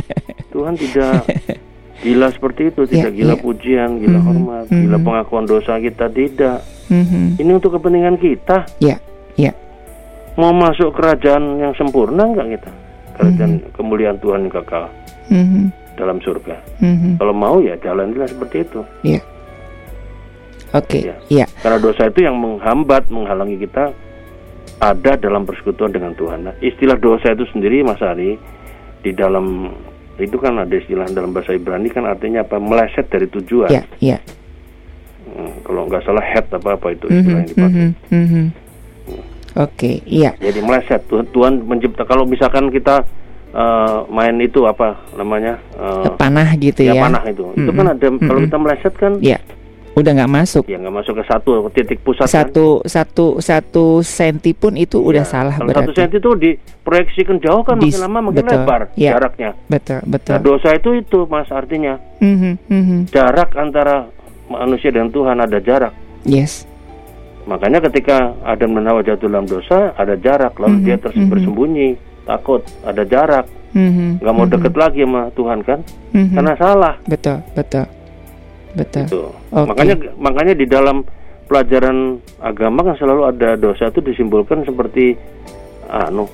Tuhan 0.53 0.73
tidak 0.73 1.29
gila 1.99 2.27
seperti 2.31 2.71
itu, 2.71 2.81
tidak 2.87 3.11
yeah, 3.11 3.17
gila 3.19 3.35
yeah. 3.35 3.43
pujian, 3.43 3.89
gila 3.99 4.19
mm-hmm, 4.19 4.27
hormat, 4.27 4.65
mm-hmm. 4.67 4.83
gila 4.87 4.97
pengakuan 5.03 5.45
dosa 5.45 5.73
kita 5.77 6.07
tidak. 6.09 6.59
Mm-hmm. 6.89 7.25
Ini 7.37 7.51
untuk 7.51 7.71
kepentingan 7.77 8.15
kita. 8.17 8.57
Ya, 8.79 8.97
ya. 9.35 9.51
Mau 10.39 10.55
masuk 10.55 10.95
kerajaan 10.95 11.59
yang 11.59 11.73
sempurna 11.75 12.23
nggak 12.23 12.47
kita? 12.57 12.71
Kerajaan 13.19 13.51
mm-hmm. 13.59 13.75
kemuliaan 13.75 14.17
Tuhan 14.23 14.47
yang 14.47 14.53
kekal 14.55 14.87
mm-hmm. 15.27 15.65
dalam 15.99 16.17
surga. 16.23 16.55
Mm-hmm. 16.79 17.13
Kalau 17.19 17.35
mau 17.35 17.59
ya 17.59 17.75
jalanilah 17.77 18.27
seperti 18.31 18.63
itu. 18.63 18.81
Yeah. 19.03 19.23
Oke. 20.71 20.87
Okay. 20.87 21.01
Ya. 21.11 21.15
Yeah. 21.27 21.47
Karena 21.59 21.77
dosa 21.83 22.07
itu 22.07 22.23
yang 22.23 22.39
menghambat, 22.39 23.11
menghalangi 23.11 23.59
kita 23.59 23.91
ada 24.79 25.19
dalam 25.19 25.43
persekutuan 25.43 25.91
dengan 25.91 26.15
Tuhan. 26.15 26.39
Nah, 26.47 26.55
istilah 26.63 26.95
dosa 26.95 27.35
itu 27.35 27.43
sendiri, 27.51 27.83
Mas 27.83 27.99
Ari, 27.99 28.39
di 29.03 29.11
dalam 29.11 29.71
itu 30.19 30.35
kan 30.35 30.55
ada 30.59 30.75
istilah 30.75 31.07
dalam 31.11 31.31
bahasa 31.31 31.55
Ibrani 31.55 31.87
kan 31.91 32.07
artinya 32.07 32.43
apa? 32.43 32.59
Meleset 32.59 33.07
dari 33.11 33.27
tujuan. 33.27 33.71
Iya. 33.71 33.83
Yeah, 33.99 34.19
yeah 34.19 34.21
Hmm, 35.29 35.53
kalau 35.61 35.85
nggak 35.85 36.03
salah 36.03 36.25
head 36.25 36.45
apa 36.49 36.69
apa 36.73 36.87
itu 36.91 37.05
istilah 37.05 37.39
yang 37.45 37.49
dipakai. 37.49 37.69
Mm 37.69 37.93
-hmm, 37.93 38.15
mm 38.17 38.27
-hmm. 38.27 38.45
Oke, 39.57 39.75
okay, 39.75 39.95
iya. 40.05 40.31
Jadi 40.37 40.59
meleset 40.61 41.01
Tuhan, 41.09 41.25
Tuhan 41.33 41.53
mencipta 41.65 42.05
kalau 42.05 42.23
misalkan 42.25 42.69
kita 42.69 43.01
uh, 43.53 44.05
main 44.09 44.37
itu 44.41 44.65
apa 44.65 44.97
namanya 45.17 45.57
uh, 45.77 46.05
panah 46.17 46.49
gitu 46.57 46.85
ya, 46.85 46.93
ya 46.93 47.01
panah 47.01 47.23
itu 47.25 47.43
mm 47.43 47.51
-hmm. 47.53 47.61
itu 47.65 47.71
kan 47.73 47.85
ada 47.89 48.07
mm 48.07 48.13
-hmm. 48.15 48.27
kalau 48.29 48.39
kita 48.45 48.57
meleset 48.61 48.93
kan 48.97 49.13
ya 49.19 49.37
udah 49.97 50.11
nggak 50.15 50.31
masuk 50.31 50.63
ya 50.69 50.77
nggak 50.77 50.95
masuk 50.95 51.13
ke 51.17 51.23
satu 51.25 51.51
titik 51.73 51.99
pusat 52.05 52.29
satu 52.29 52.85
kan? 52.85 52.89
satu 52.89 53.25
satu 53.41 53.85
senti 54.05 54.53
pun 54.53 54.77
itu 54.77 55.01
ya, 55.01 55.05
udah 55.09 55.23
salah 55.25 55.55
kalau 55.57 55.73
berarti. 55.73 55.91
satu 55.91 55.93
senti 55.97 56.17
itu 56.21 56.31
diproyeksikan 56.37 57.37
jauh 57.41 57.65
kan 57.65 57.81
Dis, 57.81 57.97
makin 57.97 58.01
lama 58.05 58.19
makin 58.29 58.45
betul, 58.45 58.53
lebar 58.53 58.81
ya, 58.95 59.11
jaraknya 59.17 59.49
betul 59.65 59.99
betul 60.05 60.33
nah, 60.37 60.41
dosa 60.45 60.69
itu 60.77 60.89
itu 60.93 61.19
mas 61.25 61.49
artinya 61.49 61.97
mm 62.21 62.35
-hmm, 62.37 62.53
mm 62.69 62.83
-hmm. 62.85 62.99
jarak 63.11 63.49
antara 63.57 64.07
manusia 64.49 64.89
dan 64.89 65.13
Tuhan 65.13 65.37
ada 65.37 65.61
jarak. 65.61 65.93
Yes. 66.25 66.65
Makanya 67.45 67.79
ketika 67.89 68.35
Adam 68.43 68.75
dan 68.77 68.89
Hawa 68.89 69.01
jatuh 69.05 69.29
dalam 69.29 69.47
dosa 69.47 69.93
ada 69.95 70.17
jarak, 70.19 70.57
lalu 70.57 70.75
mm 70.75 70.77
-hmm. 70.81 70.85
dia 70.85 70.95
terus 70.99 71.15
mm 71.15 71.21
-hmm. 71.23 71.31
bersembunyi, 71.31 71.89
takut, 72.27 72.61
ada 72.83 73.03
jarak, 73.05 73.45
mm 73.73 73.89
-hmm. 73.89 74.09
nggak 74.19 74.33
mau 74.33 74.43
mm 74.43 74.49
-hmm. 74.49 74.53
deket 74.59 74.73
lagi 74.75 75.01
sama 75.05 75.21
Tuhan 75.33 75.59
kan? 75.63 75.79
Mm 76.13 76.19
-hmm. 76.19 76.35
Karena 76.35 76.53
salah. 76.59 76.95
Betul, 77.07 77.37
betul, 77.55 77.85
betul. 78.75 79.05
Gitu. 79.05 79.21
Okay. 79.53 79.67
Makanya 79.69 79.95
makanya 80.17 80.53
di 80.57 80.65
dalam 80.69 81.05
pelajaran 81.49 82.21
agama 82.41 82.85
kan 82.85 82.95
selalu 83.01 83.21
ada 83.25 83.57
dosa 83.57 83.89
itu 83.89 84.05
disimbolkan 84.05 84.61
seperti 84.65 85.17
anu 85.89 86.29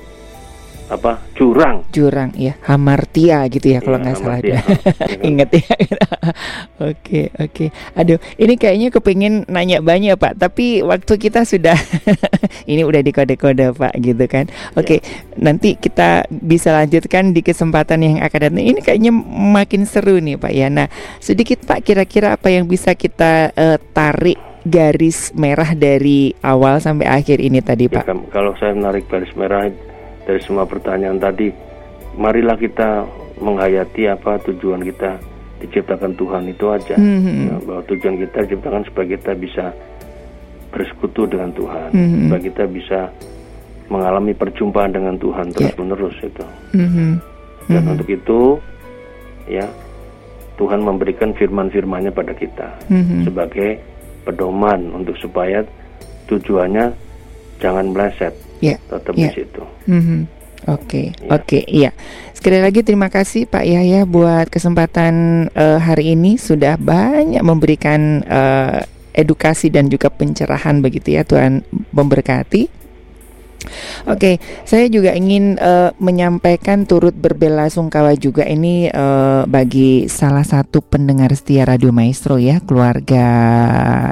apa? 0.88 1.22
Jurang. 1.34 1.84
Jurang 1.90 2.30
ya 2.36 2.54
hamartia 2.64 3.46
gitu 3.50 3.74
ya, 3.74 3.78
ya 3.78 3.80
kalau 3.84 3.98
nggak 4.00 4.16
salah. 4.18 4.38
Dia 4.40 4.60
inget 5.28 5.50
ya. 5.56 5.74
Oke 6.92 7.32
oke. 7.40 7.72
Aduh 7.96 8.20
ini 8.36 8.60
kayaknya 8.60 8.92
kepingin 8.92 9.48
nanya 9.48 9.80
banyak 9.80 10.18
pak. 10.20 10.36
Tapi 10.36 10.84
waktu 10.84 11.16
kita 11.16 11.48
sudah 11.48 11.76
ini 12.70 12.84
udah 12.84 13.00
di 13.00 13.10
kode-kode 13.16 13.72
pak 13.72 13.96
gitu 13.96 14.24
kan. 14.28 14.44
Oke 14.76 15.00
ya. 15.00 15.02
nanti 15.40 15.78
kita 15.80 16.28
bisa 16.28 16.76
lanjutkan 16.76 17.32
di 17.32 17.40
kesempatan 17.40 18.04
yang 18.04 18.16
akan 18.20 18.38
datang. 18.52 18.64
Ini 18.64 18.80
kayaknya 18.84 19.12
makin 19.56 19.88
seru 19.88 20.20
nih 20.20 20.36
pak 20.36 20.52
ya 20.52 20.68
nah 20.68 20.88
sedikit 21.22 21.64
pak 21.64 21.80
kira-kira 21.86 22.36
apa 22.36 22.52
yang 22.52 22.68
bisa 22.68 22.92
kita 22.92 23.54
uh, 23.56 23.78
tarik 23.96 24.36
garis 24.66 25.30
merah 25.32 25.72
dari 25.78 26.34
awal 26.42 26.82
sampai 26.82 27.06
akhir 27.06 27.38
ini 27.38 27.62
tadi 27.62 27.86
ya, 27.86 28.02
pak? 28.02 28.04
kalau 28.34 28.52
saya 28.58 28.74
menarik 28.74 29.06
garis 29.06 29.30
merah 29.38 29.70
dari 30.26 30.40
semua 30.42 30.66
pertanyaan 30.66 31.22
tadi, 31.22 31.54
marilah 32.18 32.58
kita 32.58 33.06
menghayati 33.38 34.10
apa 34.10 34.42
tujuan 34.42 34.82
kita 34.82 35.22
diciptakan 35.62 36.12
Tuhan 36.18 36.44
itu 36.50 36.66
aja. 36.68 36.96
Mm-hmm. 36.98 37.38
Ya, 37.46 37.56
bahwa 37.62 37.82
tujuan 37.86 38.14
kita 38.20 38.38
diciptakan 38.44 38.82
supaya 38.90 39.06
kita 39.14 39.32
bisa 39.38 39.64
bersekutu 40.74 41.30
dengan 41.30 41.54
Tuhan, 41.54 41.94
mm-hmm. 41.94 42.20
supaya 42.26 42.42
kita 42.42 42.64
bisa 42.66 43.00
mengalami 43.86 44.34
perjumpaan 44.34 44.90
dengan 44.90 45.14
Tuhan 45.14 45.46
terus 45.54 45.70
yeah. 45.70 45.78
menerus 45.78 46.16
itu. 46.20 46.44
Mm-hmm. 46.74 47.10
Dan 47.70 47.70
mm-hmm. 47.70 47.92
untuk 47.94 48.08
itu, 48.10 48.40
ya 49.46 49.66
Tuhan 50.58 50.80
memberikan 50.82 51.30
firman-firmannya 51.38 52.10
pada 52.10 52.34
kita 52.34 52.68
mm-hmm. 52.90 53.30
sebagai 53.30 53.78
pedoman 54.26 54.90
untuk 54.90 55.14
supaya 55.22 55.62
tujuannya 56.26 56.90
jangan 57.62 57.94
meleset 57.94 58.34
yeah. 58.62 58.78
tetap 58.86 59.14
yeah. 59.14 59.32
di 59.32 59.36
situ. 59.42 59.62
-hmm. 59.86 60.20
Oke, 60.66 60.82
okay. 60.82 61.06
ya. 61.14 61.30
oke, 61.30 61.46
okay, 61.46 61.62
iya. 61.70 61.90
Sekali 62.34 62.58
lagi 62.58 62.82
terima 62.82 63.06
kasih 63.06 63.46
Pak 63.46 63.62
Yahya 63.62 64.02
buat 64.02 64.50
kesempatan 64.50 65.46
uh, 65.54 65.78
hari 65.78 66.18
ini 66.18 66.40
sudah 66.40 66.74
banyak 66.74 67.38
memberikan 67.44 68.26
uh, 68.26 68.82
edukasi 69.14 69.70
dan 69.70 69.86
juga 69.86 70.10
pencerahan 70.10 70.82
begitu 70.82 71.14
ya 71.14 71.22
Tuhan 71.22 71.62
memberkati. 71.94 72.85
Oke, 74.06 74.16
okay, 74.16 74.34
saya 74.64 74.86
juga 74.86 75.12
ingin 75.12 75.58
uh, 75.58 75.90
menyampaikan 75.98 76.86
turut 76.86 77.12
berbela 77.12 77.66
sungkawa 77.68 78.14
juga 78.14 78.46
ini 78.46 78.88
uh, 78.90 79.44
bagi 79.44 80.06
salah 80.06 80.46
satu 80.46 80.80
pendengar 80.80 81.34
setia 81.34 81.66
Radio 81.66 81.90
Maestro 81.90 82.38
ya, 82.38 82.62
keluarga 82.62 83.26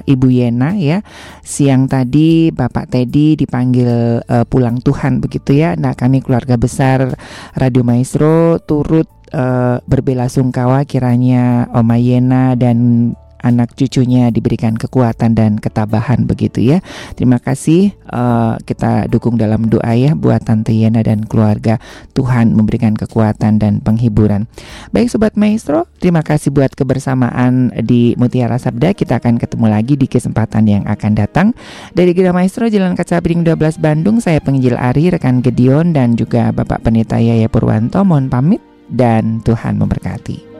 Ibu 0.05 0.29
Yena 0.29 0.77
ya. 0.77 1.01
Siang 1.41 1.87
tadi 1.87 2.51
Bapak 2.51 2.91
Teddy 2.91 3.39
dipanggil 3.39 4.21
uh, 4.21 4.45
pulang 4.45 4.83
Tuhan 4.83 5.23
begitu 5.23 5.57
ya. 5.57 5.79
Nah, 5.79 5.95
kami 5.97 6.21
keluarga 6.21 6.59
besar 6.59 7.15
Radio 7.55 7.87
Maestro 7.87 8.59
turut 8.63 9.07
uh, 9.35 9.79
berbela 9.87 10.31
sungkawa 10.31 10.85
kiranya 10.85 11.71
Oma 11.73 11.97
Yena 11.99 12.55
dan 12.59 13.13
anak 13.45 13.77
cucunya 13.77 14.33
diberikan 14.33 14.73
kekuatan 14.73 15.37
dan 15.37 15.61
ketabahan 15.61 16.25
begitu 16.25 16.65
ya. 16.65 16.81
Terima 17.13 17.37
kasih 17.37 17.93
uh, 18.09 18.57
kita 18.65 19.07
dukung 19.13 19.37
dalam 19.37 19.69
doa 19.69 19.93
ya 19.93 20.17
buat 20.17 20.41
Tante 20.41 20.73
Yana 20.73 21.05
dan 21.05 21.29
keluarga. 21.29 21.77
Tuhan 22.17 22.57
memberikan 22.57 22.97
kekuatan 22.97 23.61
dan 23.61 23.85
penghiburan. 23.85 24.49
Baik 24.91 25.13
sobat 25.13 25.37
maestro, 25.37 25.85
terima 26.01 26.25
kasih 26.25 26.49
buat 26.49 26.73
kebersamaan 26.73 27.77
di 27.85 28.17
Mutiara 28.17 28.57
Sabda. 28.57 28.97
Kita 28.97 29.21
akan 29.21 29.37
ketemu 29.37 29.67
lagi 29.69 29.95
di 30.01 30.09
kesempatan 30.09 30.65
yang 30.65 30.85
akan 30.89 31.13
datang. 31.13 31.53
Dari 31.93 32.17
Gera 32.17 32.33
Maestro 32.33 32.67
Jalan 32.73 32.97
Kaca 32.97 33.21
Piring 33.21 33.45
12 33.45 33.77
Bandung, 33.77 34.25
saya 34.25 34.41
penginjil 34.41 34.81
Ari, 34.81 35.13
rekan 35.13 35.45
Gedeon 35.45 35.93
dan 35.93 36.17
juga 36.17 36.49
Bapak 36.55 36.81
Pendeta 36.87 37.21
Yaya 37.21 37.53
Purwanto 37.53 38.01
mohon 38.07 38.33
pamit 38.33 38.63
dan 38.89 39.43
Tuhan 39.45 39.77
memberkati. 39.77 40.54